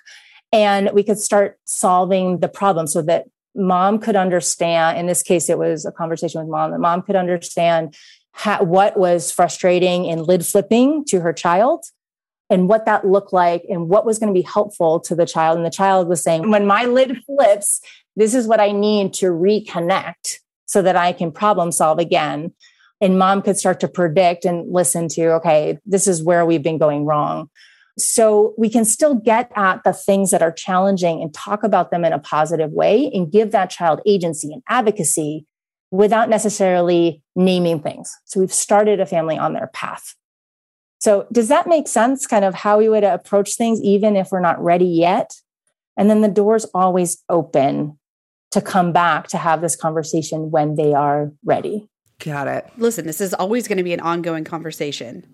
And 0.52 0.90
we 0.94 1.02
could 1.02 1.18
start 1.18 1.58
solving 1.64 2.40
the 2.40 2.48
problem 2.48 2.86
so 2.86 3.02
that 3.02 3.26
mom 3.54 3.98
could 3.98 4.16
understand. 4.16 4.98
In 4.98 5.06
this 5.06 5.22
case, 5.22 5.48
it 5.48 5.58
was 5.58 5.84
a 5.84 5.92
conversation 5.92 6.40
with 6.40 6.50
mom, 6.50 6.70
that 6.70 6.78
mom 6.78 7.02
could 7.02 7.16
understand 7.16 7.94
how, 8.32 8.62
what 8.62 8.96
was 8.96 9.32
frustrating 9.32 10.04
in 10.06 10.22
lid 10.22 10.46
flipping 10.46 11.04
to 11.06 11.20
her 11.20 11.32
child 11.32 11.84
and 12.50 12.68
what 12.68 12.86
that 12.86 13.06
looked 13.06 13.32
like 13.32 13.64
and 13.68 13.88
what 13.88 14.06
was 14.06 14.18
going 14.18 14.32
to 14.32 14.38
be 14.38 14.46
helpful 14.46 15.00
to 15.00 15.14
the 15.14 15.26
child. 15.26 15.56
And 15.56 15.66
the 15.66 15.70
child 15.70 16.08
was 16.08 16.22
saying, 16.22 16.50
when 16.50 16.66
my 16.66 16.86
lid 16.86 17.18
flips, 17.24 17.80
this 18.16 18.34
is 18.34 18.46
what 18.46 18.60
I 18.60 18.72
need 18.72 19.12
to 19.14 19.26
reconnect 19.26 20.38
so 20.66 20.82
that 20.82 20.96
I 20.96 21.12
can 21.12 21.32
problem 21.32 21.72
solve 21.72 21.98
again. 21.98 22.52
And 23.00 23.18
mom 23.18 23.42
could 23.42 23.56
start 23.56 23.80
to 23.80 23.88
predict 23.88 24.44
and 24.44 24.72
listen 24.72 25.08
to, 25.10 25.34
okay, 25.34 25.78
this 25.86 26.06
is 26.06 26.22
where 26.22 26.44
we've 26.44 26.62
been 26.62 26.78
going 26.78 27.04
wrong. 27.04 27.48
So 27.96 28.54
we 28.56 28.70
can 28.70 28.84
still 28.84 29.14
get 29.14 29.50
at 29.56 29.82
the 29.84 29.92
things 29.92 30.30
that 30.30 30.42
are 30.42 30.52
challenging 30.52 31.20
and 31.20 31.34
talk 31.34 31.64
about 31.64 31.90
them 31.90 32.04
in 32.04 32.12
a 32.12 32.18
positive 32.18 32.70
way 32.70 33.10
and 33.12 33.30
give 33.30 33.50
that 33.50 33.70
child 33.70 34.00
agency 34.06 34.52
and 34.52 34.62
advocacy 34.68 35.46
without 35.90 36.28
necessarily 36.28 37.22
naming 37.34 37.80
things. 37.80 38.14
So 38.24 38.40
we've 38.40 38.52
started 38.52 39.00
a 39.00 39.06
family 39.06 39.38
on 39.38 39.52
their 39.52 39.68
path. 39.68 40.14
So, 40.98 41.26
does 41.30 41.48
that 41.48 41.66
make 41.66 41.88
sense? 41.88 42.26
Kind 42.26 42.44
of 42.44 42.54
how 42.54 42.78
we 42.78 42.88
would 42.88 43.04
approach 43.04 43.54
things, 43.54 43.80
even 43.82 44.16
if 44.16 44.30
we're 44.32 44.40
not 44.40 44.62
ready 44.62 44.86
yet? 44.86 45.34
And 45.96 46.10
then 46.10 46.20
the 46.20 46.28
door's 46.28 46.64
always 46.74 47.22
open 47.28 47.98
to 48.50 48.60
come 48.60 48.92
back 48.92 49.28
to 49.28 49.38
have 49.38 49.60
this 49.60 49.76
conversation 49.76 50.50
when 50.50 50.74
they 50.76 50.94
are 50.94 51.32
ready. 51.44 51.88
Got 52.18 52.48
it. 52.48 52.68
Listen, 52.76 53.06
this 53.06 53.20
is 53.20 53.34
always 53.34 53.68
going 53.68 53.78
to 53.78 53.84
be 53.84 53.92
an 53.92 54.00
ongoing 54.00 54.44
conversation, 54.44 55.24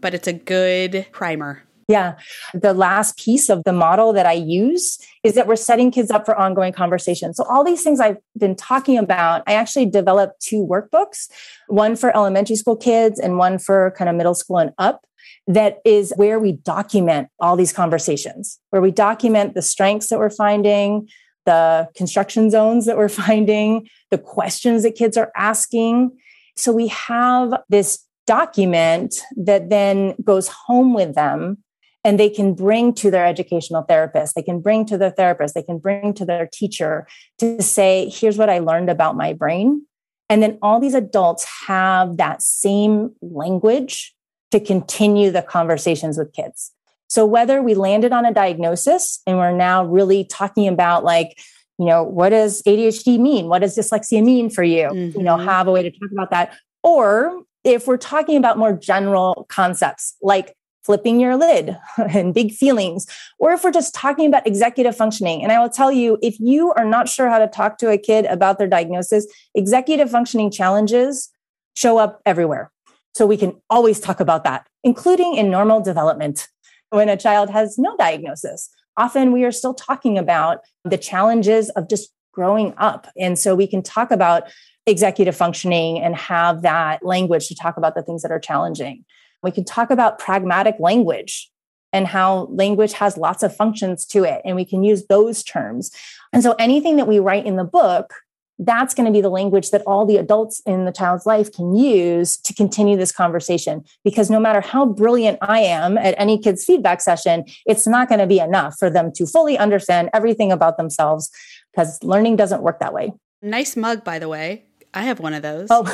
but 0.00 0.12
it's 0.12 0.26
a 0.26 0.32
good 0.32 1.06
primer. 1.12 1.62
Yeah. 1.88 2.16
The 2.54 2.72
last 2.72 3.18
piece 3.18 3.50
of 3.50 3.62
the 3.64 3.72
model 3.72 4.12
that 4.14 4.24
I 4.24 4.32
use 4.32 4.98
is 5.22 5.34
that 5.34 5.46
we're 5.46 5.56
setting 5.56 5.90
kids 5.90 6.10
up 6.10 6.24
for 6.24 6.34
ongoing 6.34 6.72
conversation. 6.72 7.34
So, 7.34 7.44
all 7.44 7.62
these 7.62 7.82
things 7.82 8.00
I've 8.00 8.18
been 8.38 8.56
talking 8.56 8.96
about, 8.96 9.42
I 9.46 9.54
actually 9.54 9.86
developed 9.86 10.40
two 10.40 10.66
workbooks 10.66 11.28
one 11.68 11.96
for 11.96 12.14
elementary 12.16 12.56
school 12.56 12.76
kids 12.76 13.18
and 13.18 13.38
one 13.38 13.58
for 13.58 13.94
kind 13.96 14.08
of 14.08 14.16
middle 14.16 14.34
school 14.34 14.58
and 14.58 14.72
up 14.78 15.04
that 15.46 15.78
is 15.84 16.12
where 16.16 16.38
we 16.38 16.52
document 16.52 17.28
all 17.40 17.56
these 17.56 17.72
conversations, 17.72 18.58
where 18.70 18.82
we 18.82 18.90
document 18.90 19.54
the 19.54 19.62
strengths 19.62 20.08
that 20.08 20.18
we're 20.18 20.30
finding, 20.30 21.08
the 21.46 21.88
construction 21.94 22.50
zones 22.50 22.86
that 22.86 22.96
we're 22.96 23.08
finding, 23.26 23.88
the 24.10 24.18
questions 24.18 24.82
that 24.82 24.94
kids 24.94 25.16
are 25.16 25.32
asking. 25.36 26.10
So 26.56 26.72
we 26.72 26.88
have 26.88 27.54
this 27.68 28.04
document 28.26 29.22
that 29.36 29.70
then 29.70 30.14
goes 30.24 30.48
home 30.48 30.94
with 30.94 31.14
them 31.14 31.58
and 32.04 32.20
they 32.20 32.28
can 32.28 32.54
bring 32.54 32.92
to 32.92 33.10
their 33.10 33.26
educational 33.26 33.82
therapist, 33.82 34.34
they 34.34 34.42
can 34.42 34.60
bring 34.60 34.84
to 34.86 34.98
their 34.98 35.10
therapist, 35.10 35.54
they 35.54 35.62
can 35.62 35.78
bring 35.78 36.12
to 36.14 36.24
their 36.24 36.46
teacher 36.52 37.06
to 37.38 37.62
say, 37.62 38.10
here's 38.10 38.36
what 38.36 38.50
I 38.50 38.58
learned 38.58 38.90
about 38.90 39.16
my 39.16 39.32
brain. 39.32 39.86
And 40.28 40.42
then 40.42 40.58
all 40.62 40.80
these 40.80 40.94
adults 40.94 41.46
have 41.66 42.18
that 42.18 42.42
same 42.42 43.14
language 43.20 44.14
to 44.54 44.60
continue 44.60 45.32
the 45.32 45.42
conversations 45.42 46.16
with 46.16 46.32
kids. 46.32 46.70
So 47.08 47.26
whether 47.26 47.60
we 47.60 47.74
landed 47.74 48.12
on 48.12 48.24
a 48.24 48.32
diagnosis 48.32 49.20
and 49.26 49.36
we're 49.36 49.50
now 49.50 49.84
really 49.84 50.24
talking 50.24 50.68
about 50.68 51.02
like, 51.02 51.36
you 51.76 51.86
know, 51.86 52.04
what 52.04 52.28
does 52.28 52.62
ADHD 52.62 53.18
mean? 53.18 53.48
What 53.48 53.62
does 53.62 53.76
dyslexia 53.76 54.24
mean 54.24 54.50
for 54.50 54.62
you? 54.62 54.84
Mm-hmm. 54.84 55.18
You 55.18 55.24
know, 55.24 55.36
mm-hmm. 55.36 55.48
have 55.48 55.66
a 55.66 55.72
way 55.72 55.82
to 55.82 55.90
talk 55.90 56.12
about 56.12 56.30
that. 56.30 56.56
Or 56.84 57.42
if 57.64 57.88
we're 57.88 57.96
talking 57.96 58.36
about 58.36 58.56
more 58.56 58.72
general 58.72 59.44
concepts 59.48 60.14
like 60.22 60.54
flipping 60.84 61.18
your 61.18 61.36
lid 61.36 61.76
and 61.96 62.32
big 62.32 62.52
feelings, 62.52 63.08
or 63.40 63.50
if 63.50 63.64
we're 63.64 63.72
just 63.72 63.92
talking 63.92 64.28
about 64.28 64.46
executive 64.46 64.96
functioning. 64.96 65.42
And 65.42 65.50
I 65.50 65.58
will 65.58 65.70
tell 65.70 65.90
you, 65.90 66.16
if 66.22 66.38
you 66.38 66.72
are 66.74 66.84
not 66.84 67.08
sure 67.08 67.28
how 67.28 67.40
to 67.40 67.48
talk 67.48 67.78
to 67.78 67.90
a 67.90 67.98
kid 67.98 68.24
about 68.26 68.58
their 68.58 68.68
diagnosis, 68.68 69.26
executive 69.52 70.12
functioning 70.12 70.52
challenges 70.52 71.30
show 71.74 71.98
up 71.98 72.22
everywhere. 72.24 72.70
So 73.14 73.26
we 73.26 73.36
can 73.36 73.60
always 73.70 74.00
talk 74.00 74.20
about 74.20 74.44
that, 74.44 74.66
including 74.82 75.36
in 75.36 75.50
normal 75.50 75.80
development 75.80 76.48
when 76.90 77.08
a 77.08 77.16
child 77.16 77.50
has 77.50 77.78
no 77.78 77.96
diagnosis. 77.96 78.70
Often 78.96 79.32
we 79.32 79.44
are 79.44 79.52
still 79.52 79.74
talking 79.74 80.18
about 80.18 80.60
the 80.84 80.98
challenges 80.98 81.70
of 81.70 81.88
just 81.88 82.12
growing 82.32 82.74
up. 82.76 83.06
And 83.18 83.38
so 83.38 83.54
we 83.54 83.66
can 83.66 83.82
talk 83.82 84.10
about 84.10 84.44
executive 84.86 85.36
functioning 85.36 85.98
and 86.00 86.14
have 86.16 86.62
that 86.62 87.04
language 87.04 87.48
to 87.48 87.54
talk 87.54 87.76
about 87.76 87.94
the 87.94 88.02
things 88.02 88.22
that 88.22 88.32
are 88.32 88.40
challenging. 88.40 89.04
We 89.42 89.50
can 89.50 89.64
talk 89.64 89.90
about 89.90 90.18
pragmatic 90.18 90.76
language 90.78 91.50
and 91.92 92.06
how 92.08 92.48
language 92.50 92.92
has 92.94 93.16
lots 93.16 93.42
of 93.42 93.54
functions 93.54 94.04
to 94.06 94.24
it. 94.24 94.42
And 94.44 94.56
we 94.56 94.64
can 94.64 94.82
use 94.82 95.06
those 95.06 95.44
terms. 95.44 95.92
And 96.32 96.42
so 96.42 96.52
anything 96.58 96.96
that 96.96 97.06
we 97.06 97.20
write 97.20 97.46
in 97.46 97.56
the 97.56 97.64
book 97.64 98.14
that's 98.58 98.94
going 98.94 99.06
to 99.06 99.12
be 99.12 99.20
the 99.20 99.30
language 99.30 99.70
that 99.70 99.82
all 99.86 100.06
the 100.06 100.16
adults 100.16 100.62
in 100.64 100.84
the 100.84 100.92
child's 100.92 101.26
life 101.26 101.52
can 101.52 101.74
use 101.74 102.36
to 102.38 102.54
continue 102.54 102.96
this 102.96 103.12
conversation. 103.12 103.84
Because 104.04 104.30
no 104.30 104.38
matter 104.38 104.60
how 104.60 104.86
brilliant 104.86 105.38
I 105.42 105.60
am 105.60 105.98
at 105.98 106.14
any 106.18 106.38
kid's 106.38 106.64
feedback 106.64 107.00
session, 107.00 107.44
it's 107.66 107.86
not 107.86 108.08
going 108.08 108.20
to 108.20 108.26
be 108.26 108.38
enough 108.38 108.76
for 108.78 108.90
them 108.90 109.10
to 109.16 109.26
fully 109.26 109.58
understand 109.58 110.10
everything 110.14 110.52
about 110.52 110.76
themselves 110.76 111.30
because 111.72 112.02
learning 112.02 112.36
doesn't 112.36 112.62
work 112.62 112.78
that 112.80 112.92
way. 112.92 113.12
Nice 113.42 113.76
mug, 113.76 114.04
by 114.04 114.18
the 114.18 114.28
way. 114.28 114.66
I 114.94 115.02
have 115.02 115.18
one 115.18 115.34
of 115.34 115.42
those. 115.42 115.68
Oh, 115.70 115.84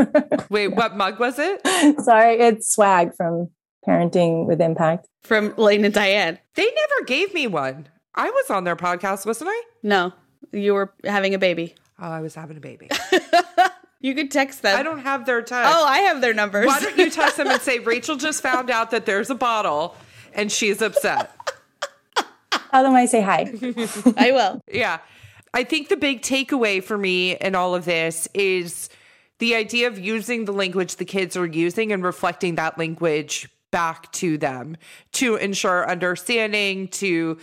wait, 0.50 0.68
what 0.68 0.96
mug 0.96 1.18
was 1.18 1.38
it? 1.38 1.60
Sorry, 2.02 2.34
it's 2.34 2.70
swag 2.70 3.14
from 3.16 3.48
Parenting 3.86 4.46
with 4.46 4.60
Impact. 4.60 5.08
From 5.22 5.54
Elaine 5.56 5.86
and 5.86 5.94
Diane. 5.94 6.38
They 6.54 6.64
never 6.66 7.06
gave 7.06 7.32
me 7.32 7.46
one. 7.46 7.88
I 8.14 8.28
was 8.28 8.50
on 8.50 8.64
their 8.64 8.76
podcast, 8.76 9.24
wasn't 9.24 9.48
I? 9.50 9.62
No, 9.82 10.12
you 10.52 10.74
were 10.74 10.92
having 11.04 11.32
a 11.32 11.38
baby. 11.38 11.74
Oh, 12.02 12.10
I 12.10 12.20
was 12.20 12.34
having 12.34 12.56
a 12.56 12.60
baby. 12.60 12.88
you 14.00 14.16
could 14.16 14.32
text 14.32 14.62
them. 14.62 14.76
I 14.76 14.82
don't 14.82 14.98
have 14.98 15.24
their 15.24 15.40
text. 15.40 15.72
Oh, 15.72 15.84
I 15.86 16.00
have 16.00 16.20
their 16.20 16.34
numbers. 16.34 16.66
Why 16.66 16.80
don't 16.80 16.98
you 16.98 17.08
text 17.20 17.36
them 17.36 17.46
and 17.46 17.62
say, 17.62 17.78
Rachel 17.78 18.16
just 18.16 18.42
found 18.42 18.70
out 18.70 18.90
that 18.90 19.06
there's 19.06 19.30
a 19.30 19.36
bottle 19.36 19.94
and 20.34 20.50
she's 20.50 20.82
upset? 20.82 21.30
Otherwise, 22.72 23.12
say 23.12 23.20
hi. 23.20 23.52
I 24.16 24.32
will. 24.32 24.60
Yeah. 24.72 24.98
I 25.54 25.62
think 25.62 25.90
the 25.90 25.96
big 25.96 26.22
takeaway 26.22 26.82
for 26.82 26.98
me 26.98 27.36
in 27.36 27.54
all 27.54 27.74
of 27.74 27.84
this 27.84 28.26
is 28.34 28.88
the 29.38 29.54
idea 29.54 29.86
of 29.86 29.98
using 29.98 30.46
the 30.46 30.52
language 30.52 30.96
the 30.96 31.04
kids 31.04 31.36
are 31.36 31.46
using 31.46 31.92
and 31.92 32.02
reflecting 32.02 32.56
that 32.56 32.78
language 32.78 33.48
back 33.70 34.10
to 34.12 34.38
them 34.38 34.76
to 35.12 35.36
ensure 35.36 35.88
understanding, 35.88 36.88
to 36.88 37.38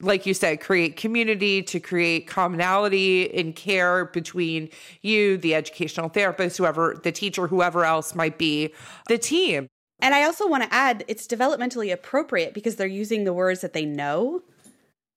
like 0.00 0.26
you 0.26 0.34
said, 0.34 0.60
create 0.60 0.96
community, 0.96 1.62
to 1.62 1.80
create 1.80 2.26
commonality 2.26 3.24
in 3.24 3.52
care 3.52 4.06
between 4.06 4.68
you, 5.02 5.36
the 5.36 5.54
educational 5.54 6.08
therapist, 6.08 6.58
whoever, 6.58 7.00
the 7.02 7.12
teacher, 7.12 7.46
whoever 7.46 7.84
else 7.84 8.14
might 8.14 8.38
be, 8.38 8.72
the 9.08 9.18
team. 9.18 9.68
And 10.00 10.14
I 10.14 10.24
also 10.24 10.48
want 10.48 10.64
to 10.64 10.74
add 10.74 11.04
it's 11.06 11.26
developmentally 11.26 11.92
appropriate 11.92 12.54
because 12.54 12.76
they're 12.76 12.86
using 12.86 13.24
the 13.24 13.32
words 13.32 13.60
that 13.60 13.72
they 13.72 13.84
know. 13.84 14.42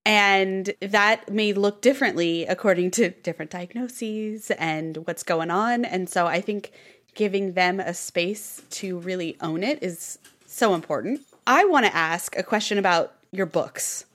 And 0.06 0.72
that 0.82 1.32
may 1.32 1.54
look 1.54 1.82
differently 1.82 2.46
according 2.46 2.92
to 2.92 3.10
different 3.10 3.50
diagnoses 3.50 4.52
and 4.52 4.98
what's 5.08 5.24
going 5.24 5.50
on. 5.50 5.84
And 5.84 6.08
so 6.08 6.28
I 6.28 6.42
think 6.42 6.72
giving 7.16 7.54
them 7.54 7.80
a 7.80 7.94
space 7.94 8.62
to 8.70 9.00
really 9.00 9.36
own 9.42 9.64
it 9.64 9.82
is 9.82 10.20
so 10.46 10.76
important. 10.76 11.22
I 11.48 11.66
want 11.66 11.88
to 11.88 11.96
ask 11.96 12.38
a 12.38 12.44
question 12.44 12.78
about 12.78 13.14
your 13.32 13.48
books. 13.48 14.06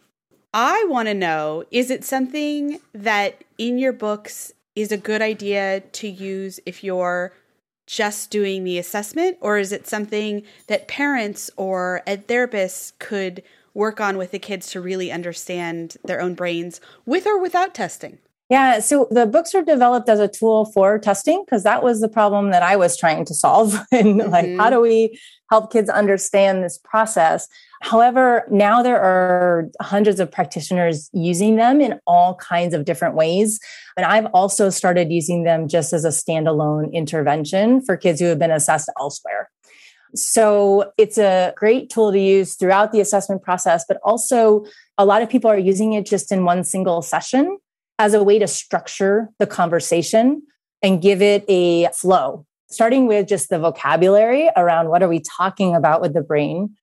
I 0.53 0.85
want 0.89 1.09
to 1.09 1.15
know 1.15 1.65
is 1.71 1.91
it 1.91 2.05
something 2.05 2.81
that 2.93 3.45
in 3.59 3.79
your 3.79 3.93
books 3.93 4.53
is 4.75 4.91
a 4.91 4.97
good 4.97 5.23
idea 5.23 5.81
to 5.81 6.09
use 6.09 6.59
if 6.67 6.83
you're 6.83 7.33
just 7.87 8.31
doing 8.31 8.63
the 8.63 8.79
assessment, 8.79 9.37
or 9.41 9.59
is 9.59 9.73
it 9.73 9.87
something 9.87 10.45
that 10.69 10.87
parents 10.87 11.51
or 11.57 12.03
ed 12.07 12.29
therapists 12.29 12.93
could 13.01 13.43
work 13.75 14.01
on 14.01 14.17
with 14.17 14.31
the 14.31 14.39
kids 14.39 14.69
to 14.71 14.81
really 14.81 15.11
understand 15.11 15.97
their 16.05 16.21
own 16.21 16.35
brains 16.35 16.81
with 17.05 17.27
or 17.27 17.41
without 17.41 17.75
testing? 17.75 18.19
Yeah, 18.49 18.81
so 18.81 19.07
the 19.11 19.27
books 19.27 19.55
are 19.55 19.63
developed 19.63 20.09
as 20.09 20.19
a 20.19 20.27
tool 20.27 20.67
for 20.67 20.99
testing 20.99 21.45
because 21.45 21.63
that 21.63 21.85
was 21.85 22.01
the 22.01 22.09
problem 22.09 22.51
that 22.51 22.65
I 22.65 22.75
was 22.75 22.97
trying 22.97 23.25
to 23.27 23.35
solve. 23.35 23.75
and 23.93 24.21
mm-hmm. 24.21 24.31
like, 24.31 24.47
how 24.57 24.65
mm-hmm. 24.67 24.71
do 24.71 24.81
we 24.81 25.21
help 25.51 25.73
kids 25.73 25.89
understand 25.89 26.63
this 26.63 26.79
process? 26.79 27.49
However, 27.83 28.45
now 28.51 28.83
there 28.83 29.01
are 29.01 29.69
hundreds 29.81 30.21
of 30.21 30.31
practitioners 30.31 31.09
using 31.13 31.57
them 31.57 31.81
in 31.81 31.99
all 32.07 32.35
kinds 32.35 32.75
of 32.75 32.85
different 32.85 33.15
ways. 33.15 33.59
And 33.97 34.05
I've 34.05 34.27
also 34.27 34.69
started 34.69 35.11
using 35.11 35.45
them 35.45 35.67
just 35.67 35.93
as 35.93 36.05
a 36.05 36.09
standalone 36.09 36.93
intervention 36.93 37.81
for 37.81 37.97
kids 37.97 38.21
who 38.21 38.27
have 38.27 38.39
been 38.39 38.51
assessed 38.51 38.91
elsewhere. 38.99 39.49
So 40.15 40.93
it's 40.99 41.19
a 41.19 41.55
great 41.57 41.89
tool 41.89 42.13
to 42.13 42.19
use 42.19 42.57
throughout 42.57 42.93
the 42.93 43.01
assessment 43.01 43.43
process, 43.43 43.85
but 43.89 43.99
also 44.05 44.65
a 44.99 45.05
lot 45.05 45.23
of 45.23 45.31
people 45.31 45.51
are 45.51 45.59
using 45.59 45.95
it 45.95 46.05
just 46.05 46.31
in 46.33 46.45
one 46.45 46.65
single 46.65 47.01
session 47.01 47.59
as 47.99 48.13
a 48.13 48.23
way 48.23 48.39
to 48.39 48.47
structure 48.47 49.29
the 49.39 49.47
conversation 49.47 50.43
and 50.83 51.01
give 51.01 51.23
it 51.23 51.45
a 51.49 51.87
flow, 51.89 52.45
starting 52.71 53.07
with 53.07 53.29
just 53.29 53.51
the 53.51 53.59
vocabulary 53.59 54.51
around 54.57 54.89
what 54.89 55.03
are 55.03 55.09
we 55.09 55.21
talking 55.21 55.75
about 55.75 56.01
with 56.01 56.13
the 56.13 56.23
brain 56.23 56.75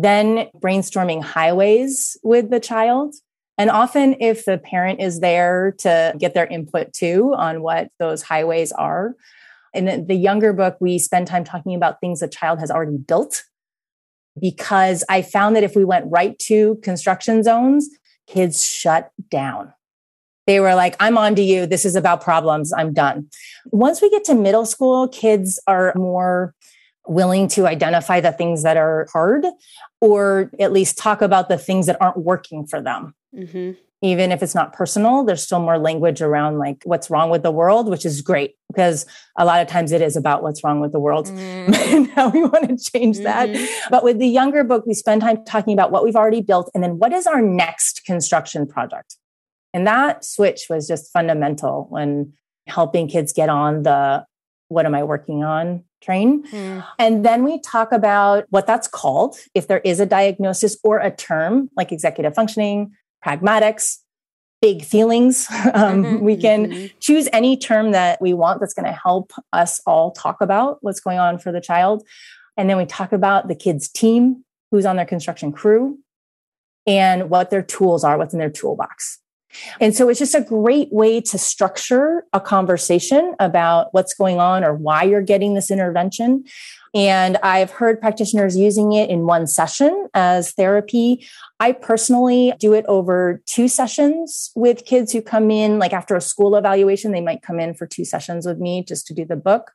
then 0.00 0.48
brainstorming 0.56 1.22
highways 1.22 2.16
with 2.22 2.50
the 2.50 2.60
child. 2.60 3.16
And 3.58 3.68
often, 3.68 4.14
if 4.20 4.44
the 4.44 4.56
parent 4.56 5.00
is 5.00 5.18
there 5.18 5.74
to 5.78 6.14
get 6.16 6.34
their 6.34 6.46
input 6.46 6.92
too 6.92 7.34
on 7.36 7.62
what 7.62 7.88
those 7.98 8.22
highways 8.22 8.70
are. 8.70 9.16
In 9.74 10.06
the 10.06 10.14
younger 10.14 10.52
book, 10.52 10.76
we 10.80 10.98
spend 10.98 11.26
time 11.26 11.42
talking 11.42 11.74
about 11.74 12.00
things 12.00 12.20
the 12.20 12.28
child 12.28 12.60
has 12.60 12.70
already 12.70 12.96
built 12.96 13.42
because 14.40 15.02
I 15.08 15.22
found 15.22 15.56
that 15.56 15.64
if 15.64 15.74
we 15.74 15.84
went 15.84 16.06
right 16.08 16.38
to 16.40 16.76
construction 16.76 17.42
zones, 17.42 17.88
kids 18.28 18.64
shut 18.64 19.10
down. 19.30 19.72
They 20.46 20.60
were 20.60 20.76
like, 20.76 20.94
I'm 21.00 21.18
on 21.18 21.34
to 21.34 21.42
you. 21.42 21.66
This 21.66 21.84
is 21.84 21.96
about 21.96 22.22
problems. 22.22 22.72
I'm 22.72 22.94
done. 22.94 23.28
Once 23.66 24.00
we 24.00 24.08
get 24.10 24.24
to 24.24 24.34
middle 24.34 24.64
school, 24.64 25.08
kids 25.08 25.60
are 25.66 25.92
more 25.96 26.54
willing 27.08 27.48
to 27.48 27.66
identify 27.66 28.20
the 28.20 28.32
things 28.32 28.62
that 28.62 28.76
are 28.76 29.06
hard 29.12 29.44
or 30.00 30.50
at 30.60 30.72
least 30.72 30.98
talk 30.98 31.22
about 31.22 31.48
the 31.48 31.58
things 31.58 31.86
that 31.86 31.96
aren't 32.00 32.18
working 32.18 32.66
for 32.66 32.80
them. 32.80 33.14
Mm-hmm. 33.34 33.72
Even 34.00 34.30
if 34.30 34.44
it's 34.44 34.54
not 34.54 34.72
personal, 34.72 35.24
there's 35.24 35.42
still 35.42 35.58
more 35.58 35.76
language 35.76 36.22
around 36.22 36.58
like 36.58 36.82
what's 36.84 37.10
wrong 37.10 37.30
with 37.30 37.42
the 37.42 37.50
world, 37.50 37.88
which 37.88 38.06
is 38.06 38.22
great 38.22 38.54
because 38.68 39.06
a 39.36 39.44
lot 39.44 39.60
of 39.60 39.66
times 39.66 39.90
it 39.90 40.00
is 40.00 40.16
about 40.16 40.42
what's 40.42 40.62
wrong 40.62 40.78
with 40.80 40.92
the 40.92 41.00
world 41.00 41.26
mm-hmm. 41.26 41.74
and 41.96 42.06
how 42.10 42.28
we 42.28 42.44
want 42.44 42.68
to 42.68 42.90
change 42.90 43.18
that. 43.18 43.48
Mm-hmm. 43.48 43.88
But 43.90 44.04
with 44.04 44.20
the 44.20 44.28
younger 44.28 44.62
book, 44.62 44.86
we 44.86 44.94
spend 44.94 45.22
time 45.22 45.44
talking 45.44 45.72
about 45.72 45.90
what 45.90 46.04
we've 46.04 46.14
already 46.14 46.42
built 46.42 46.70
and 46.74 46.84
then 46.84 46.98
what 46.98 47.12
is 47.12 47.26
our 47.26 47.42
next 47.42 48.04
construction 48.04 48.68
project. 48.68 49.16
And 49.74 49.84
that 49.88 50.24
switch 50.24 50.66
was 50.70 50.86
just 50.86 51.12
fundamental 51.12 51.86
when 51.90 52.34
helping 52.68 53.08
kids 53.08 53.32
get 53.32 53.48
on 53.48 53.82
the 53.82 54.24
what 54.68 54.86
am 54.86 54.94
I 54.94 55.02
working 55.02 55.42
on 55.42 55.84
train. 56.00 56.46
Mm. 56.48 56.84
And 56.98 57.24
then 57.24 57.44
we 57.44 57.60
talk 57.60 57.92
about 57.92 58.44
what 58.50 58.66
that's 58.66 58.88
called, 58.88 59.36
if 59.54 59.66
there 59.68 59.80
is 59.80 60.00
a 60.00 60.06
diagnosis 60.06 60.76
or 60.82 60.98
a 60.98 61.10
term 61.10 61.70
like 61.76 61.92
executive 61.92 62.34
functioning, 62.34 62.92
pragmatics, 63.24 63.98
big 64.60 64.84
feelings. 64.84 65.48
Um, 65.74 66.02
mm-hmm, 66.02 66.24
we 66.24 66.36
can 66.36 66.66
mm-hmm. 66.66 66.86
choose 66.98 67.28
any 67.32 67.56
term 67.56 67.92
that 67.92 68.20
we 68.22 68.32
want 68.32 68.58
that's 68.58 68.74
going 68.74 68.86
to 68.86 68.98
help 69.00 69.32
us 69.52 69.80
all 69.86 70.10
talk 70.12 70.40
about 70.40 70.78
what's 70.80 70.98
going 70.98 71.18
on 71.18 71.38
for 71.38 71.52
the 71.52 71.60
child. 71.60 72.06
And 72.56 72.70
then 72.70 72.78
we 72.78 72.86
talk 72.86 73.12
about 73.12 73.48
the 73.48 73.54
kid's 73.54 73.88
team, 73.88 74.44
who's 74.70 74.86
on 74.86 74.96
their 74.96 75.06
construction 75.06 75.52
crew, 75.52 75.98
and 76.86 77.28
what 77.28 77.50
their 77.50 77.62
tools 77.62 78.02
are, 78.02 78.16
what's 78.16 78.32
in 78.32 78.38
their 78.40 78.50
toolbox. 78.50 79.20
And 79.80 79.94
so 79.94 80.08
it's 80.08 80.18
just 80.18 80.34
a 80.34 80.40
great 80.40 80.92
way 80.92 81.20
to 81.22 81.38
structure 81.38 82.24
a 82.32 82.40
conversation 82.40 83.34
about 83.38 83.88
what's 83.92 84.14
going 84.14 84.40
on 84.40 84.64
or 84.64 84.74
why 84.74 85.02
you're 85.02 85.22
getting 85.22 85.54
this 85.54 85.70
intervention. 85.70 86.44
And 86.94 87.36
I've 87.42 87.70
heard 87.70 88.00
practitioners 88.00 88.56
using 88.56 88.92
it 88.92 89.10
in 89.10 89.26
one 89.26 89.46
session 89.46 90.08
as 90.14 90.52
therapy. 90.52 91.26
I 91.60 91.72
personally 91.72 92.54
do 92.58 92.72
it 92.72 92.84
over 92.88 93.42
two 93.46 93.68
sessions 93.68 94.50
with 94.54 94.84
kids 94.84 95.12
who 95.12 95.20
come 95.20 95.50
in, 95.50 95.78
like 95.78 95.92
after 95.92 96.16
a 96.16 96.20
school 96.20 96.56
evaluation, 96.56 97.12
they 97.12 97.20
might 97.20 97.42
come 97.42 97.60
in 97.60 97.74
for 97.74 97.86
two 97.86 98.04
sessions 98.04 98.46
with 98.46 98.58
me 98.58 98.84
just 98.84 99.06
to 99.08 99.14
do 99.14 99.24
the 99.24 99.36
book 99.36 99.72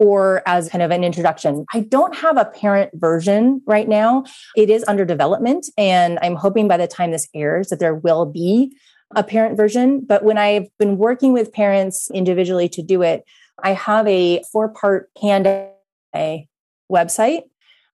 or 0.00 0.42
as 0.46 0.70
kind 0.70 0.82
of 0.82 0.90
an 0.90 1.04
introduction. 1.04 1.66
I 1.74 1.80
don't 1.80 2.16
have 2.16 2.38
a 2.38 2.46
parent 2.46 2.90
version 2.94 3.60
right 3.66 3.86
now. 3.86 4.24
It 4.56 4.70
is 4.70 4.82
under 4.88 5.04
development. 5.04 5.68
And 5.76 6.18
I'm 6.22 6.36
hoping 6.36 6.66
by 6.66 6.78
the 6.78 6.88
time 6.88 7.10
this 7.10 7.28
airs 7.34 7.68
that 7.68 7.78
there 7.80 7.94
will 7.94 8.24
be 8.24 8.74
a 9.14 9.24
parent 9.24 9.56
version. 9.56 10.00
But 10.00 10.22
when 10.22 10.38
I've 10.38 10.68
been 10.78 10.98
working 10.98 11.32
with 11.32 11.52
parents 11.52 12.10
individually 12.12 12.68
to 12.70 12.82
do 12.82 13.02
it, 13.02 13.24
I 13.62 13.72
have 13.72 14.06
a 14.06 14.42
four 14.52 14.68
part 14.68 15.10
Canada 15.20 15.72
website. 16.90 17.42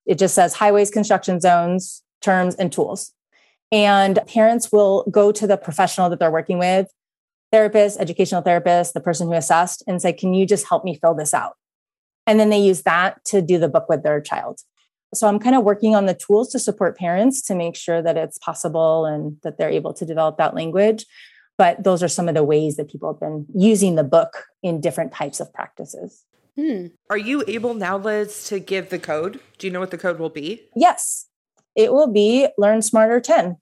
It 0.07 0.19
just 0.19 0.35
says 0.35 0.55
highways, 0.55 0.91
construction 0.91 1.41
zones, 1.41 2.03
terms, 2.23 2.55
and 2.55 2.73
tools. 2.73 3.13
And 3.73 4.19
parents 4.27 4.71
will 4.71 5.05
go 5.11 5.33
to 5.33 5.47
the 5.47 5.57
professional 5.57 6.09
that 6.11 6.21
they're 6.21 6.31
working 6.31 6.59
with, 6.59 6.89
therapist, 7.51 7.99
educational 7.99 8.43
therapist, 8.43 8.95
the 8.95 9.01
person 9.01 9.27
who 9.27 9.33
assessed, 9.33 9.83
and 9.87 10.01
say, 10.01 10.13
Can 10.13 10.35
you 10.35 10.47
just 10.47 10.69
help 10.69 10.85
me 10.85 10.99
fill 11.01 11.15
this 11.15 11.35
out? 11.35 11.55
And 12.27 12.39
then 12.39 12.51
they 12.51 12.59
use 12.59 12.83
that 12.83 13.25
to 13.27 13.43
do 13.43 13.59
the 13.59 13.69
book 13.69 13.89
with 13.89 14.03
their 14.03 14.21
child. 14.21 14.61
So 15.15 15.29
I'm 15.29 15.39
kind 15.39 15.57
of 15.57 15.65
working 15.65 15.95
on 15.95 16.07
the 16.07 16.15
tools 16.15 16.51
to 16.51 16.59
support 16.59 16.97
parents 16.97 17.43
to 17.43 17.55
make 17.55 17.77
sure 17.77 18.03
that 18.03 18.17
it's 18.17 18.39
possible 18.39 19.07
and 19.07 19.37
that 19.43 19.59
they're 19.59 19.71
able 19.71 19.95
to 19.95 20.05
develop 20.05 20.39
that 20.39 20.55
language. 20.55 21.07
But 21.59 21.85
those 21.85 22.03
are 22.03 22.09
some 22.09 22.29
of 22.29 22.35
the 22.35 22.45
ways 22.45 22.77
that 22.77 22.91
people 22.91 23.13
have 23.13 23.21
been 23.21 23.47
using 23.55 23.95
the 23.95 24.05
book 24.05 24.45
in 24.63 24.81
different 24.81 25.13
types 25.13 25.41
of 25.41 25.53
practices. 25.55 26.25
Hmm. 26.57 26.89
Are 27.11 27.19
you 27.19 27.45
able 27.47 27.75
now, 27.75 27.97
Liz, 27.97 28.45
to 28.49 28.59
give 28.59 28.91
the 28.91 28.99
code? 28.99 29.41
Do 29.59 29.67
you 29.67 29.73
know 29.73 29.81
what 29.81 29.91
the 29.91 29.99
code 29.99 30.19
will 30.19 30.31
be? 30.31 30.69
Yes, 30.75 31.29
it 31.75 31.93
will 31.93 32.11
be 32.11 32.49
Learn 32.59 32.83
Smarter 32.83 33.21
10. 33.21 33.57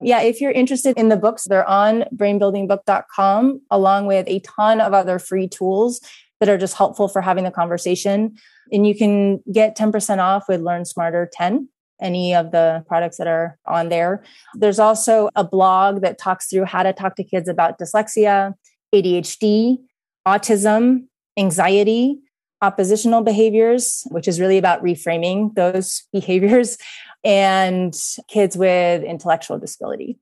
Yeah, 0.00 0.20
if 0.20 0.40
you're 0.40 0.50
interested 0.50 0.98
in 0.98 1.08
the 1.08 1.16
books, 1.16 1.44
they're 1.44 1.68
on 1.68 2.04
brainbuildingbook.com 2.14 3.62
along 3.70 4.06
with 4.06 4.26
a 4.28 4.40
ton 4.40 4.80
of 4.80 4.92
other 4.92 5.18
free 5.18 5.48
tools 5.48 6.00
that 6.40 6.48
are 6.48 6.58
just 6.58 6.76
helpful 6.76 7.08
for 7.08 7.22
having 7.22 7.44
the 7.44 7.50
conversation. 7.50 8.36
And 8.72 8.86
you 8.86 8.96
can 8.96 9.42
get 9.52 9.76
10% 9.76 10.18
off 10.18 10.48
with 10.48 10.60
Learn 10.60 10.84
Smarter 10.84 11.28
10 11.32 11.68
any 12.00 12.34
of 12.34 12.50
the 12.50 12.84
products 12.88 13.16
that 13.18 13.26
are 13.26 13.58
on 13.66 13.88
there. 13.88 14.22
There's 14.54 14.78
also 14.78 15.30
a 15.36 15.44
blog 15.44 16.02
that 16.02 16.18
talks 16.18 16.48
through 16.48 16.64
how 16.64 16.82
to 16.82 16.92
talk 16.92 17.16
to 17.16 17.24
kids 17.24 17.48
about 17.48 17.78
dyslexia, 17.78 18.54
ADHD, 18.94 19.78
autism, 20.26 21.06
anxiety, 21.38 22.18
oppositional 22.62 23.22
behaviors, 23.22 24.06
which 24.10 24.28
is 24.28 24.40
really 24.40 24.58
about 24.58 24.82
reframing 24.82 25.54
those 25.54 26.02
behaviors, 26.12 26.78
and 27.24 27.94
kids 28.28 28.56
with 28.56 29.02
intellectual 29.02 29.58
disability 29.58 30.18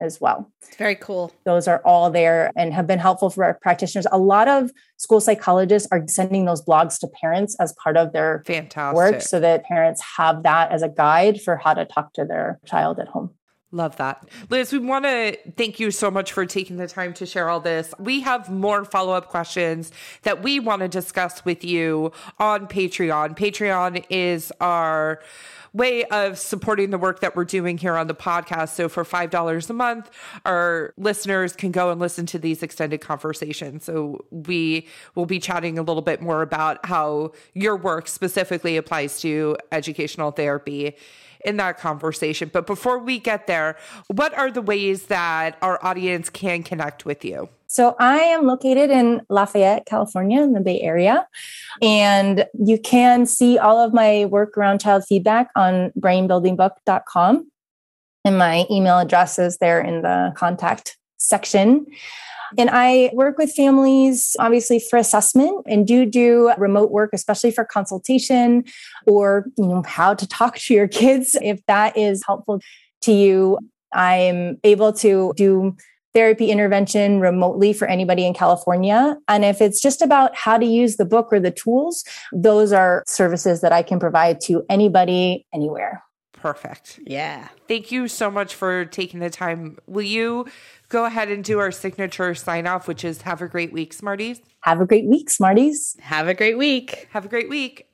as 0.00 0.20
well. 0.20 0.50
Very 0.78 0.94
cool. 0.96 1.32
Those 1.44 1.68
are 1.68 1.80
all 1.84 2.10
there 2.10 2.50
and 2.56 2.72
have 2.74 2.86
been 2.86 2.98
helpful 2.98 3.30
for 3.30 3.44
our 3.44 3.54
practitioners. 3.54 4.06
A 4.12 4.18
lot 4.18 4.48
of 4.48 4.70
school 4.98 5.20
psychologists 5.20 5.88
are 5.90 6.02
sending 6.06 6.44
those 6.44 6.62
blogs 6.64 6.98
to 7.00 7.08
parents 7.20 7.56
as 7.60 7.74
part 7.82 7.96
of 7.96 8.12
their 8.12 8.42
Fantastic. 8.46 8.96
work 8.96 9.22
so 9.22 9.40
that 9.40 9.64
parents 9.64 10.02
have 10.16 10.42
that 10.42 10.70
as 10.70 10.82
a 10.82 10.88
guide 10.88 11.40
for 11.40 11.56
how 11.56 11.74
to 11.74 11.84
talk 11.84 12.12
to 12.14 12.24
their 12.24 12.58
child 12.66 12.98
at 12.98 13.08
home. 13.08 13.30
Love 13.76 13.96
that. 13.96 14.26
Liz, 14.48 14.72
we 14.72 14.78
want 14.78 15.04
to 15.04 15.36
thank 15.58 15.78
you 15.78 15.90
so 15.90 16.10
much 16.10 16.32
for 16.32 16.46
taking 16.46 16.78
the 16.78 16.88
time 16.88 17.12
to 17.12 17.26
share 17.26 17.50
all 17.50 17.60
this. 17.60 17.92
We 17.98 18.20
have 18.20 18.50
more 18.50 18.86
follow 18.86 19.12
up 19.12 19.28
questions 19.28 19.92
that 20.22 20.42
we 20.42 20.60
want 20.60 20.80
to 20.80 20.88
discuss 20.88 21.44
with 21.44 21.62
you 21.62 22.12
on 22.38 22.68
Patreon. 22.68 23.36
Patreon 23.36 24.06
is 24.08 24.50
our 24.62 25.20
way 25.74 26.04
of 26.04 26.38
supporting 26.38 26.88
the 26.88 26.96
work 26.96 27.20
that 27.20 27.36
we're 27.36 27.44
doing 27.44 27.76
here 27.76 27.96
on 27.96 28.06
the 28.06 28.14
podcast. 28.14 28.70
So 28.70 28.88
for 28.88 29.04
$5 29.04 29.68
a 29.68 29.72
month, 29.74 30.10
our 30.46 30.94
listeners 30.96 31.52
can 31.52 31.70
go 31.70 31.90
and 31.90 32.00
listen 32.00 32.24
to 32.26 32.38
these 32.38 32.62
extended 32.62 33.02
conversations. 33.02 33.84
So 33.84 34.24
we 34.30 34.86
will 35.14 35.26
be 35.26 35.38
chatting 35.38 35.78
a 35.78 35.82
little 35.82 36.00
bit 36.00 36.22
more 36.22 36.40
about 36.40 36.86
how 36.86 37.32
your 37.52 37.76
work 37.76 38.08
specifically 38.08 38.78
applies 38.78 39.20
to 39.20 39.58
educational 39.70 40.30
therapy 40.30 40.96
in 41.44 41.56
that 41.58 41.78
conversation. 41.78 42.50
But 42.52 42.66
before 42.66 42.98
we 42.98 43.18
get 43.18 43.46
there, 43.46 43.76
what 44.08 44.36
are 44.36 44.50
the 44.50 44.62
ways 44.62 45.06
that 45.06 45.58
our 45.62 45.84
audience 45.84 46.30
can 46.30 46.62
connect 46.62 47.04
with 47.04 47.24
you? 47.24 47.48
So 47.68 47.96
I 47.98 48.18
am 48.18 48.46
located 48.46 48.90
in 48.90 49.22
Lafayette, 49.28 49.86
California, 49.86 50.42
in 50.42 50.52
the 50.52 50.60
Bay 50.60 50.80
Area. 50.80 51.26
And 51.82 52.46
you 52.54 52.78
can 52.78 53.26
see 53.26 53.58
all 53.58 53.78
of 53.78 53.92
my 53.92 54.24
work 54.26 54.56
around 54.56 54.80
child 54.80 55.04
feedback 55.06 55.50
on 55.56 55.92
brainbuildingbook.com. 55.98 57.50
And 58.24 58.38
my 58.38 58.66
email 58.70 58.98
address 58.98 59.38
is 59.38 59.58
there 59.58 59.80
in 59.80 60.02
the 60.02 60.32
contact 60.36 60.96
section. 61.18 61.86
And 62.58 62.70
I 62.70 63.10
work 63.12 63.38
with 63.38 63.52
families, 63.52 64.36
obviously, 64.38 64.78
for 64.78 64.98
assessment 64.98 65.64
and 65.66 65.86
do 65.86 66.06
do 66.06 66.52
remote 66.58 66.90
work, 66.90 67.10
especially 67.12 67.50
for 67.50 67.64
consultation 67.64 68.64
or, 69.06 69.46
you 69.56 69.66
know, 69.66 69.82
how 69.86 70.14
to 70.14 70.26
talk 70.26 70.58
to 70.58 70.74
your 70.74 70.88
kids. 70.88 71.36
If 71.42 71.60
that 71.66 71.96
is 71.96 72.22
helpful 72.26 72.60
to 73.02 73.12
you, 73.12 73.58
I'm 73.92 74.58
able 74.64 74.92
to 74.94 75.32
do 75.36 75.76
therapy 76.14 76.50
intervention 76.50 77.20
remotely 77.20 77.74
for 77.74 77.86
anybody 77.86 78.24
in 78.24 78.32
California. 78.32 79.18
And 79.28 79.44
if 79.44 79.60
it's 79.60 79.82
just 79.82 80.00
about 80.00 80.34
how 80.34 80.56
to 80.56 80.64
use 80.64 80.96
the 80.96 81.04
book 81.04 81.28
or 81.30 81.38
the 81.38 81.50
tools, 81.50 82.04
those 82.32 82.72
are 82.72 83.02
services 83.06 83.60
that 83.60 83.70
I 83.70 83.82
can 83.82 84.00
provide 84.00 84.40
to 84.42 84.64
anybody 84.70 85.46
anywhere. 85.52 86.02
Perfect. 86.32 87.00
Yeah. 87.04 87.48
Thank 87.68 87.92
you 87.92 88.08
so 88.08 88.30
much 88.30 88.54
for 88.54 88.84
taking 88.84 89.20
the 89.20 89.30
time. 89.30 89.78
Will 89.86 90.02
you 90.02 90.46
go 90.88 91.04
ahead 91.04 91.30
and 91.30 91.42
do 91.42 91.58
our 91.58 91.70
signature 91.70 92.34
sign 92.34 92.66
off, 92.66 92.88
which 92.88 93.04
is 93.04 93.22
have 93.22 93.42
a 93.42 93.48
great 93.48 93.72
week, 93.72 93.92
Smarties? 93.92 94.40
Have 94.60 94.80
a 94.80 94.86
great 94.86 95.06
week, 95.06 95.30
Smarties. 95.30 95.96
Have 96.00 96.28
a 96.28 96.34
great 96.34 96.58
week. 96.58 97.08
Have 97.12 97.24
a 97.24 97.28
great 97.28 97.48
week. 97.48 97.85